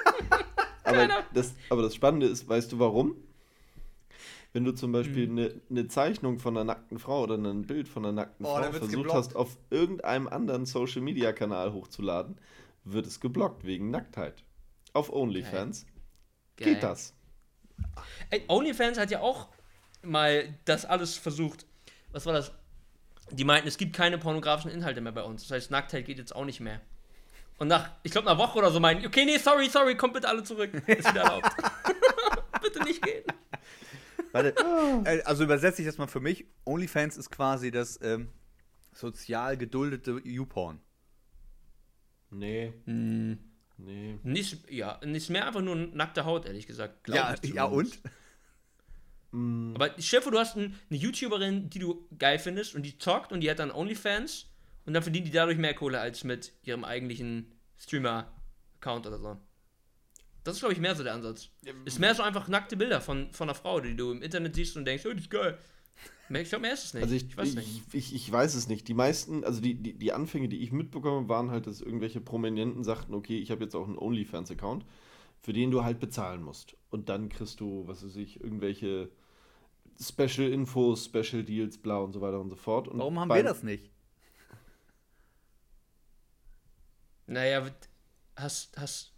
aber, 0.95 1.24
das, 1.32 1.55
aber 1.70 1.82
das 1.82 1.95
Spannende 1.95 2.26
ist, 2.26 2.49
weißt 2.49 2.72
du 2.72 2.78
warum? 2.78 3.16
wenn 4.55 4.64
du 4.64 4.72
zum 4.72 4.92
Beispiel 4.92 5.28
eine 5.28 5.61
ne 5.68 5.88
Zeichnung 5.88 6.38
von 6.38 6.57
einer 6.57 6.64
nackten 6.64 7.01
Frau 7.01 7.24
oder 7.24 7.34
ein 7.34 7.66
Bild 7.66 7.88
von 7.88 8.05
einer 8.05 8.12
nackten 8.12 8.47
Oh, 8.47 8.55
Frau 8.57 8.62
versucht 8.70 8.90
geblockt. 8.92 9.12
hast, 9.12 9.36
auf 9.36 9.59
irgendeinem 9.70 10.28
anderen 10.28 10.64
Social-Media-Kanal 10.64 11.72
hochzuladen, 11.72 12.38
wird 12.84 13.05
es 13.07 13.18
geblockt 13.18 13.64
wegen 13.64 13.90
Nacktheit. 13.90 14.45
Auf 14.92 15.12
OnlyFans 15.12 15.86
Geil. 16.57 16.74
geht 16.74 16.84
das. 16.84 17.14
Ey, 18.30 18.45
OnlyFans 18.47 18.97
hat 18.97 19.11
ja 19.11 19.20
auch 19.20 19.49
mal 20.03 20.55
das 20.64 20.84
alles 20.84 21.16
versucht. 21.16 21.66
Was 22.12 22.24
war 22.24 22.32
das? 22.32 22.53
Die 23.32 23.42
meinten, 23.42 23.66
es 23.66 23.76
gibt 23.76 23.97
keine 23.97 24.18
pornografischen 24.18 24.70
Inhalte 24.70 25.01
mehr 25.01 25.11
bei 25.11 25.24
uns. 25.24 25.42
Das 25.42 25.51
heißt, 25.51 25.70
Nacktheit 25.72 26.07
geht 26.07 26.18
jetzt 26.18 26.34
auch 26.34 26.45
nicht 26.45 26.61
mehr. 26.61 26.80
Und 27.59 27.69
nach, 27.69 27.91
ich 28.03 28.13
glaube, 28.13 28.29
einer 28.29 28.39
Woche 28.39 28.59
oder 28.59 28.71
so 28.71 28.81
meinten, 28.81 29.07
okay, 29.07 29.25
nee, 29.25 29.39
sorry, 29.39 29.69
sorry, 29.69 29.97
kommt 29.97 30.15
bitte 30.15 30.29
alle 30.29 30.43
zurück. 30.43 30.73
Ist 30.87 31.09
wieder 31.09 31.23
erlaubt. 31.23 31.51
bitte 32.63 32.83
nicht 32.83 33.03
gehen. 33.03 33.25
Warte, 34.33 34.55
äh, 35.05 35.23
also 35.23 35.45
übersetze 35.45 35.83
ich 35.83 35.87
das 35.87 35.99
mal 35.99 36.09
für 36.09 36.21
mich. 36.21 36.47
OnlyFans 36.65 37.17
ist 37.17 37.31
quasi 37.31 37.71
das 37.71 38.01
ähm, 38.03 38.29
sozial 38.93 39.57
geduldete 39.57 40.21
YouPorn. 40.25 40.81
Nee, 42.31 42.73
Hm, 42.87 43.39
nee. 43.77 44.19
nicht, 44.25 44.69
ja, 44.69 45.01
nicht 45.05 45.31
mehr 45.31 45.47
einfach 45.47 45.61
nur 45.61 45.77
nackte 45.77 46.25
Haut, 46.25 46.47
ehrlich 46.47 46.67
gesagt. 46.67 47.09
Ja, 47.09 47.37
ich 47.43 47.55
ja 47.55 47.65
und? 47.65 48.01
Aber 49.33 49.91
stell 49.99 50.21
dir 50.21 50.23
vor, 50.23 50.33
du 50.33 50.39
hast 50.39 50.57
ein, 50.57 50.79
eine 50.91 50.99
YouTuberin, 50.99 51.69
die 51.71 51.81
du 51.81 52.09
geil 52.19 52.39
findest 52.39 52.75
und 52.75 52.83
die 52.83 52.99
zockt 52.99 53.33
und 53.33 53.41
die 53.41 53.51
hat 53.51 53.59
dann 53.59 53.71
OnlyFans 53.73 54.47
und 54.87 54.95
dann 54.95 55.03
verdient 55.03 55.26
die 55.26 55.30
dadurch 55.32 55.59
mehr 55.59 55.74
Kohle 55.74 56.01
als 56.01 56.24
mit 56.24 56.53
ihrem 56.62 56.85
eigentlichen 56.85 57.53
Streamer-Account 57.78 59.07
oder 59.07 59.18
so. 59.18 59.37
Das 60.45 60.55
ist, 60.57 60.61
glaube 60.61 60.74
ich, 60.74 60.80
mehr 60.80 60.95
so 60.95 61.03
der 61.03 61.14
Ansatz. 61.14 61.49
Ist 61.87 61.99
mehr 61.99 62.14
so 62.14 62.22
einfach 62.22 62.49
nackte 62.49 62.76
Bilder 62.76 63.01
von, 63.01 63.32
von 63.32 63.49
einer 63.49 63.55
Frau, 63.55 63.80
die 63.80 63.97
du 63.97 64.12
im 64.12 64.20
Internet 64.22 64.55
siehst 64.55 64.76
und 64.76 64.85
denkst, 64.85 65.07
oh, 65.07 65.12
die 65.12 65.20
ist 65.20 65.30
geil. 65.30 65.59
Ich 66.30 66.49
glaube, 66.49 66.62
mehr 66.62 66.74
ist 66.74 66.85
es 66.85 66.95
nicht. 66.95 67.03
Also 67.03 67.14
ich, 67.14 67.37
weiß 67.37 67.49
ich, 67.51 67.55
nicht. 67.57 67.95
ich, 67.95 68.14
ich, 68.14 68.32
weiß 68.32 68.55
es 68.55 68.68
nicht. 68.68 68.89
Die 68.89 68.95
meisten, 68.95 69.45
also 69.45 69.61
die, 69.61 69.74
die, 69.74 69.95
die 69.95 70.12
Anfänge, 70.12 70.49
die 70.49 70.62
ich 70.62 70.72
mitbekomme, 70.72 71.28
waren 71.28 71.51
halt, 71.51 71.66
dass 71.66 71.80
irgendwelche 71.80 72.20
Prominenten 72.20 72.82
sagten, 72.85 73.14
okay, 73.14 73.39
ich 73.39 73.51
habe 73.51 73.64
jetzt 73.64 73.74
auch 73.74 73.87
einen 73.87 73.99
OnlyFans-Account, 73.99 74.85
für 75.41 75.53
den 75.53 75.70
du 75.70 75.85
halt 75.85 76.01
bezahlen 76.01 76.43
musst. 76.43 76.76
Und 76.91 77.09
dann 77.09 77.28
kriegst 77.28 77.61
du, 77.61 77.87
was 77.87 78.05
weiß 78.05 78.16
ich, 78.16 78.41
irgendwelche 78.41 79.11
Special 80.01 80.49
Infos, 80.51 81.05
Special 81.05 81.45
Deals, 81.45 81.78
bla 81.78 81.99
und 81.99 82.12
so 82.12 82.20
weiter 82.20 82.41
und 82.41 82.51
so 82.51 82.57
fort. 82.57 82.89
Und 82.89 82.99
Warum 82.99 83.18
haben 83.20 83.28
bei- 83.28 83.37
wir 83.37 83.45
das 83.45 83.62
nicht? 83.62 83.91
Naja, 87.27 87.62
hast, 88.37 88.72
hast, 88.79 89.12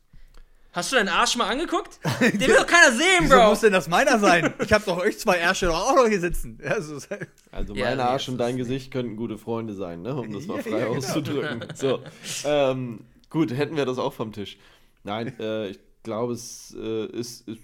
hast 0.73 0.93
du 0.93 0.97
deinen 0.97 1.09
Arsch 1.09 1.37
mal 1.37 1.49
angeguckt? 1.49 1.99
Den 2.21 2.41
will 2.41 2.55
doch 2.55 2.67
keiner 2.67 2.93
sehen, 2.93 3.23
Wieso 3.23 3.37
Bro. 3.37 3.49
muss 3.51 3.61
denn 3.61 3.73
das 3.73 3.89
meiner 3.89 4.19
sein? 4.19 4.55
Ich 4.61 4.73
habe 4.73 4.85
doch 4.85 4.99
euch 4.99 5.19
zwei 5.19 5.39
Ärsche 5.39 5.67
doch 5.67 5.75
auch 5.91 5.97
noch 5.97 6.07
hier 6.07 6.21
sitzen. 6.21 6.59
Ja, 6.63 6.81
so 6.81 6.97
ist- 6.97 7.09
Also 7.51 7.75
Ja, 7.75 7.87
mein 7.87 7.97
nee, 7.97 8.03
Arsch 8.03 8.29
und 8.29 8.39
dein 8.39 8.57
Gesicht 8.57 8.91
könnten 8.93 9.17
gute 9.17 9.39
Freunde 9.39 9.75
sein, 9.75 10.03
ne? 10.03 10.15
um 10.15 10.33
das 10.33 10.47
mal 10.47 10.59
Ja, 10.59 10.63
frei 10.63 10.71
ja, 10.71 10.85
genau. 10.87 10.97
auszudrücken. 10.99 11.65
So, 11.75 12.03
ähm, 12.45 13.05
gut, 13.31 13.51
hätten 13.53 13.77
wir 13.77 13.87
das 13.87 13.99
auch 13.99 14.13
vom 14.13 14.33
Tisch. 14.33 14.57
Nein, 15.03 15.39
äh, 15.41 15.69
ich 15.71 15.79
glaube, 16.03 16.33
es 16.35 16.75
äh, 16.79 17.07
ist, 17.07 17.49
ist 17.49 17.61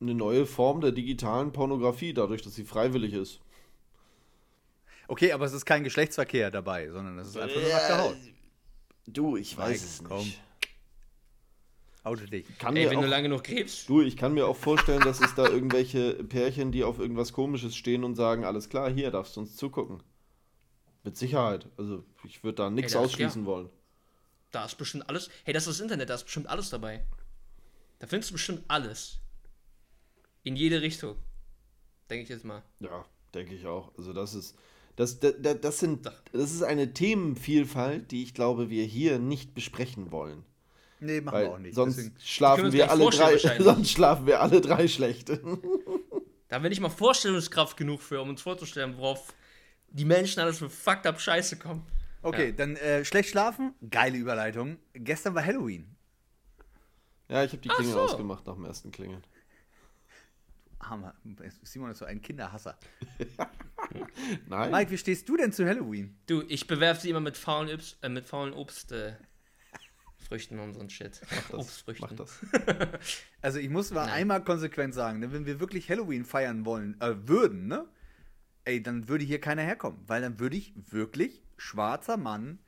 eine 0.00 0.14
neue 0.14 0.46
Form 0.46 0.80
der 0.80 0.92
digitalen 0.92 1.52
Pornografie, 1.52 2.14
dadurch, 2.14 2.40
dass 2.42 2.54
sie 2.54 2.64
freiwillig 2.64 3.12
ist. 3.12 3.40
Okay, 5.08 5.32
aber 5.32 5.44
es 5.46 5.52
ist 5.52 5.64
kein 5.64 5.84
Geschlechtsverkehr 5.84 6.50
dabei, 6.50 6.88
sondern 6.90 7.18
es 7.18 7.28
ist 7.28 7.36
einfach 7.38 7.60
nur 7.60 7.70
nackte 7.70 7.98
Haut. 7.98 8.16
Du, 9.12 9.36
ich 9.36 9.56
weiß 9.56 9.82
es 9.82 10.04
komm. 10.04 10.18
nicht. 10.18 10.40
Oute 12.04 12.26
dich. 12.26 12.46
Kann 12.58 12.76
Ey, 12.76 12.84
mir 12.84 12.90
wenn 12.90 13.00
du 13.00 13.06
auch, 13.06 13.10
lange 13.10 13.24
genug 13.24 13.44
krebst. 13.44 13.88
du, 13.88 14.02
ich 14.02 14.16
kann 14.16 14.34
mir 14.34 14.46
auch 14.46 14.56
vorstellen, 14.56 15.00
dass 15.00 15.20
es 15.20 15.34
da 15.34 15.46
irgendwelche 15.48 16.14
Pärchen, 16.24 16.72
die 16.72 16.84
auf 16.84 16.98
irgendwas 16.98 17.32
Komisches 17.32 17.74
stehen 17.74 18.04
und 18.04 18.14
sagen, 18.14 18.44
alles 18.44 18.68
klar, 18.68 18.90
hier 18.90 19.10
darfst 19.10 19.36
du 19.36 19.40
uns 19.40 19.56
zugucken. 19.56 20.02
Mit 21.04 21.16
Sicherheit. 21.16 21.66
Also 21.76 22.04
ich 22.24 22.44
würde 22.44 22.56
da 22.56 22.70
nichts 22.70 22.94
ausschließen 22.94 23.46
wollen. 23.46 23.70
Da 24.50 24.64
ist 24.64 24.76
bestimmt 24.76 25.08
alles. 25.08 25.30
Hey, 25.44 25.52
das 25.54 25.66
ist 25.66 25.78
das 25.78 25.80
Internet, 25.80 26.08
da 26.10 26.14
ist 26.14 26.24
bestimmt 26.24 26.48
alles 26.48 26.70
dabei. 26.70 27.04
Da 27.98 28.06
findest 28.06 28.30
du 28.30 28.34
bestimmt 28.34 28.62
alles. 28.68 29.18
In 30.44 30.54
jede 30.56 30.80
Richtung. 30.82 31.16
Denke 32.10 32.22
ich 32.24 32.28
jetzt 32.28 32.44
mal. 32.44 32.62
Ja, 32.80 33.04
denke 33.34 33.54
ich 33.54 33.66
auch. 33.66 33.90
Also 33.98 34.12
das 34.12 34.34
ist, 34.34 34.56
das, 34.98 35.20
das, 35.20 35.34
das 35.60 35.78
sind, 35.78 36.06
das 36.32 36.52
ist 36.52 36.62
eine 36.62 36.92
Themenvielfalt, 36.92 38.10
die 38.10 38.22
ich 38.22 38.34
glaube, 38.34 38.68
wir 38.68 38.84
hier 38.84 39.18
nicht 39.18 39.54
besprechen 39.54 40.10
wollen. 40.10 40.44
Nee, 41.00 41.20
machen 41.20 41.34
Weil 41.36 41.44
wir 41.46 41.52
auch 41.52 41.58
nicht. 41.58 41.74
sonst 41.76 41.96
Deswegen- 41.96 42.16
schlafen 42.18 42.72
wir 42.72 42.90
alle 42.90 43.08
drei, 43.10 43.38
sonst 43.60 43.90
schlafen 43.92 44.26
wir 44.26 44.40
alle 44.40 44.60
drei 44.60 44.88
schlecht. 44.88 45.28
Da 45.28 45.36
haben 46.56 46.62
wir 46.62 46.68
nicht 46.70 46.80
mal 46.80 46.88
Vorstellungskraft 46.88 47.76
genug 47.76 48.02
für, 48.02 48.20
um 48.20 48.30
uns 48.30 48.42
vorzustellen, 48.42 48.96
worauf 48.96 49.32
die 49.90 50.04
Menschen 50.04 50.40
alles 50.40 50.58
für 50.58 50.68
fucked 50.68 51.06
up 51.06 51.20
Scheiße 51.20 51.58
kommen. 51.58 51.86
Okay, 52.22 52.46
Ja. 52.46 52.52
dann 52.52 52.74
äh, 52.76 53.04
schlecht 53.04 53.28
schlafen. 53.30 53.74
Geile 53.88 54.16
Überleitung. 54.18 54.78
Gestern 54.94 55.34
war 55.36 55.44
Halloween. 55.44 55.94
Ja, 57.28 57.44
ich 57.44 57.52
habe 57.52 57.62
die 57.62 57.68
Klingel 57.68 57.92
so. 57.92 58.00
ausgemacht 58.00 58.44
nach 58.46 58.54
dem 58.54 58.64
ersten 58.64 58.90
Klingeln. 58.90 59.22
Hammer. 60.80 61.14
Simon 61.62 61.90
ist 61.90 61.98
so 61.98 62.06
ein 62.06 62.20
Kinderhasser. 62.20 62.76
Nein. 64.46 64.70
Mike, 64.70 64.90
wie 64.90 64.98
stehst 64.98 65.28
du 65.28 65.36
denn 65.36 65.52
zu 65.52 65.66
Halloween? 65.66 66.16
Du, 66.26 66.42
ich 66.48 66.66
bewerfe 66.66 67.00
sie 67.02 67.10
immer 67.10 67.20
mit 67.20 67.36
faulen, 67.36 67.72
Obst, 67.72 67.98
äh, 68.02 68.08
mit 68.08 68.26
faulen 68.26 68.52
Obst, 68.54 68.92
äh, 68.92 69.14
Früchten 70.28 70.58
und 70.58 70.74
so 70.74 70.80
ein 70.80 70.90
Shit. 70.90 71.20
das, 71.50 71.54
Obstfrüchten. 71.54 72.08
mach 72.10 72.16
das. 72.16 72.38
Also 73.40 73.58
ich 73.60 73.70
muss 73.70 73.90
mal 73.92 74.06
Nein. 74.06 74.14
einmal 74.14 74.44
konsequent 74.44 74.92
sagen, 74.94 75.20
ne, 75.20 75.32
wenn 75.32 75.46
wir 75.46 75.60
wirklich 75.60 75.88
Halloween 75.88 76.24
feiern 76.24 76.64
wollen, 76.64 77.00
äh, 77.00 77.14
würden, 77.28 77.68
ne? 77.68 77.86
Ey, 78.64 78.82
dann 78.82 79.08
würde 79.08 79.24
hier 79.24 79.40
keiner 79.40 79.62
herkommen, 79.62 80.00
weil 80.06 80.20
dann 80.20 80.38
würde 80.40 80.56
ich 80.56 80.74
wirklich 80.90 81.42
schwarzer 81.56 82.16
Mann, 82.18 82.58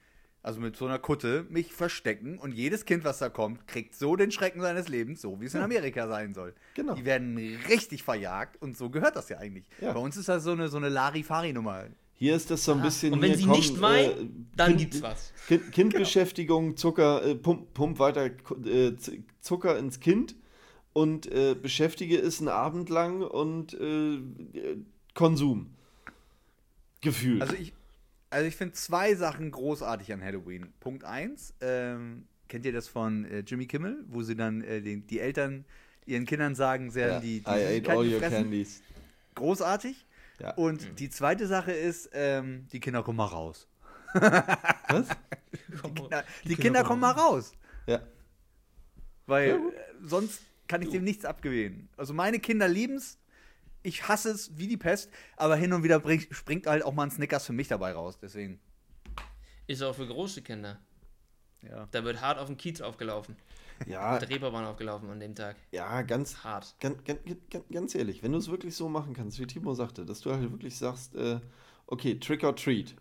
also 0.43 0.61
mit 0.61 0.77
so 0.77 0.87
einer 0.87 0.99
Kutte, 0.99 1.47
mich 1.51 1.73
verstecken 1.73 2.39
und 2.39 2.53
jedes 2.53 2.85
Kind, 2.85 3.05
was 3.05 3.19
da 3.19 3.29
kommt, 3.29 3.67
kriegt 3.67 3.95
so 3.95 4.17
den 4.17 4.31
Schrecken 4.31 4.61
seines 4.61 4.89
Lebens, 4.89 5.21
so 5.21 5.41
wie 5.41 5.47
es 5.47 5.55
in 5.55 5.61
Amerika 5.61 6.09
sein 6.09 6.33
soll. 6.33 6.55
Genau. 6.75 6.95
Die 6.95 7.05
werden 7.05 7.37
richtig 7.69 8.03
verjagt 8.03 8.61
und 8.63 8.77
so 8.77 8.91
gehört 8.91 9.17
das 9.17 9.29
ja 9.29 9.39
eigentlich. 9.39 9.65
Ja. 9.81 9.93
Bei 9.93 10.01
uns 10.01 10.17
ist 10.17 10.29
das 10.29 10.45
so 10.45 10.53
eine, 10.53 10.69
so 10.69 10.79
eine 10.79 10.89
Larifari-Nummer. 10.89 11.87
Hier 12.15 12.37
ist 12.37 12.51
das 12.51 12.65
so 12.65 12.73
ein 12.73 12.83
bisschen. 12.83 13.15
Und 13.15 13.23
wenn 13.23 13.31
hier, 13.31 13.39
sie 13.39 13.45
komm, 13.45 13.57
nicht 13.57 13.81
weint, 13.81 14.13
äh, 14.13 14.27
dann 14.55 14.69
kind, 14.69 14.81
gibt's 14.81 15.03
was. 15.03 15.33
Kind, 15.47 15.73
Kindbeschäftigung, 15.73 16.77
Zucker, 16.77 17.25
äh, 17.25 17.35
pump, 17.35 17.73
pump 17.73 17.99
weiter 17.99 18.27
äh, 18.27 18.95
Zucker 19.41 19.79
ins 19.79 20.01
Kind 20.01 20.37
und 20.93 21.27
äh, 21.33 21.55
beschäftige 21.55 22.19
es 22.19 22.41
einen 22.41 22.49
Abend 22.49 22.91
lang 22.91 23.23
und 23.23 23.73
äh, 23.75 24.21
Konsum. 25.15 25.75
Gefühl. 27.01 27.41
Also 27.41 27.55
ich, 27.55 27.73
also 28.31 28.47
ich 28.47 28.57
finde 28.57 28.75
zwei 28.75 29.15
Sachen 29.15 29.51
großartig 29.51 30.13
an 30.13 30.23
Halloween. 30.23 30.73
Punkt 30.81 31.05
eins, 31.05 31.55
ähm, 31.61 32.27
kennt 32.49 32.65
ihr 32.65 32.73
das 32.73 32.89
von 32.89 33.25
äh, 33.25 33.41
Jimmy 33.41 33.67
Kimmel, 33.67 34.05
wo 34.09 34.23
sie 34.23 34.37
dann 34.37 34.63
äh, 34.63 34.81
den, 34.81 35.07
die 35.07 35.21
Eltern 35.21 35.65
ihren 36.07 36.27
Kindern 36.27 36.55
sagen, 36.55 36.91
sie 36.91 37.01
ja, 37.01 37.15
haben 37.15 37.23
die, 37.23 37.41
die 37.41 37.51
I 37.51 37.79
ate 37.79 37.91
all 37.91 38.13
your 38.13 38.21
candies. 38.21 38.83
Großartig. 39.35 40.07
Ja. 40.41 40.55
Und 40.55 40.99
die 40.99 41.11
zweite 41.11 41.47
Sache 41.47 41.73
ist, 41.73 42.11
ähm, 42.13 42.67
die 42.73 42.81
Kinder 42.81 43.03
kommen 43.03 43.19
mal 43.19 43.27
raus. 43.27 43.69
Was? 44.15 45.09
Na, 46.11 46.25
die, 46.45 46.57
Kinder, 46.57 46.83
kommen 46.83 47.01
mal 47.01 47.13
raus. 47.13 47.53
Ja. 47.87 48.01
Weil 49.27 49.49
Ja, 49.49 49.55
äh, 49.57 49.61
sonst 50.03 50.43
kann 50.67 50.83
ich 50.83 50.91
dem 50.91 51.05
nichts 51.05 51.25
abgewinnen. 51.25 51.89
Also 51.97 52.15
meine 52.15 52.41
Kinder 52.41 52.67
lieben 52.67 52.95
es. 52.95 53.19
Ich 53.83 54.09
hasse 54.09 54.31
es 54.31 54.57
wie 54.59 54.69
die 54.69 54.77
Pest, 54.77 55.11
aber 55.37 55.57
hin 55.57 55.73
und 55.73 55.83
wieder 55.83 55.99
bring, 56.01 56.21
springt 56.31 56.67
halt 56.67 56.85
auch 56.85 56.93
mal 56.95 57.05
ein 57.05 57.11
Snickers 57.11 57.47
für 57.47 57.53
mich 57.53 57.69
dabei 57.69 57.93
raus. 57.93 58.19
Deswegen, 58.21 58.61
Ist 59.67 59.83
auch 59.83 59.95
für 59.95 60.07
große 60.07 60.43
Kinder. 60.43 60.79
ja. 61.63 61.89
Da 61.93 62.05
wird 62.05 62.21
hart 62.21 62.39
auf 62.39 62.47
den 62.49 62.57
Kiez 62.57 62.81
aufgelaufen. 62.81 63.37
Ja, 63.87 64.19
Der 64.19 64.29
Reeperbahn 64.29 64.65
aufgelaufen 64.67 65.09
an 65.11 65.21
dem 65.21 65.35
Tag. 65.35 65.57
ja, 65.73 66.03
ganz, 66.03 66.45
Hart. 66.45 66.77
ganz, 66.81 67.03
ganz, 67.05 67.21
ganz, 67.51 67.65
ganz 67.73 67.95
ehrlich, 67.95 68.23
wenn 68.23 68.33
du 68.33 68.39
es 68.39 68.51
wirklich 68.51 68.75
so 68.75 68.89
machen 68.89 69.15
kannst, 69.15 69.39
wie 69.39 69.47
Timo 69.47 69.75
sagte, 69.75 70.05
dass 70.05 70.21
du 70.21 70.33
halt 70.33 70.51
wirklich 70.51 70.77
sagst, 70.77 71.15
äh, 71.15 71.41
okay, 71.87 72.19
Trick 72.19 72.45
or 72.45 72.55
Treat, 72.57 72.95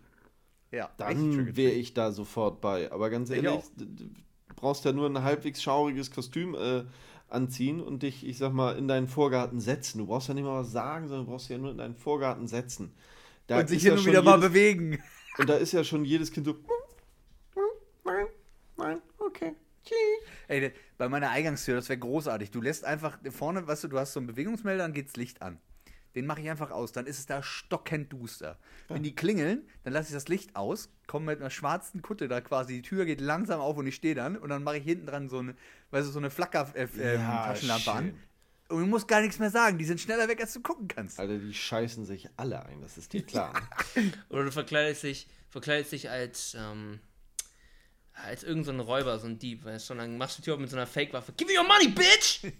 Ja, 0.70 0.90
dann 0.96 1.56
wäre 1.56 1.72
ich 1.72 1.94
da 1.94 2.12
sofort 2.12 2.60
bei. 2.60 2.90
Aber 2.92 3.10
ganz 3.10 3.30
Ich 3.30 3.42
ehrlich, 3.42 3.64
du 3.76 4.10
brauchst 4.56 4.84
ja 4.84 4.92
nur 4.92 5.08
ein 5.08 5.22
halbwegs 5.22 5.62
schauriges 5.62 6.10
Kostüm 6.10 6.54
äh, 6.54 6.84
anziehen 7.30 7.80
und 7.80 8.02
dich, 8.02 8.26
ich 8.26 8.38
sag 8.38 8.52
mal, 8.52 8.76
in 8.76 8.88
deinen 8.88 9.08
Vorgarten 9.08 9.60
setzen. 9.60 9.98
Du 9.98 10.06
brauchst 10.06 10.28
ja 10.28 10.34
nicht 10.34 10.44
mal 10.44 10.60
was 10.60 10.72
sagen, 10.72 11.08
sondern 11.08 11.26
du 11.26 11.32
brauchst 11.32 11.48
ja 11.48 11.58
nur 11.58 11.70
in 11.70 11.78
deinen 11.78 11.96
Vorgarten 11.96 12.46
setzen. 12.46 12.92
Da 13.46 13.58
und 13.60 13.68
sich 13.68 13.82
hin 13.82 13.92
ja 13.92 13.98
und 13.98 14.06
wieder 14.06 14.22
mal 14.22 14.36
jedes, 14.36 14.48
bewegen. 14.50 15.02
Und 15.38 15.48
da 15.48 15.56
ist 15.56 15.72
ja 15.72 15.84
schon 15.84 16.04
jedes 16.04 16.30
Kind 16.32 16.46
so. 16.46 16.56
Nein, 18.04 18.26
nein, 18.76 19.02
okay. 19.18 19.54
Tschüss. 19.84 19.96
Ey, 20.48 20.60
de- 20.60 20.72
bei 20.98 21.08
meiner 21.08 21.30
Eingangstür, 21.30 21.76
das 21.76 21.88
wäre 21.88 21.98
großartig. 21.98 22.50
Du 22.50 22.60
lässt 22.60 22.84
einfach 22.84 23.18
vorne, 23.30 23.66
weißt 23.66 23.84
du, 23.84 23.88
du 23.88 23.98
hast 23.98 24.12
so 24.12 24.20
einen 24.20 24.26
Bewegungsmelder, 24.26 24.82
dann 24.84 24.92
geht's 24.92 25.16
Licht 25.16 25.40
an. 25.42 25.58
Den 26.14 26.26
mache 26.26 26.40
ich 26.40 26.50
einfach 26.50 26.70
aus, 26.72 26.90
dann 26.92 27.06
ist 27.06 27.18
es 27.20 27.26
da 27.26 27.42
stockend 27.42 28.12
duster. 28.12 28.58
Wenn 28.88 29.02
die 29.04 29.14
klingeln, 29.14 29.62
dann 29.84 29.92
lasse 29.92 30.08
ich 30.08 30.14
das 30.14 30.26
Licht 30.28 30.56
aus, 30.56 30.88
komme 31.06 31.26
mit 31.26 31.40
einer 31.40 31.50
schwarzen 31.50 32.02
Kutte 32.02 32.26
da 32.26 32.40
quasi, 32.40 32.74
die 32.74 32.82
Tür 32.82 33.04
geht 33.04 33.20
langsam 33.20 33.60
auf 33.60 33.76
und 33.76 33.86
ich 33.86 33.94
stehe 33.94 34.14
dann 34.16 34.36
und 34.36 34.48
dann 34.48 34.64
mache 34.64 34.78
ich 34.78 34.84
hinten 34.84 35.06
dran 35.06 35.28
so 35.28 35.38
eine, 35.38 35.54
weißt 35.92 36.08
du, 36.08 36.12
so 36.12 36.18
eine 36.18 36.26
Ja, 36.28 36.30
Flacker-Taschenlampe 36.32 37.92
an. 37.92 38.04
schön. 38.06 38.18
Und 38.70 38.80
du 38.82 38.86
musst 38.86 39.08
gar 39.08 39.20
nichts 39.20 39.38
mehr 39.40 39.50
sagen. 39.50 39.78
Die 39.78 39.84
sind 39.84 40.00
schneller 40.00 40.28
weg, 40.28 40.40
als 40.40 40.52
du 40.52 40.60
gucken 40.60 40.86
kannst. 40.88 41.18
Alter, 41.18 41.38
die 41.38 41.52
scheißen 41.54 42.04
sich 42.04 42.28
alle 42.36 42.64
ein, 42.66 42.80
das 42.80 42.98
ist 42.98 43.12
dir 43.12 43.22
klar. 43.24 43.52
Oder 44.28 44.44
du 44.44 44.52
verkleidest 44.52 45.02
dich, 45.02 45.26
verkleidest 45.48 45.90
dich 45.92 46.08
als, 46.10 46.56
ähm, 46.58 47.00
als 48.12 48.44
irgendein 48.44 48.76
so 48.78 48.82
Räuber, 48.84 49.18
so 49.18 49.26
ein 49.26 49.38
Dieb, 49.38 49.64
weißt 49.64 49.88
du, 49.90 49.94
und 49.94 49.98
dann 49.98 50.18
machst 50.18 50.38
du 50.38 50.42
die 50.42 50.46
Tür 50.46 50.56
mit 50.56 50.70
so 50.70 50.76
einer 50.76 50.86
Fake-Waffe. 50.86 51.32
Give 51.36 51.52
me 51.52 51.58
your 51.58 51.66
money, 51.66 51.88
bitch! 51.88 52.42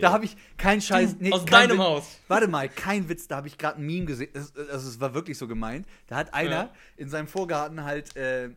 Da 0.00 0.12
habe 0.12 0.24
ich 0.24 0.36
keinen 0.56 0.80
Scheiß. 0.80 1.16
nee, 1.18 1.32
aus 1.32 1.44
kein 1.44 1.68
deinem 1.68 1.78
Witz- 1.78 1.84
Haus. 1.84 2.18
Warte 2.28 2.48
mal, 2.48 2.68
kein 2.68 3.08
Witz, 3.08 3.28
da 3.28 3.36
habe 3.36 3.48
ich 3.48 3.58
gerade 3.58 3.80
ein 3.80 3.86
Meme 3.86 4.06
gesehen. 4.06 4.30
Das, 4.32 4.54
also 4.56 4.88
es 4.88 5.00
war 5.00 5.14
wirklich 5.14 5.38
so 5.38 5.46
gemeint. 5.48 5.86
Da 6.06 6.16
hat 6.16 6.34
einer 6.34 6.50
Ja. 6.50 6.72
in 6.96 7.08
seinem 7.08 7.26
Vorgarten 7.28 7.84
halt 7.84 8.16
äh, 8.16 8.50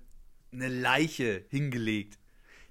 eine 0.52 0.68
Leiche 0.68 1.43
hingelegt. 1.50 2.18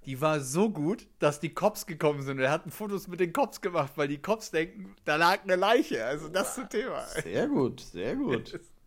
Die 0.07 0.20
war 0.20 0.41
so 0.41 0.70
gut, 0.70 1.07
dass 1.18 1.39
die 1.39 1.51
Cops 1.53 1.85
gekommen 1.87 2.22
sind. 2.22 2.39
Er 2.39 2.51
hat 2.51 2.62
Fotos 2.72 3.09
mit 3.09 3.20
den 3.20 3.33
Cops 3.33 3.61
gemacht, 3.61 3.93
weil 3.97 4.09
die 4.09 4.18
Cops 4.18 4.51
denken, 4.51 4.95
da 5.05 5.16
lag 5.16 5.43
eine 5.43 5.57
Leiche. 5.57 6.05
Also 6.05 6.29
das 6.29 6.55
zum 6.55 6.68
Thema. 6.68 7.05
Sehr 7.22 7.47
gut, 7.49 7.81
sehr 7.81 8.16
gut. 8.16 8.59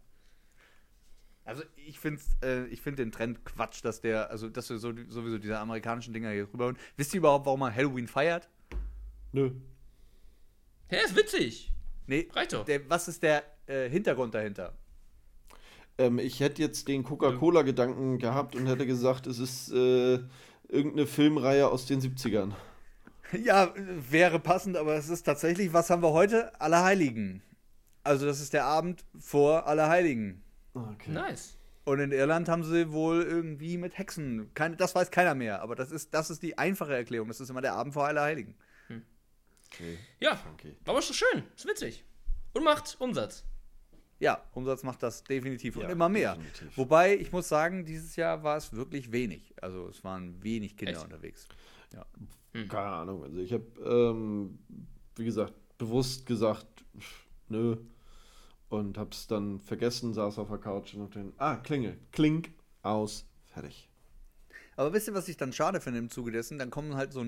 Also 1.51 1.63
ich 1.75 1.99
finde 1.99 2.21
äh, 2.43 2.65
ich 2.67 2.81
find 2.81 2.97
den 2.97 3.11
Trend 3.11 3.43
Quatsch, 3.43 3.83
dass 3.83 3.99
der, 3.99 4.31
also 4.31 4.47
dass 4.47 4.69
wir 4.69 4.77
so, 4.77 4.93
sowieso 5.09 5.37
diese 5.37 5.59
amerikanischen 5.59 6.13
Dinger 6.13 6.31
hier 6.31 6.47
rüberholen. 6.53 6.77
Wisst 6.95 7.13
ihr 7.13 7.17
überhaupt, 7.17 7.45
warum 7.45 7.59
man 7.59 7.75
Halloween 7.75 8.07
feiert? 8.07 8.47
Nö. 9.33 9.51
Hä, 10.87 10.99
ist 11.03 11.13
witzig. 11.13 11.73
Nee, 12.07 12.29
Reicht 12.31 12.53
doch. 12.53 12.63
Der, 12.63 12.89
was 12.89 13.09
ist 13.09 13.21
der 13.21 13.43
äh, 13.67 13.89
Hintergrund 13.89 14.33
dahinter? 14.33 14.77
Ähm, 15.97 16.19
ich 16.19 16.39
hätte 16.39 16.61
jetzt 16.61 16.87
den 16.87 17.03
Coca-Cola-Gedanken 17.03 18.17
gehabt 18.17 18.55
und 18.55 18.67
hätte 18.67 18.85
gesagt, 18.85 19.27
es 19.27 19.39
ist 19.39 19.73
äh, 19.73 20.19
irgendeine 20.69 21.05
Filmreihe 21.05 21.67
aus 21.67 21.85
den 21.85 21.99
70ern. 22.01 22.53
Ja, 23.43 23.73
wäre 24.09 24.39
passend, 24.39 24.75
aber 24.75 24.95
es 24.95 25.07
ist 25.07 25.23
tatsächlich, 25.23 25.71
was 25.71 25.89
haben 25.89 26.01
wir 26.01 26.11
heute? 26.11 26.59
Allerheiligen. 26.59 27.41
Also 28.03 28.25
das 28.25 28.41
ist 28.41 28.51
der 28.51 28.65
Abend 28.65 29.05
vor 29.19 29.67
Allerheiligen. 29.67 30.43
Okay. 30.73 31.11
Nice. 31.11 31.57
Und 31.83 31.99
in 31.99 32.11
Irland 32.11 32.47
haben 32.47 32.63
sie 32.63 32.91
wohl 32.91 33.23
irgendwie 33.23 33.77
mit 33.77 33.97
Hexen. 33.97 34.53
Keine, 34.53 34.75
das 34.77 34.93
weiß 34.93 35.09
keiner 35.11 35.33
mehr, 35.35 35.61
aber 35.61 35.75
das 35.75 35.91
ist, 35.91 36.13
das 36.13 36.29
ist 36.29 36.43
die 36.43 36.57
einfache 36.57 36.95
Erklärung. 36.95 37.27
Das 37.27 37.39
ist 37.41 37.49
immer 37.49 37.61
der 37.61 37.73
Abend 37.73 37.93
vor 37.93 38.05
Allerheiligen. 38.07 38.55
okay. 39.67 39.97
Ja, 40.19 40.39
Okay. 40.53 40.75
aber 40.85 40.99
ist 40.99 41.09
doch 41.09 41.15
schön. 41.15 41.43
Ist 41.55 41.65
witzig. 41.67 42.03
Und 42.53 42.63
macht 42.63 42.97
Umsatz. 42.99 43.43
Ja, 44.19 44.43
Umsatz 44.53 44.83
macht 44.83 45.01
das 45.01 45.23
definitiv 45.23 45.77
und 45.77 45.83
Ja, 45.83 45.89
immer 45.89 46.07
mehr. 46.07 46.35
definitiv. 46.35 46.77
Wobei, 46.77 47.15
ich 47.17 47.31
muss 47.31 47.49
sagen, 47.49 47.85
dieses 47.85 48.15
Jahr 48.15 48.43
war 48.43 48.57
es 48.57 48.71
wirklich 48.73 49.11
wenig. 49.11 49.55
Also 49.61 49.87
es 49.87 50.03
waren 50.03 50.43
wenig 50.43 50.77
Kinder 50.77 50.93
Echt? 50.93 51.03
unterwegs. 51.03 51.47
Ja. 51.93 52.05
Keine 52.53 52.87
Ahnung. 52.87 53.23
Also 53.23 53.39
ich 53.39 53.51
habe, 53.53 53.65
ähm, 53.83 54.59
wie 55.15 55.25
gesagt, 55.25 55.53
bewusst 55.79 56.25
gesagt, 56.27 56.67
pff, 56.99 57.25
nö. 57.49 57.77
Und 58.71 58.97
hab's 58.97 59.27
dann 59.27 59.59
vergessen, 59.59 60.13
saß 60.13 60.39
auf 60.39 60.47
der 60.47 60.57
Couch 60.57 60.93
und 60.93 61.01
hab 61.01 61.11
den, 61.11 61.33
ah, 61.37 61.57
Klingel, 61.57 61.99
klink, 62.13 62.53
aus, 62.83 63.27
fertig. 63.47 63.89
Aber 64.77 64.93
wisst 64.93 65.09
ihr, 65.09 65.13
was 65.13 65.27
ich 65.27 65.35
dann 65.35 65.51
schade 65.51 65.81
finde 65.81 65.99
im 65.99 66.09
Zuge 66.09 66.31
dessen? 66.31 66.57
Dann 66.57 66.69
kommen 66.69 66.95
halt 66.95 67.11
so, 67.11 67.25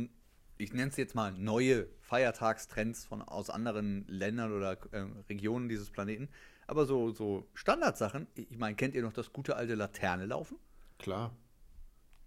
ich 0.57 0.71
nenne 0.71 0.89
es 0.89 0.95
jetzt 0.95 1.15
mal 1.15 1.33
neue 1.33 1.89
Feiertagstrends 1.99 3.03
von 3.03 3.21
aus 3.21 3.49
anderen 3.49 4.05
Ländern 4.07 4.53
oder 4.53 4.77
ähm, 4.93 5.17
Regionen 5.27 5.67
dieses 5.67 5.91
Planeten. 5.91 6.29
Aber 6.65 6.85
so, 6.85 7.11
so 7.11 7.45
Standardsachen, 7.55 8.27
ich 8.35 8.57
meine, 8.57 8.77
kennt 8.77 8.95
ihr 8.95 9.01
noch 9.01 9.11
das 9.11 9.33
gute 9.33 9.57
alte 9.57 9.75
Laterne 9.75 10.25
laufen? 10.25 10.57
Klar. 10.97 11.35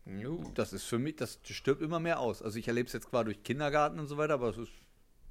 Jo. 0.05 0.45
Das 0.55 0.75
ist 0.75 0.85
für 0.85 0.99
mich, 0.99 1.17
das 1.17 1.41
stirbt 1.43 1.81
immer 1.81 2.01
mehr 2.01 2.21
aus. 2.21 2.43
Also 2.43 2.59
ich 2.59 2.69
erlebe 2.69 2.87
es 2.87 2.93
jetzt 2.93 3.09
zwar 3.09 3.25
durch 3.25 3.43
Kindergarten 3.43 3.99
und 3.99 4.09
so 4.09 4.19
weiter, 4.19 4.35
aber 4.35 4.51
es 4.51 4.59
ist, 4.59 4.73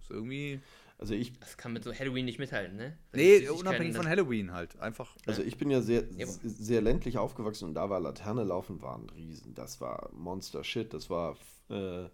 ist 0.01 0.09
irgendwie. 0.09 0.59
Also 0.98 1.14
ich, 1.14 1.38
Das 1.39 1.58
kann 1.58 1.74
mit 1.74 1.84
so 1.84 1.93
Halloween 1.93 2.26
nicht 2.26 2.39
mithalten, 2.39 2.78
ne? 2.78 2.98
Wenn 3.12 3.22
Nee, 3.22 3.50
unabhängig 3.50 3.96
von 3.96 4.08
Halloween 4.08 4.54
halt. 4.54 4.80
Einfach. 4.80 5.16
also 5.26 5.41
ich 5.41 5.58
bin 5.58 5.70
ja 5.70 5.82
sehr, 5.82 6.06
Ja, 6.16 6.26
sehr 6.26 6.82
ländlich 6.82 7.18
aufgewachsen 7.18 7.66
und 7.66 7.74
da 7.74 7.89
war 7.89 8.00
Laterne 8.00 8.43
laufen 8.43 8.82
war 8.82 8.98
ein 8.98 9.10
Riesen. 9.10 9.54
Das 9.54 9.82
war 9.82 10.10
Monster 10.14 10.64
Shit. 10.64 10.93
Das 10.93 11.10
war 11.10 11.36
äh, 11.70 12.06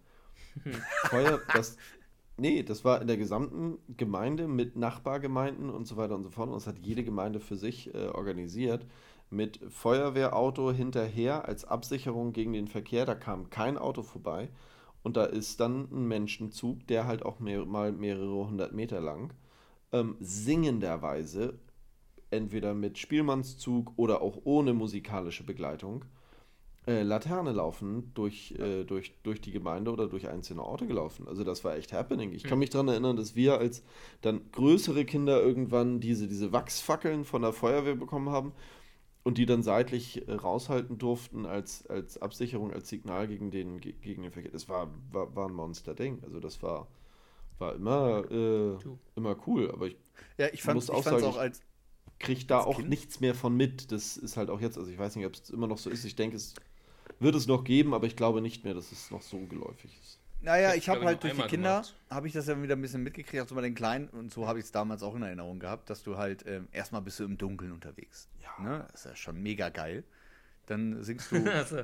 Feuer, 1.04 1.40
das. 1.52 1.76
Nee, 2.38 2.62
das 2.62 2.84
war 2.84 3.00
in 3.00 3.06
der 3.06 3.18
gesamten 3.18 3.78
Gemeinde 3.96 4.48
mit 4.48 4.74
Nachbargemeinden 4.74 5.70
und 5.70 5.86
so 5.86 5.96
weiter 5.96 6.14
und 6.14 6.24
so 6.24 6.30
fort. 6.30 6.48
Und 6.48 6.54
das 6.54 6.66
hat 6.66 6.78
jede 6.78 7.04
Gemeinde 7.04 7.38
für 7.40 7.56
sich 7.56 7.94
äh, 7.94 8.06
organisiert. 8.08 8.86
Mit 9.30 9.60
Feuerwehrauto 9.68 10.72
hinterher 10.72 11.46
als 11.46 11.64
Absicherung 11.64 12.32
gegen 12.32 12.52
den 12.52 12.68
Verkehr. 12.68 13.06
Da 13.06 13.14
kam 13.14 13.48
kein 13.48 13.78
Auto 13.78 14.02
vorbei. 14.02 14.48
Und 15.02 15.16
da 15.16 15.24
ist 15.24 15.60
dann 15.60 15.88
ein 15.90 16.06
Menschenzug, 16.06 16.86
der 16.86 17.06
halt 17.06 17.24
auch 17.24 17.40
mehr, 17.40 17.64
mal 17.64 17.92
mehrere 17.92 18.46
hundert 18.48 18.72
Meter 18.72 19.00
lang, 19.00 19.32
ähm, 19.92 20.16
singenderweise, 20.20 21.58
entweder 22.30 22.72
mit 22.74 22.98
Spielmannszug 22.98 23.92
oder 23.96 24.22
auch 24.22 24.38
ohne 24.44 24.72
musikalische 24.72 25.44
Begleitung, 25.44 26.04
äh, 26.86 27.02
Laterne 27.02 27.52
laufen 27.52 28.12
durch, 28.14 28.52
äh, 28.58 28.84
durch, 28.84 29.14
durch 29.22 29.40
die 29.40 29.52
Gemeinde 29.52 29.92
oder 29.92 30.08
durch 30.08 30.28
einzelne 30.28 30.64
Orte 30.64 30.86
gelaufen. 30.86 31.28
Also 31.28 31.44
das 31.44 31.62
war 31.62 31.76
echt 31.76 31.92
happening. 31.92 32.32
Ich 32.32 32.42
kann 32.42 32.58
mich 32.58 32.70
daran 32.70 32.88
erinnern, 32.88 33.16
dass 33.16 33.36
wir 33.36 33.58
als 33.58 33.84
dann 34.20 34.40
größere 34.50 35.04
Kinder 35.04 35.40
irgendwann 35.40 36.00
diese, 36.00 36.26
diese 36.26 36.52
Wachsfackeln 36.52 37.24
von 37.24 37.42
der 37.42 37.52
Feuerwehr 37.52 37.94
bekommen 37.94 38.30
haben 38.30 38.52
und 39.24 39.38
die 39.38 39.46
dann 39.46 39.62
seitlich 39.62 40.26
äh, 40.28 40.32
raushalten 40.34 40.98
durften 40.98 41.46
als, 41.46 41.86
als 41.86 42.20
Absicherung, 42.20 42.72
als 42.72 42.88
Signal 42.88 43.28
gegen 43.28 43.50
den, 43.50 43.80
ge- 43.80 43.94
gegen 44.00 44.22
den 44.22 44.32
Verkehr. 44.32 44.50
Das 44.52 44.68
war, 44.68 44.90
war, 45.12 45.34
war 45.36 45.48
ein 45.48 45.54
Monster-Ding. 45.54 46.22
Also 46.24 46.40
das 46.40 46.62
war, 46.62 46.88
war 47.58 47.74
immer, 47.76 48.24
äh, 48.30 48.78
immer 49.16 49.36
cool. 49.46 49.70
Aber 49.72 49.86
ich 49.88 49.96
Ja, 50.38 50.48
ich 50.52 50.62
fand 50.62 50.74
muss 50.76 50.84
es 50.84 50.90
auch 50.90 51.04
sagen, 51.04 51.24
auch 51.24 51.34
ich- 51.36 51.40
als. 51.40 51.62
kriege 52.18 52.44
da 52.46 52.58
Als 52.58 52.66
auch 52.66 52.76
Kind? 52.76 52.88
nichts 52.88 53.20
mehr 53.20 53.34
von 53.34 53.56
mit. 53.56 53.92
Das 53.92 54.16
ist 54.16 54.36
halt 54.36 54.50
auch 54.50 54.60
jetzt, 54.60 54.78
also 54.78 54.90
ich 54.90 54.98
weiß 54.98 55.16
nicht, 55.16 55.26
ob 55.26 55.34
es 55.34 55.50
immer 55.50 55.66
noch 55.68 55.78
so 55.78 55.90
ist. 55.90 56.04
Ich 56.04 56.16
denke, 56.16 56.36
es 56.36 56.54
wird 57.20 57.34
es 57.36 57.48
noch 57.48 57.64
geben, 57.64 57.94
aber 57.94 58.06
ich 58.08 58.16
glaube 58.16 58.42
nicht 58.42 58.64
mehr, 58.64 58.74
dass 58.74 58.92
es 58.92 59.10
noch 59.12 59.22
so 59.22 59.38
geläufig 59.46 59.98
ist. 60.02 60.21
Naja, 60.42 60.70
Ich 60.72 60.78
ich 60.78 60.88
hab, 60.88 60.96
habe 60.96 61.06
halt 61.06 61.22
durch 61.22 61.34
die 61.34 61.42
Kinder, 61.42 61.84
habe 62.10 62.26
ich 62.26 62.32
das 62.32 62.46
ja 62.48 62.60
wieder 62.60 62.74
ein 62.76 62.82
bisschen 62.82 63.02
mitgekriegt, 63.02 63.42
auch 63.42 63.48
so 63.48 63.54
bei 63.54 63.60
den 63.62 63.74
Kleinen. 63.74 64.08
Und 64.08 64.32
so 64.32 64.46
habe 64.48 64.58
ich 64.58 64.64
es 64.66 64.72
damals 64.72 65.02
auch 65.02 65.14
in 65.14 65.22
Erinnerung 65.22 65.58
gehabt, 65.60 65.88
dass 65.88 66.02
du 66.02 66.16
halt 66.18 66.44
ähm, 66.46 66.68
erstmal 66.72 67.00
bist 67.02 67.20
du 67.20 67.24
im 67.24 67.38
Dunkeln 67.38 67.72
unterwegs. 67.72 68.28
Ja. 68.42 68.62
Ne? 68.64 68.86
Das 68.90 69.04
ist 69.04 69.10
ja 69.10 69.16
schon 69.16 69.40
mega 69.42 69.68
geil. 69.68 70.04
Dann 70.66 71.02
singst 71.02 71.30
du 71.32 71.36
Also, 71.52 71.82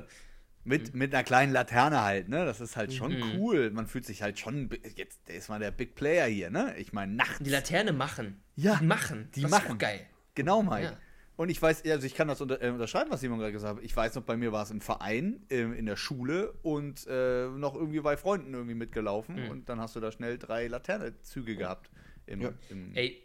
mit, 0.65 0.93
mit 0.93 1.13
einer 1.15 1.23
kleinen 1.23 1.53
Laterne 1.53 2.01
halt, 2.03 2.27
ne? 2.27 2.43
Das 2.45 2.59
ist 2.59 2.75
halt 2.75 2.93
schon 2.93 3.13
Mhm. 3.13 3.39
cool. 3.39 3.71
Man 3.71 3.87
fühlt 3.87 4.05
sich 4.05 4.21
halt 4.21 4.37
schon, 4.39 4.69
jetzt 4.95 5.19
der 5.29 5.35
ist 5.35 5.47
mal 5.49 5.59
der 5.59 5.71
Big 5.71 5.95
Player 5.95 6.27
hier, 6.27 6.49
ne? 6.49 6.75
Ich 6.77 6.91
meine, 6.91 7.13
nachts. 7.13 7.39
die 7.39 7.49
Laterne 7.49 7.93
machen. 7.93 8.41
Ja, 8.57 8.75
Die 8.75 8.85
machen. 8.85 9.29
die 9.35 9.41
das 9.43 9.51
machen. 9.51 9.65
Ist 9.67 9.71
auch 9.73 9.77
geil. 9.77 10.05
Genau, 10.35 10.61
Mike. 10.61 10.83
Ja. 10.83 10.97
Und 11.39 11.47
ich 11.47 11.61
weiß, 11.61 11.85
also 11.85 12.05
ich 12.05 12.15
kann 12.15 12.27
das 12.27 12.41
unter, 12.41 12.61
äh, 12.61 12.67
unterschreiben, 12.67 13.09
was 13.11 13.21
Simon 13.21 13.39
gerade 13.39 13.53
gesagt 13.53 13.77
hat. 13.77 13.83
Ich 13.85 13.95
weiß 13.95 14.13
noch, 14.15 14.23
bei 14.23 14.35
mir 14.35 14.51
war 14.51 14.63
es 14.63 14.71
im 14.71 14.81
Verein, 14.81 15.45
ähm, 15.49 15.71
in 15.71 15.85
der 15.85 15.95
Schule 15.95 16.51
und 16.63 17.07
äh, 17.07 17.47
noch 17.47 17.75
irgendwie 17.75 18.01
bei 18.01 18.17
Freunden 18.17 18.53
irgendwie 18.53 18.73
mitgelaufen. 18.75 19.45
Mhm. 19.45 19.49
Und 19.49 19.69
dann 19.69 19.79
hast 19.79 19.95
du 19.95 20.01
da 20.01 20.11
schnell 20.11 20.37
drei 20.37 20.67
Laternezüge 20.67 21.55
gehabt. 21.55 21.89
Im, 22.25 22.41
Ja. 22.41 22.53
im, 22.69 22.93
Ey, 22.93 23.23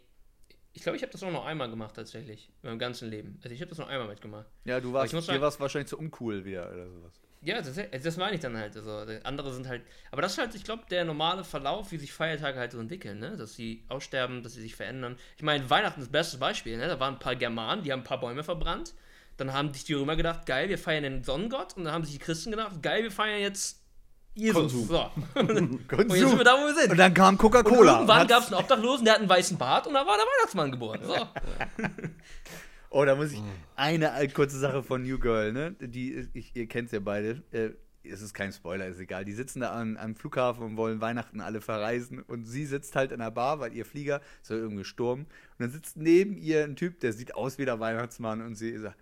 ich 0.71 0.81
glaube, 0.81 0.95
ich 0.95 1.01
habe 1.01 1.11
das 1.11 1.23
auch 1.23 1.31
noch 1.31 1.45
einmal 1.45 1.69
gemacht 1.69 1.93
tatsächlich. 1.97 2.53
In 2.63 2.69
meinem 2.69 2.79
ganzen 2.79 3.09
Leben. 3.09 3.37
Also 3.43 3.53
ich 3.53 3.59
habe 3.59 3.67
das 3.67 3.79
noch 3.79 3.89
einmal 3.89 4.07
mitgemacht. 4.07 4.47
ja, 4.63 4.79
du 4.79 4.93
warst, 4.93 5.07
ich 5.07 5.13
muss 5.13 5.25
dir 5.25 5.33
sagen- 5.33 5.41
warst 5.41 5.59
wahrscheinlich 5.59 5.89
zu 5.89 5.97
uncool 5.99 6.45
wieder 6.45 6.71
oder 6.71 6.89
sowas. 6.89 7.19
Ja, 7.45 7.61
das, 7.61 7.75
das 8.03 8.17
meine 8.17 8.35
ich 8.35 8.41
dann 8.41 8.57
halt. 8.57 8.75
Also, 8.75 9.05
andere 9.23 9.53
sind 9.53 9.67
halt. 9.67 9.83
Aber 10.11 10.21
das 10.21 10.33
ist 10.33 10.37
halt, 10.39 10.55
ich 10.55 10.63
glaube, 10.63 10.83
der 10.89 11.05
normale 11.05 11.43
Verlauf, 11.43 11.91
wie 11.91 11.97
sich 11.97 12.11
Feiertage 12.11 12.57
halt 12.59 12.71
so 12.71 12.79
entwickeln, 12.79 13.19
ne? 13.19 13.37
Dass 13.37 13.53
sie 13.53 13.83
aussterben, 13.87 14.41
dass 14.43 14.53
sie 14.53 14.61
sich 14.61 14.75
verändern. 14.75 15.15
Ich 15.37 15.43
meine, 15.43 15.69
Weihnachten 15.69 16.01
ist 16.01 16.07
das 16.07 16.11
beste 16.11 16.37
Beispiel, 16.39 16.77
ne? 16.77 16.87
Da 16.87 16.99
waren 16.99 17.13
ein 17.15 17.19
paar 17.19 17.35
Germanen, 17.35 17.83
die 17.83 17.91
haben 17.91 17.99
ein 18.01 18.03
paar 18.05 18.19
Bäume 18.19 18.43
verbrannt. 18.43 18.93
Dann 19.37 19.53
haben 19.53 19.73
sich 19.73 19.83
die 19.83 19.93
Römer 19.93 20.15
gedacht, 20.15 20.45
geil, 20.45 20.69
wir 20.69 20.77
feiern 20.79 21.03
den 21.03 21.23
Sonnengott. 21.23 21.77
Und 21.77 21.83
dann 21.85 21.93
haben 21.93 22.03
sich 22.03 22.13
die 22.13 22.19
Christen 22.19 22.51
gedacht, 22.51 22.81
geil, 22.81 23.03
wir 23.03 23.11
feiern 23.11 23.41
jetzt 23.41 23.79
Jesus. 24.33 24.59
Konsum. 24.73 24.87
So. 24.87 25.11
Und 25.39 26.09
jetzt 26.09 26.29
sind 26.29 26.37
wir 26.37 26.43
da, 26.43 26.53
wo 26.55 26.65
wir 26.67 26.73
sind. 26.73 26.91
Und 26.91 26.97
dann 26.97 27.13
kam 27.13 27.35
Und 27.35 27.37
Coca-Cola. 27.37 27.93
irgendwann 27.95 28.21
und 28.21 28.27
gab 28.27 28.37
hat's- 28.39 28.47
es 28.47 28.53
einen 28.53 28.61
Obdachlosen, 28.63 29.05
der 29.05 29.13
hat 29.13 29.19
einen 29.21 29.29
weißen 29.29 29.57
Bart 29.57 29.87
und 29.87 29.93
da 29.93 30.05
war 30.05 30.17
der 30.17 30.25
Weihnachtsmann 30.25 30.71
geboren. 30.71 30.99
So. 31.03 31.15
Oh, 32.95 33.03
da 33.03 33.13
muss 33.13 33.33
ich. 33.33 33.41
Eine 33.75 34.17
äh, 34.17 34.25
kurze 34.29 34.57
Sache 34.57 34.81
von 34.81 35.03
New 35.03 35.19
Girl, 35.19 35.51
ne? 35.51 35.73
Die, 35.81 36.29
ich, 36.31 36.55
ihr 36.55 36.65
kennt 36.65 36.93
ja 36.93 37.01
beide. 37.01 37.43
Äh, 37.51 37.71
es 38.09 38.21
ist 38.21 38.33
kein 38.33 38.53
Spoiler, 38.53 38.87
ist 38.87 39.01
egal. 39.01 39.25
Die 39.25 39.33
sitzen 39.33 39.59
da 39.59 39.77
am, 39.77 39.97
am 39.97 40.15
Flughafen 40.15 40.63
und 40.63 40.77
wollen 40.77 41.01
Weihnachten 41.01 41.41
alle 41.41 41.59
verreisen. 41.59 42.21
Und 42.21 42.45
sie 42.45 42.65
sitzt 42.65 42.95
halt 42.95 43.11
in 43.11 43.19
der 43.19 43.31
Bar, 43.31 43.59
weil 43.59 43.73
ihr 43.73 43.83
Flieger 43.83 44.21
ist 44.41 44.49
ja 44.49 44.55
irgendwie 44.55 44.83
gestorben. 44.83 45.23
Und 45.23 45.29
dann 45.59 45.71
sitzt 45.71 45.97
neben 45.97 46.37
ihr 46.37 46.63
ein 46.63 46.77
Typ, 46.77 47.01
der 47.01 47.11
sieht 47.11 47.35
aus 47.35 47.57
wie 47.57 47.65
der 47.65 47.81
Weihnachtsmann. 47.81 48.41
Und 48.41 48.55
sie 48.55 48.77
sagt: 48.77 48.97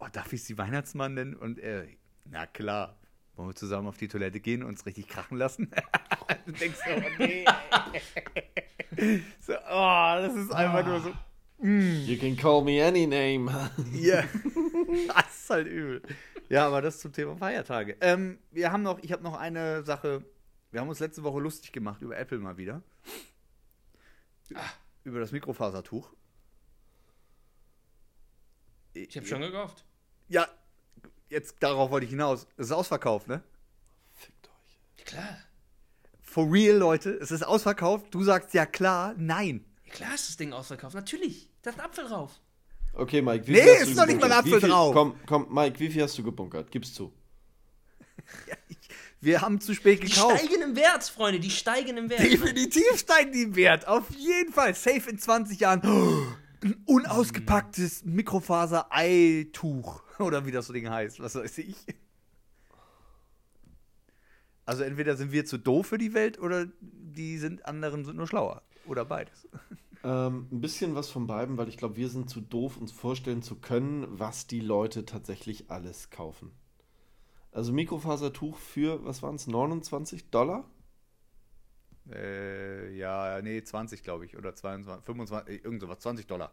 Oh, 0.00 0.08
darf 0.10 0.32
ich 0.32 0.42
sie 0.42 0.58
Weihnachtsmann 0.58 1.14
nennen? 1.14 1.36
Und 1.36 1.60
er, 1.60 1.86
na 2.24 2.46
klar. 2.46 2.98
Wollen 3.36 3.50
wir 3.50 3.54
zusammen 3.54 3.86
auf 3.86 3.98
die 3.98 4.08
Toilette 4.08 4.40
gehen 4.40 4.64
und 4.64 4.70
uns 4.70 4.86
richtig 4.86 5.06
krachen 5.06 5.38
lassen? 5.38 5.70
du 6.46 6.52
denkst 6.52 6.78
so, 6.84 6.90
oh 6.96 7.10
nee. 7.18 7.44
so, 9.40 9.52
oh, 9.52 10.14
das 10.16 10.34
ist 10.34 10.50
einfach 10.50 10.84
nur 10.84 11.00
so. 11.00 11.12
You 11.62 12.18
can 12.18 12.36
call 12.36 12.62
me 12.62 12.84
any 12.84 13.06
name. 13.06 13.50
Ja, 13.92 14.22
das 15.14 15.42
ist 15.42 15.50
halt 15.50 15.66
übel. 15.66 16.02
Ja, 16.48 16.66
aber 16.66 16.82
das 16.82 17.00
zum 17.00 17.12
Thema 17.12 17.36
Feiertage. 17.36 17.96
Ähm, 18.00 18.38
wir 18.50 18.70
haben 18.72 18.82
noch, 18.82 18.98
ich 19.02 19.12
habe 19.12 19.22
noch 19.22 19.34
eine 19.36 19.82
Sache. 19.84 20.24
Wir 20.70 20.80
haben 20.80 20.88
uns 20.88 21.00
letzte 21.00 21.22
Woche 21.22 21.40
lustig 21.40 21.72
gemacht 21.72 22.02
über 22.02 22.16
Apple 22.16 22.38
mal 22.38 22.56
wieder. 22.56 22.82
Über 25.04 25.18
das 25.18 25.32
Mikrofasertuch. 25.32 26.12
Ich 28.92 29.16
habe 29.16 29.26
schon 29.26 29.40
gekauft. 29.40 29.84
Ja, 30.28 30.46
jetzt 31.28 31.56
darauf 31.60 31.90
wollte 31.90 32.04
ich 32.04 32.10
hinaus. 32.10 32.46
Es 32.56 32.66
ist 32.66 32.72
ausverkauft, 32.72 33.28
ne? 33.28 33.42
Fickt 34.14 34.48
euch. 34.48 35.04
Klar. 35.04 35.38
For 36.20 36.50
real, 36.50 36.76
Leute. 36.76 37.10
Es 37.10 37.30
ist 37.30 37.42
ausverkauft. 37.42 38.14
Du 38.14 38.22
sagst 38.22 38.54
ja 38.54 38.66
klar, 38.66 39.14
nein. 39.16 39.64
Klar 39.96 40.14
ist 40.14 40.28
das 40.28 40.36
Ding 40.36 40.52
ausverkauft. 40.52 40.94
Natürlich. 40.94 41.48
Da 41.62 41.70
ist 41.70 41.78
ein 41.80 41.84
Apfel 41.84 42.04
drauf. 42.06 42.38
Okay, 42.92 43.20
Mike, 43.22 43.46
wie 43.46 43.52
Nee, 43.52 43.62
viel 43.62 43.72
hast 43.74 43.80
ist 43.82 43.90
du 43.92 43.96
doch 43.96 44.06
nicht 44.06 44.20
mal 44.20 44.30
ein 44.32 44.44
gebunkert? 44.44 44.46
Apfel 44.46 44.60
viel- 44.60 44.70
drauf. 44.70 44.94
Komm, 44.94 45.14
komm, 45.26 45.54
Mike, 45.54 45.80
wie 45.80 45.88
viel 45.90 46.02
hast 46.02 46.16
du 46.18 46.22
gebunkert? 46.22 46.70
Gib's 46.70 46.92
zu. 46.94 47.12
Wir 49.20 49.40
haben 49.40 49.60
zu 49.60 49.74
spät 49.74 50.02
Die 50.02 50.08
gekauft. 50.08 50.38
steigen 50.38 50.62
im 50.62 50.76
Wert, 50.76 51.04
Freunde. 51.04 51.40
Die 51.40 51.50
steigen 51.50 51.96
im 51.96 52.10
Wert. 52.10 52.20
Definitiv 52.20 52.98
steigen 52.98 53.32
die 53.32 53.42
im 53.42 53.56
Wert. 53.56 53.88
Auf 53.88 54.10
jeden 54.10 54.52
Fall. 54.52 54.74
Safe 54.74 55.08
in 55.10 55.18
20 55.18 55.58
Jahren. 55.60 55.80
Oh, 55.84 56.26
ein 56.64 56.76
unausgepacktes 56.86 58.04
Mikrofaser-Eituch. 58.04 60.02
Oder 60.18 60.44
wie 60.46 60.50
das 60.52 60.66
so 60.66 60.72
Ding 60.72 60.88
heißt. 60.88 61.20
Was 61.20 61.34
weiß 61.34 61.58
ich. 61.58 61.76
Also 64.64 64.82
entweder 64.82 65.16
sind 65.16 65.32
wir 65.32 65.44
zu 65.44 65.58
doof 65.58 65.86
für 65.88 65.98
die 65.98 66.12
Welt 66.12 66.40
oder 66.40 66.66
die 66.80 67.38
sind 67.38 67.64
anderen 67.66 68.04
sind 68.04 68.16
nur 68.16 68.26
schlauer. 68.26 68.62
Oder 68.86 69.04
beides. 69.04 69.46
Ähm, 70.06 70.46
ein 70.52 70.60
bisschen 70.60 70.94
was 70.94 71.10
von 71.10 71.26
beiden, 71.26 71.56
weil 71.58 71.68
ich 71.68 71.76
glaube, 71.78 71.96
wir 71.96 72.08
sind 72.08 72.30
zu 72.30 72.40
doof, 72.40 72.76
uns 72.76 72.92
vorstellen 72.92 73.42
zu 73.42 73.56
können, 73.56 74.06
was 74.08 74.46
die 74.46 74.60
Leute 74.60 75.04
tatsächlich 75.04 75.68
alles 75.68 76.10
kaufen. 76.10 76.52
Also 77.50 77.72
Mikrofasertuch 77.72 78.56
für, 78.56 79.04
was 79.04 79.22
waren 79.24 79.34
es, 79.34 79.48
29 79.48 80.30
Dollar? 80.30 80.64
Äh, 82.08 82.96
ja, 82.96 83.40
nee, 83.42 83.62
20 83.64 84.04
glaube 84.04 84.26
ich. 84.26 84.36
Oder 84.36 84.54
22, 84.54 85.04
25, 85.04 85.64
irgend 85.64 85.80
sowas. 85.80 85.98
20 86.00 86.26
Dollar. 86.28 86.52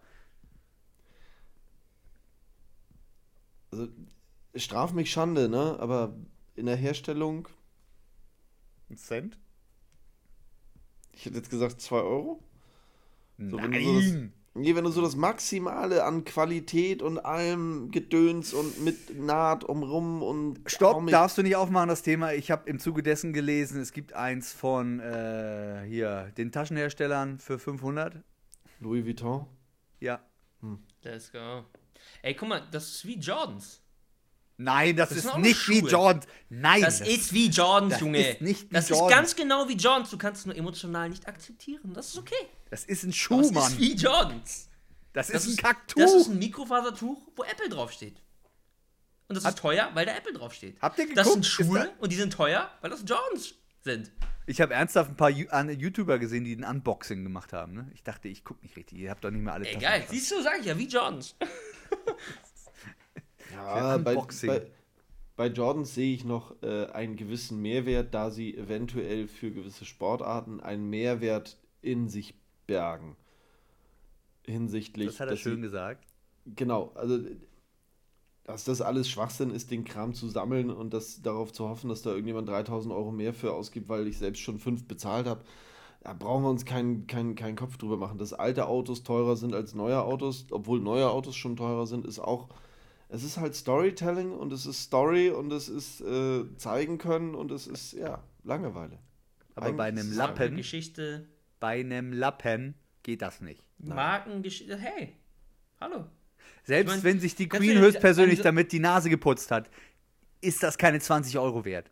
Also 3.71 3.87
straf 4.55 4.93
mich 4.93 5.11
Schande, 5.11 5.49
ne? 5.49 5.77
Aber 5.79 6.15
in 6.55 6.65
der 6.65 6.75
Herstellung, 6.77 7.47
Ein 8.89 8.97
Cent? 8.97 9.37
ich 11.13 11.25
hätte 11.25 11.37
jetzt 11.37 11.49
gesagt 11.49 11.81
2 11.81 11.97
Euro. 12.01 12.43
So, 13.49 13.57
wenn 13.57 13.71
Nein! 13.71 13.83
du 13.83 13.85
so 13.85 13.93
das, 13.99 14.29
nee, 14.55 14.75
wenn 14.75 14.83
du 14.83 14.89
so 14.91 15.01
das 15.01 15.15
Maximale 15.15 16.03
an 16.03 16.23
Qualität 16.25 17.01
und 17.01 17.19
allem 17.19 17.91
Gedöns 17.91 18.53
und 18.53 18.83
mit 18.83 19.19
Naht 19.19 19.63
umrum 19.63 20.21
und 20.23 20.59
Stopp, 20.65 20.93
Comic- 20.95 21.11
darfst 21.11 21.37
du 21.37 21.43
nicht 21.43 21.55
aufmachen, 21.55 21.89
das 21.89 22.01
Thema. 22.01 22.33
Ich 22.33 22.51
habe 22.51 22.69
im 22.69 22.79
Zuge 22.79 23.03
dessen 23.03 23.33
gelesen, 23.33 23.81
es 23.81 23.91
gibt 23.93 24.13
eins 24.13 24.53
von 24.53 24.99
äh, 24.99 25.83
hier, 25.87 26.31
den 26.37 26.51
Taschenherstellern 26.51 27.39
für 27.39 27.59
500. 27.59 28.23
Louis 28.79 29.05
Vuitton. 29.05 29.45
Ja. 29.99 30.19
Let's 31.03 31.31
go. 31.31 31.63
Ey, 32.21 32.33
guck 32.35 32.49
mal, 32.49 32.61
das 32.71 32.89
ist 32.89 33.05
wie 33.05 33.17
Jordans. 33.17 33.81
Nein, 34.57 34.95
das, 34.95 35.09
Das 35.09 35.17
ist 35.19 35.25
nicht 35.25 35.35
nur 35.35 35.43
wie 35.45 35.53
Schuhe. 35.81 35.89
Jordan. 35.89 36.25
Nein. 36.49 36.81
Das 36.81 37.01
ist 37.01 37.33
wie 37.33 37.47
Jordans, 37.49 37.93
das 37.93 38.01
Junge. 38.01 38.27
ist 38.31 38.41
nicht 38.41 38.69
wie 38.69 38.73
das 38.73 38.89
Jordans. 38.89 39.09
ist 39.11 39.15
ganz 39.17 39.35
genau 39.35 39.67
wie 39.67 39.73
Jordans. 39.73 40.09
Du 40.11 40.17
kannst 40.17 40.41
es 40.41 40.45
nur 40.45 40.55
emotional 40.55 41.09
nicht 41.09 41.27
akzeptieren. 41.27 41.93
Das 41.93 42.09
ist 42.09 42.17
okay. 42.17 42.35
das 42.69 42.83
ist 42.85 43.03
ein 43.03 43.09
Das 43.09 43.15
Schuh, 43.17 43.41
ist 43.41 43.51
Mann. 43.51 43.77
wie 43.79 43.93
Jordans. 43.95 44.69
Das 45.11 45.27
Das 45.27 45.45
ist 45.45 45.53
ein 45.53 45.57
Kacktuch. 45.63 46.01
Das 46.01 46.13
ist 46.13 46.27
ein 46.27 46.39
Mikrofasertuch, 46.39 47.17
wo 47.35 47.43
Apple 47.43 47.69
draufsteht. 47.69 48.15
Und 49.27 49.35
das 49.35 49.45
Hat- 49.45 49.55
ist 49.55 49.59
teuer, 49.61 49.89
weil 49.93 50.05
da 50.05 50.15
Apple 50.15 50.33
draufsteht. 50.33 50.77
Habt 50.81 50.99
ihr 50.99 51.05
Das 51.15 51.25
sind 51.31 51.43
geguckt? 51.43 51.45
Ist 51.45 51.51
Schuhe 51.51 51.91
und 51.99 52.11
die 52.11 52.15
sind 52.15 52.31
teuer, 52.33 52.69
weil 52.81 52.89
das 52.91 53.03
Jordans 53.07 53.55
sind. 53.81 54.11
ich 54.45 54.61
habe 54.61 54.73
ernsthaft 54.75 55.09
ein 55.11 55.15
paar 55.15 55.29
YouTuber 55.31 56.19
gesehen, 56.19 56.43
die 56.43 56.55
ein 56.55 56.63
Unboxing 56.63 57.23
gemacht 57.23 57.53
haben. 57.53 57.73
Ne? 57.73 57.91
Ich 57.95 58.03
dachte, 58.03 58.27
ich 58.27 58.43
gucke 58.43 58.61
nicht 58.61 58.75
richtig. 58.75 58.99
Ihr 58.99 59.09
habt 59.09 59.23
doch 59.23 59.31
nicht 59.31 59.41
mehr 59.43 59.53
alle 59.53 59.65
gefasst. 59.65 60.09
Siehst 60.09 60.31
du, 60.31 60.41
sag 60.43 60.59
ich 60.59 60.65
ja, 60.67 60.77
wie 60.77 60.87
Jordans. 60.87 61.35
Ja, 63.65 63.97
bei, 63.97 64.15
bei, 64.15 64.67
bei 65.35 65.47
Jordans 65.47 65.95
sehe 65.95 66.13
ich 66.13 66.25
noch 66.25 66.61
äh, 66.61 66.85
einen 66.87 67.15
gewissen 67.15 67.61
Mehrwert, 67.61 68.13
da 68.13 68.29
sie 68.31 68.55
eventuell 68.55 69.27
für 69.27 69.51
gewisse 69.51 69.85
Sportarten 69.85 70.59
einen 70.59 70.89
Mehrwert 70.89 71.57
in 71.81 72.09
sich 72.09 72.35
bergen. 72.67 73.15
Hinsichtlich. 74.45 75.07
Das 75.07 75.19
hat 75.19 75.29
er 75.29 75.37
schön 75.37 75.57
sie, 75.57 75.61
gesagt. 75.61 76.05
Genau, 76.45 76.91
also 76.95 77.19
dass 78.45 78.65
das 78.65 78.81
alles 78.81 79.09
Schwachsinn 79.09 79.51
ist, 79.51 79.71
den 79.71 79.85
Kram 79.85 80.13
zu 80.13 80.27
sammeln 80.27 80.69
und 80.69 80.93
das 80.93 81.21
darauf 81.21 81.53
zu 81.53 81.69
hoffen, 81.69 81.89
dass 81.89 82.01
da 82.01 82.09
irgendjemand 82.09 82.49
3000 82.49 82.93
Euro 82.93 83.11
mehr 83.11 83.33
für 83.33 83.53
ausgibt, 83.53 83.87
weil 83.87 84.07
ich 84.07 84.17
selbst 84.17 84.41
schon 84.41 84.59
fünf 84.59 84.85
bezahlt 84.85 85.27
habe. 85.27 85.43
Da 86.01 86.13
brauchen 86.13 86.43
wir 86.43 86.49
uns 86.49 86.65
keinen 86.65 87.07
keinen 87.07 87.35
keinen 87.35 87.55
Kopf 87.55 87.77
drüber 87.77 87.95
machen. 87.95 88.17
Dass 88.17 88.33
alte 88.33 88.67
Autos 88.67 89.03
teurer 89.03 89.37
sind 89.37 89.55
als 89.55 89.73
neue 89.73 90.01
Autos, 90.01 90.47
obwohl 90.51 90.81
neue 90.81 91.09
Autos 91.09 91.35
schon 91.37 91.55
teurer 91.55 91.87
sind, 91.87 92.05
ist 92.05 92.19
auch. 92.19 92.49
Es 93.13 93.23
ist 93.23 93.37
halt 93.37 93.53
Storytelling 93.55 94.31
und 94.31 94.51
es 94.51 94.65
ist 94.65 94.81
Story 94.81 95.29
und 95.29 95.51
es 95.53 95.69
ist 95.69 96.01
äh, 96.01 96.45
zeigen 96.57 96.97
können 96.97 97.35
und 97.35 97.51
es 97.51 97.67
ist, 97.67 97.93
ja, 97.93 98.23
Langeweile. 98.43 98.97
Aber 99.53 99.71
bei 99.73 99.83
Eigentlich 99.83 99.85
einem 99.85 99.97
ist 99.99 100.11
es 100.13 100.17
Lappen, 100.17 100.55
Geschichte, 100.57 101.27
bei 101.59 101.79
einem 101.81 102.11
Lappen 102.11 102.73
geht 103.03 103.21
das 103.21 103.39
nicht. 103.39 103.63
Markengeschichte. 103.77 104.75
Hey, 104.77 105.13
hallo. 105.79 106.05
Selbst 106.63 106.89
Ich 106.89 106.95
mein, 106.97 107.03
wenn 107.03 107.19
sich 107.19 107.35
die 107.35 107.47
Queen 107.47 107.77
höchstpersönlich 107.77 108.37
diese- 108.37 108.43
damit 108.45 108.71
die 108.71 108.79
Nase 108.79 109.11
geputzt 109.11 109.51
hat, 109.51 109.69
ist 110.41 110.63
das 110.63 110.75
keine 110.79 110.99
20 110.99 111.37
Euro 111.37 111.63
wert. 111.65 111.91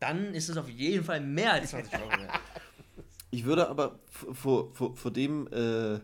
Dann 0.00 0.34
ist 0.34 0.48
es 0.48 0.56
auf 0.56 0.68
jeden 0.68 1.04
Fall 1.04 1.20
mehr 1.20 1.52
als 1.52 1.70
20 1.70 1.94
Euro 1.94 2.10
wert. 2.10 2.40
Ich 3.30 3.44
würde 3.44 3.68
aber 3.68 4.00
vor, 4.32 4.74
vor, 4.74 4.96
vor, 4.96 5.10
dem, 5.12 5.46
äh, 5.52 6.00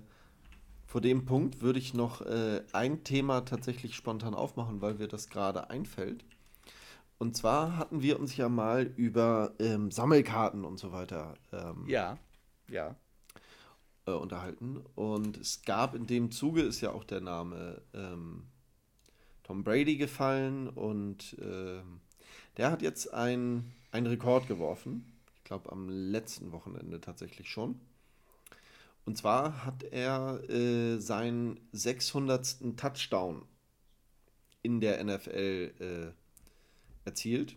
vor 0.91 1.01
dem 1.01 1.25
Punkt 1.25 1.61
würde 1.61 1.79
ich 1.79 1.95
noch 1.95 2.21
äh, 2.23 2.63
ein 2.73 3.05
Thema 3.05 3.43
tatsächlich 3.43 3.95
spontan 3.95 4.35
aufmachen, 4.35 4.81
weil 4.81 4.95
mir 4.95 5.07
das 5.07 5.29
gerade 5.29 5.71
einfällt. 5.71 6.25
Und 7.17 7.37
zwar 7.37 7.77
hatten 7.77 8.03
wir 8.03 8.19
uns 8.19 8.37
ja 8.37 8.49
mal 8.49 8.83
über 8.97 9.55
ähm, 9.61 9.93
Sammelkarten 9.93 10.65
und 10.65 10.81
so 10.81 10.91
weiter 10.91 11.35
ähm, 11.53 11.85
Ja, 11.87 12.19
ja. 12.69 12.97
äh, 14.07 14.11
unterhalten. 14.11 14.83
Und 14.97 15.37
es 15.37 15.63
gab 15.63 15.95
in 15.95 16.09
dem 16.09 16.33
Zuge, 16.33 16.63
ist 16.63 16.81
ja 16.81 16.91
auch 16.91 17.05
der 17.05 17.21
Name 17.21 17.83
ähm, 17.95 18.49
Tom 19.45 19.63
Brady 19.63 19.97
gefallen 19.97 20.69
und 20.69 21.37
ähm, 21.41 22.01
der 22.57 22.73
hat 22.73 22.83
jetzt 22.83 23.15
ein- 23.15 23.71
einen 23.93 24.09
Rekord 24.09 24.49
geworfen. 24.49 25.05
Ich 25.37 25.45
glaube 25.45 25.71
am 25.71 25.89
letzten 25.89 26.51
Wochenende 26.51 27.01
tatsächlich 27.01 27.49
schon. 27.49 27.79
Und 29.05 29.17
zwar 29.17 29.65
hat 29.65 29.83
er 29.83 30.43
äh, 30.49 30.99
seinen 30.99 31.61
600. 31.73 32.77
Touchdown 32.77 33.45
in 34.63 34.81
der 34.81 35.03
NFL 35.03 35.73
äh, 35.81 36.13
erzielt. 37.05 37.57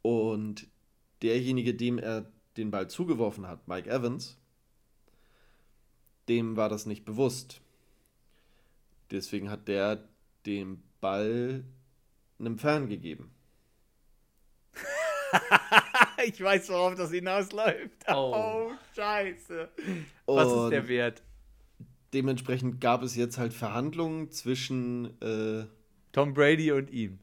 Und 0.00 0.66
derjenige, 1.22 1.74
dem 1.74 1.98
er 1.98 2.30
den 2.56 2.70
Ball 2.70 2.88
zugeworfen 2.88 3.46
hat, 3.46 3.68
Mike 3.68 3.88
Evans, 3.88 4.36
dem 6.28 6.56
war 6.56 6.68
das 6.68 6.86
nicht 6.86 7.04
bewusst. 7.04 7.60
Deswegen 9.10 9.50
hat 9.50 9.68
der 9.68 10.08
den 10.46 10.82
Ball 11.00 11.64
einem 12.38 12.58
Fan 12.58 12.88
gegeben. 12.88 13.30
ich 16.24 16.40
weiß, 16.42 16.68
worauf 16.70 16.94
das 16.94 17.10
hinausläuft. 17.10 17.90
Oh. 18.08 18.70
scheiße. 18.94 19.68
Was 20.26 20.46
ist 20.48 20.70
der 20.70 20.82
Und 20.82 20.88
Wert? 20.88 21.22
Dementsprechend 22.14 22.80
gab 22.80 23.02
es 23.02 23.16
jetzt 23.16 23.38
halt 23.38 23.54
Verhandlungen 23.54 24.30
zwischen 24.30 25.20
äh, 25.22 25.64
Tom 26.12 26.34
Brady 26.34 26.72
und 26.72 26.90
ihm. 26.90 27.18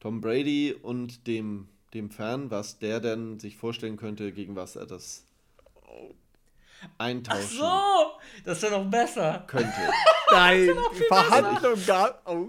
Tom 0.00 0.20
Brady 0.20 0.74
und 0.82 1.26
dem, 1.28 1.68
dem 1.94 2.10
Fan, 2.10 2.50
was 2.50 2.78
der 2.80 2.98
denn 2.98 3.38
sich 3.38 3.56
vorstellen 3.56 3.96
könnte, 3.96 4.32
gegen 4.32 4.56
was 4.56 4.74
er 4.74 4.86
das 4.86 5.24
Ach 5.84 6.88
eintauschen 6.98 7.58
so, 7.58 8.12
das 8.44 8.56
ist 8.56 8.64
ja 8.64 8.70
noch 8.76 8.90
besser. 8.90 9.44
könnte. 9.46 9.70
Nein, 10.30 10.70
Verhandlung 11.08 11.78
gab. 11.86 12.22
Oh. 12.28 12.48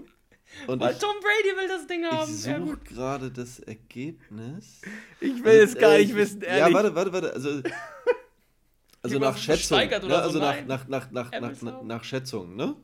Und 0.66 0.80
Weil 0.80 0.92
ich, 0.92 0.98
Tom 0.98 1.14
Brady 1.20 1.56
will 1.60 1.68
das 1.68 1.86
Ding 1.86 2.04
haben. 2.04 2.32
ich 2.34 2.44
Ja, 2.44 2.56
suche 2.58 2.70
gut. 2.70 2.84
gerade 2.86 3.30
das 3.30 3.58
Ergebnis. 3.60 4.80
Ich 5.20 5.42
will 5.44 5.52
es 5.60 5.74
gar 5.76 5.92
Äh, 5.94 5.98
nicht 6.00 6.10
ich- 6.10 6.16
wissen, 6.16 6.42
ehrlich. 6.42 6.68
Ja, 6.68 6.72
warte, 6.72 6.94
warte, 6.94 7.12
warte. 7.12 7.32
Also, 7.32 7.48
also 9.02 9.18
nach 9.18 9.36
Jemand 9.36 9.38
Schätzung. 9.38 9.56
gesteigert 9.78 10.02
Ne? 10.02 10.08
oder 10.08 10.16
so? 10.22 10.24
Also 10.26 10.38
nach, 10.38 10.66
nach, 10.66 10.88
nach, 10.88 11.10
nach, 11.10 11.40
nach, 11.40 11.62
nach, 11.62 11.82
nach 11.82 12.04
Schätzung, 12.04 12.56
ne? 12.56 12.76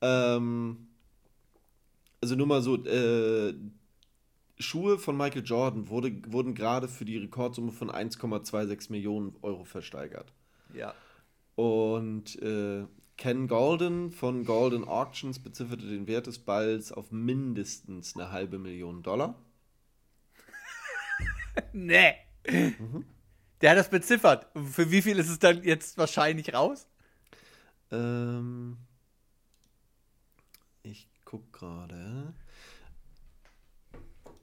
Ähm, 0.00 0.86
also 2.20 2.34
nur 2.34 2.46
mal 2.46 2.62
so, 2.62 2.76
äh, 2.84 3.54
Schuhe 4.60 4.98
von 4.98 5.16
Michael 5.16 5.44
Jordan 5.44 5.88
wurde, 5.88 6.12
wurden 6.26 6.54
gerade 6.54 6.88
für 6.88 7.04
die 7.04 7.16
Rekordsumme 7.18 7.70
von 7.70 7.90
1,26 7.90 8.90
Millionen 8.90 9.36
Euro 9.42 9.64
versteigert. 9.64 10.32
Ja. 10.74 10.94
Und 11.54 12.40
äh, 12.42 12.84
Ken 13.18 13.48
Golden 13.48 14.12
von 14.12 14.44
Golden 14.44 14.84
Auctions 14.84 15.40
bezifferte 15.40 15.86
den 15.86 16.06
Wert 16.06 16.28
des 16.28 16.38
Balls 16.38 16.92
auf 16.92 17.10
mindestens 17.10 18.14
eine 18.16 18.30
halbe 18.30 18.60
Million 18.60 19.02
Dollar. 19.02 19.34
nee. 21.72 22.14
Der 23.60 23.70
hat 23.72 23.76
das 23.76 23.90
beziffert. 23.90 24.46
Für 24.54 24.92
wie 24.92 25.02
viel 25.02 25.18
ist 25.18 25.28
es 25.28 25.40
dann 25.40 25.64
jetzt 25.64 25.98
wahrscheinlich 25.98 26.54
raus? 26.54 26.86
Ähm, 27.90 28.78
ich 30.84 31.10
guck 31.24 31.52
gerade. 31.52 32.34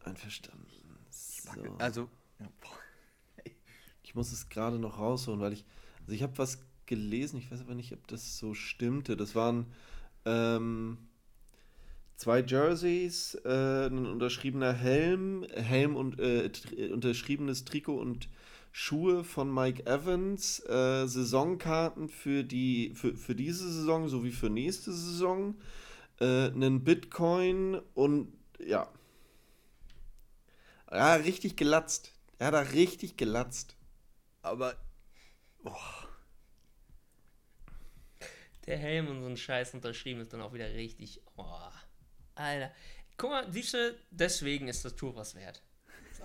Einverstanden. 0.04 0.68
So. 1.10 1.78
Also, 1.80 2.10
Ich 4.04 4.16
muss 4.16 4.34
es 4.34 4.50
gerade 4.50 4.80
noch 4.80 5.00
rausholen, 5.00 5.40
weil 5.40 5.54
ich. 5.54 5.66
Also 6.02 6.12
ich 6.12 6.24
habe 6.24 6.38
was 6.38 6.60
gelesen, 6.88 7.40
ich 7.40 7.52
weiß 7.52 7.62
aber 7.62 7.76
nicht, 7.76 7.94
ob 7.94 8.08
das 8.08 8.38
so 8.38 8.54
stimmte. 8.54 9.18
Das 9.18 9.36
waren 9.36 9.68
ähm, 10.26 10.98
zwei 12.18 12.42
Jerseys, 12.42 13.36
äh, 13.46 13.88
ein 13.88 14.06
unterschriebener 14.06 14.74
Helm, 14.74 15.46
Helm 15.54 15.96
und 15.96 16.20
äh, 16.20 16.50
tr- 16.52 16.92
unterschriebenes 16.92 17.66
Trikot 17.66 17.98
und 18.00 18.30
Schuhe 18.72 19.24
von 19.24 19.54
Mike 19.54 19.86
Evans, 19.86 20.60
äh, 20.68 21.08
Saisonkarten 21.08 22.10
für 22.10 22.44
die 22.44 22.92
für, 22.94 23.16
für 23.16 23.36
diese 23.36 23.72
Saison 23.72 24.10
sowie 24.10 24.32
für 24.32 24.50
nächste 24.50 24.92
Saison, 24.92 25.56
äh, 26.20 26.48
einen 26.48 26.84
Bitcoin 26.84 27.80
und 27.96 28.30
ja. 28.66 28.90
Ja, 30.92 31.14
richtig 31.16 31.56
gelatzt. 31.58 32.12
Er 32.40 32.48
hat 32.48 32.54
da 32.56 32.60
richtig 32.62 33.18
gelatzt. 33.18 33.76
aber 34.44 34.76
Der 38.68 38.78
Helm 38.78 39.08
und 39.08 39.22
so 39.22 39.28
ein 39.28 39.38
Scheiß 39.38 39.74
unterschrieben 39.74 40.22
ist 40.22 40.34
dann 40.34 40.42
auch 40.42 40.54
wieder 40.54 40.74
richtig. 40.74 41.22
Oh, 41.36 41.46
Alter. 42.36 42.72
Guck 43.18 43.30
mal, 43.30 43.52
siehst 43.52 43.74
du, 43.74 43.96
deswegen 44.12 44.68
ist 44.68 44.84
das 44.84 44.96
Tour 44.96 45.16
was 45.16 45.36
wert. 45.36 45.62
So. 46.18 46.24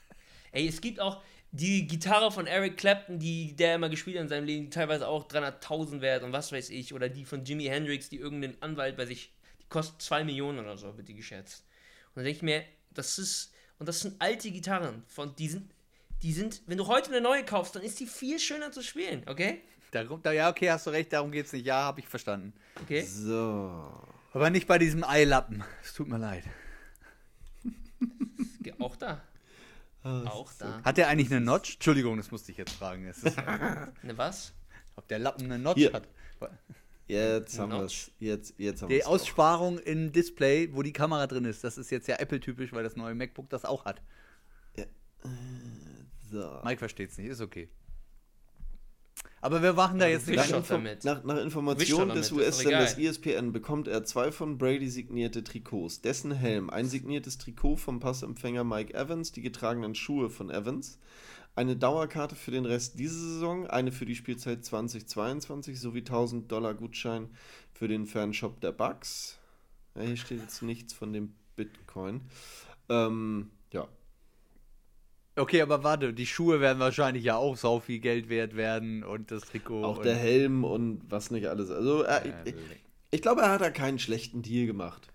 Ey, 0.52 0.68
es 0.68 0.80
gibt 0.80 1.00
auch 1.00 1.22
die 1.50 1.86
Gitarre 1.86 2.30
von 2.30 2.46
Eric 2.46 2.76
Clapton, 2.76 3.18
die 3.18 3.56
der 3.56 3.76
immer 3.76 3.88
gespielt 3.88 4.16
hat 4.16 4.24
in 4.24 4.28
seinem 4.28 4.44
Leben, 4.44 4.64
die 4.64 4.70
teilweise 4.70 5.08
auch 5.08 5.28
300.000 5.28 6.00
wert 6.00 6.22
und 6.22 6.32
was 6.32 6.52
weiß 6.52 6.70
ich. 6.70 6.92
Oder 6.92 7.08
die 7.08 7.24
von 7.24 7.44
Jimi 7.44 7.64
Hendrix, 7.64 8.08
die 8.08 8.18
irgendein 8.18 8.60
Anwalt 8.62 8.96
bei 8.96 9.06
sich, 9.06 9.32
die 9.60 9.68
kostet 9.68 10.02
2 10.02 10.24
Millionen 10.24 10.58
oder 10.58 10.76
so, 10.76 10.96
wird 10.96 11.08
die 11.08 11.14
geschätzt. 11.14 11.64
Und 12.08 12.16
dann 12.16 12.24
denke 12.24 12.36
ich 12.36 12.42
mir, 12.42 12.64
das 12.90 13.18
ist, 13.18 13.52
und 13.78 13.88
das 13.88 14.00
sind 14.00 14.20
alte 14.20 14.50
Gitarren, 14.50 15.04
von, 15.06 15.34
die 15.36 15.48
sind, 15.48 15.70
die 16.22 16.32
sind, 16.32 16.62
wenn 16.66 16.78
du 16.78 16.86
heute 16.86 17.10
eine 17.10 17.20
neue 17.20 17.44
kaufst, 17.44 17.76
dann 17.76 17.82
ist 17.82 17.98
die 18.00 18.06
viel 18.06 18.38
schöner 18.38 18.70
zu 18.72 18.82
spielen, 18.82 19.22
okay? 19.26 19.62
Darum, 19.90 20.22
da, 20.22 20.32
ja, 20.32 20.50
okay, 20.50 20.70
hast 20.70 20.86
du 20.86 20.90
recht, 20.90 21.12
darum 21.12 21.30
geht's 21.32 21.52
nicht. 21.52 21.66
Ja, 21.66 21.82
habe 21.82 22.00
ich 22.00 22.08
verstanden. 22.08 22.52
Okay? 22.82 23.02
So. 23.02 23.82
Aber 24.32 24.50
nicht 24.50 24.66
bei 24.66 24.78
diesem 24.78 25.04
Eilappen. 25.04 25.64
Es 25.82 25.94
tut 25.94 26.08
mir 26.08 26.18
leid. 26.18 26.44
Auch 28.78 28.96
da. 28.96 29.20
Ah, 30.04 30.22
Auch 30.26 30.52
da. 30.58 30.80
Hat 30.84 30.96
der 30.96 31.08
eigentlich 31.08 31.30
eine 31.32 31.40
Notch? 31.40 31.74
Entschuldigung, 31.74 32.16
das 32.16 32.30
musste 32.30 32.52
ich 32.52 32.58
jetzt 32.58 32.72
fragen. 32.72 33.06
Es 33.06 33.18
ist, 33.22 33.36
Ne, 34.02 34.16
was? 34.16 34.52
ob 34.94 35.08
der 35.08 35.18
Lappen 35.18 35.44
eine 35.46 35.58
Notch 35.58 35.78
Hier. 35.78 35.92
hat. 35.92 36.06
Jetzt 37.08 37.58
haben 37.58 37.72
wir 37.72 37.82
es. 37.82 38.10
Jetzt, 38.20 38.54
jetzt 38.58 38.82
haben 38.82 38.88
Die 38.90 38.96
wir's 38.96 39.06
auch. 39.06 39.12
Aussparung 39.12 39.78
im 39.78 40.12
Display, 40.12 40.68
wo 40.74 40.82
die 40.82 40.92
Kamera 40.92 41.26
drin 41.26 41.44
ist, 41.46 41.64
das 41.64 41.78
ist 41.78 41.90
jetzt 41.90 42.06
ja 42.06 42.16
Apple-typisch, 42.16 42.72
weil 42.72 42.84
das 42.84 42.96
neue 42.96 43.14
MacBook 43.14 43.48
das 43.50 43.64
auch 43.64 43.84
hat. 43.86 44.00
So. 46.30 46.60
Mike 46.62 46.78
versteht's 46.78 47.16
nicht, 47.16 47.28
ist 47.28 47.40
okay. 47.40 47.68
Aber 49.40 49.62
wir 49.62 49.72
machen 49.72 49.98
da 49.98 50.06
Ja, 50.06 50.12
jetzt 50.12 50.26
nicht. 50.26 50.36
Nach, 50.36 50.48
Info 50.50 50.74
damit. 50.74 51.04
nach, 51.04 51.22
nach 51.24 51.38
Informationen 51.38 52.14
des 52.14 52.32
US-Senders. 52.32 52.98
ESPN 52.98 53.52
bekommt 53.52 53.88
er 53.88 54.04
zwei 54.04 54.32
von 54.32 54.58
Brady 54.58 54.88
signierte 54.88 55.44
Trikots. 55.44 56.00
Dessen 56.00 56.32
Helm, 56.32 56.70
ein 56.70 56.86
signiertes 56.86 57.38
Trikot 57.38 57.76
vom 57.76 58.00
Passempfänger 58.00 58.64
Mike 58.64 58.94
Evans, 58.94 59.32
die 59.32 59.42
getragenen 59.42 59.94
Schuhe 59.94 60.28
von 60.30 60.50
Evans, 60.50 60.98
eine 61.54 61.76
Dauerkarte 61.76 62.36
für 62.36 62.50
den 62.50 62.66
Rest 62.66 62.98
dieser 62.98 63.18
Saison, 63.18 63.66
eine 63.66 63.92
für 63.92 64.06
die 64.06 64.14
Spielzeit 64.14 64.64
2022 64.64 65.80
sowie 65.80 66.00
1000 66.00 66.50
Dollar 66.50 66.74
Gutschein 66.74 67.30
für 67.72 67.88
den 67.88 68.06
Fanshop 68.06 68.60
der 68.60 68.72
Bucks. 68.72 69.38
Ja, 69.94 70.02
hier 70.02 70.16
steht 70.16 70.40
jetzt 70.40 70.62
nichts 70.62 70.92
von 70.92 71.12
dem 71.12 71.34
Bitcoin. 71.56 72.22
Ähm, 72.88 73.50
ja, 73.72 73.88
Okay, 75.38 75.62
aber 75.62 75.84
warte, 75.84 76.12
die 76.12 76.26
Schuhe 76.26 76.60
werden 76.60 76.78
wahrscheinlich 76.78 77.24
ja 77.24 77.36
auch 77.36 77.56
sau 77.56 77.80
viel 77.80 77.98
Geld 78.00 78.28
wert 78.28 78.56
werden 78.56 79.04
und 79.04 79.30
das 79.30 79.42
Trikot. 79.42 79.84
auch 79.84 79.98
und 79.98 80.04
der 80.04 80.16
Helm 80.16 80.64
und 80.64 81.02
was 81.08 81.30
nicht 81.30 81.46
alles. 81.48 81.70
Also, 81.70 82.04
äh, 82.04 82.32
ich, 82.44 82.54
ich 83.10 83.22
glaube, 83.22 83.42
er 83.42 83.50
hat 83.52 83.60
da 83.60 83.70
keinen 83.70 83.98
schlechten 83.98 84.42
Deal 84.42 84.66
gemacht. 84.66 85.08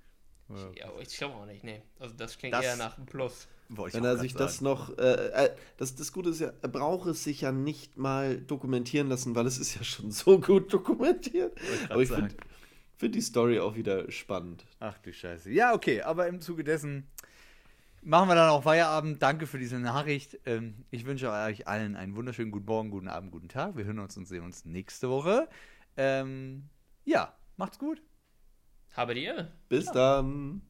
Ja, 0.76 0.89
ich 1.01 1.17
glaube 1.17 1.36
auch 1.36 1.45
nicht, 1.45 1.63
nee. 1.63 1.82
Also 1.99 2.13
das 2.15 2.38
klingt 2.38 2.53
Das- 2.53 2.63
eher 2.65 2.76
nach 2.78 2.97
einem 2.97 3.05
Plus. 3.05 3.47
Ich 3.88 3.93
Wenn 3.95 4.03
er 4.03 4.17
sich 4.17 4.36
das 4.36 4.57
sagen. 4.57 4.65
noch, 4.65 4.97
äh, 4.99 5.01
äh, 5.45 5.49
das, 5.78 5.95
das 5.95 6.11
Gute 6.11 6.30
ist 6.30 6.39
ja, 6.41 6.51
er 6.61 6.69
braucht 6.69 7.07
es 7.07 7.24
sich 7.24 7.41
ja 7.41 7.51
nicht 7.51 7.97
mal 7.97 8.38
dokumentieren 8.38 9.07
lassen, 9.09 9.36
weil 9.36 9.47
es 9.47 9.57
ist 9.57 9.74
ja 9.76 9.84
schon 9.84 10.11
so 10.11 10.39
gut 10.39 10.71
dokumentiert. 10.71 11.55
grad 11.55 11.91
Aber 11.91 12.01
ich 12.03 12.09
finde 12.09 12.36
find 12.97 13.15
die 13.15 13.21
Story 13.21 13.59
auch 13.59 13.76
wieder 13.76 14.11
spannend. 14.11 14.63
Ach 14.80 14.97
du 14.99 15.11
Scheiße. 15.11 15.49
Ja, 15.49 15.74
okay, 15.74 16.01
aber 16.01 16.28
im 16.28 16.39
Zuge 16.39 16.63
dessen 16.63 17.07
machen 18.06 18.30
wir 18.30 18.36
dann 18.36 18.49
auch 18.49 18.64
Feierabend. 18.64 19.22
Danke 19.22 19.47
für 19.47 19.58
diese 19.58 19.80
Nachricht. 19.80 20.39
Ähm, 20.45 20.86
ich 20.91 21.06
wünsche 21.06 21.32
euch 21.32 21.68
allen 21.68 21.95
einen 21.95 22.16
wunderschönen 22.16 22.51
guten 22.51 22.66
Morgen, 22.66 22.91
guten 22.91 23.08
Abend, 23.08 23.32
guten 23.32 23.49
Tag. 23.49 23.76
Wir 23.78 23.86
hören 23.86 23.99
uns 23.99 24.18
und 24.18 24.28
sehen 24.28 24.43
uns 24.43 24.66
nächste 24.66 25.10
Woche. 25.10 25.47
Ähm, 25.97 26.70
ja, 27.06 27.34
macht's 27.58 27.80
gut. 27.80 28.01
Habe 28.95 29.16
die 29.16 29.24
Ehre. 29.24 29.51
Bis 29.70 29.86
dann. 29.86 30.62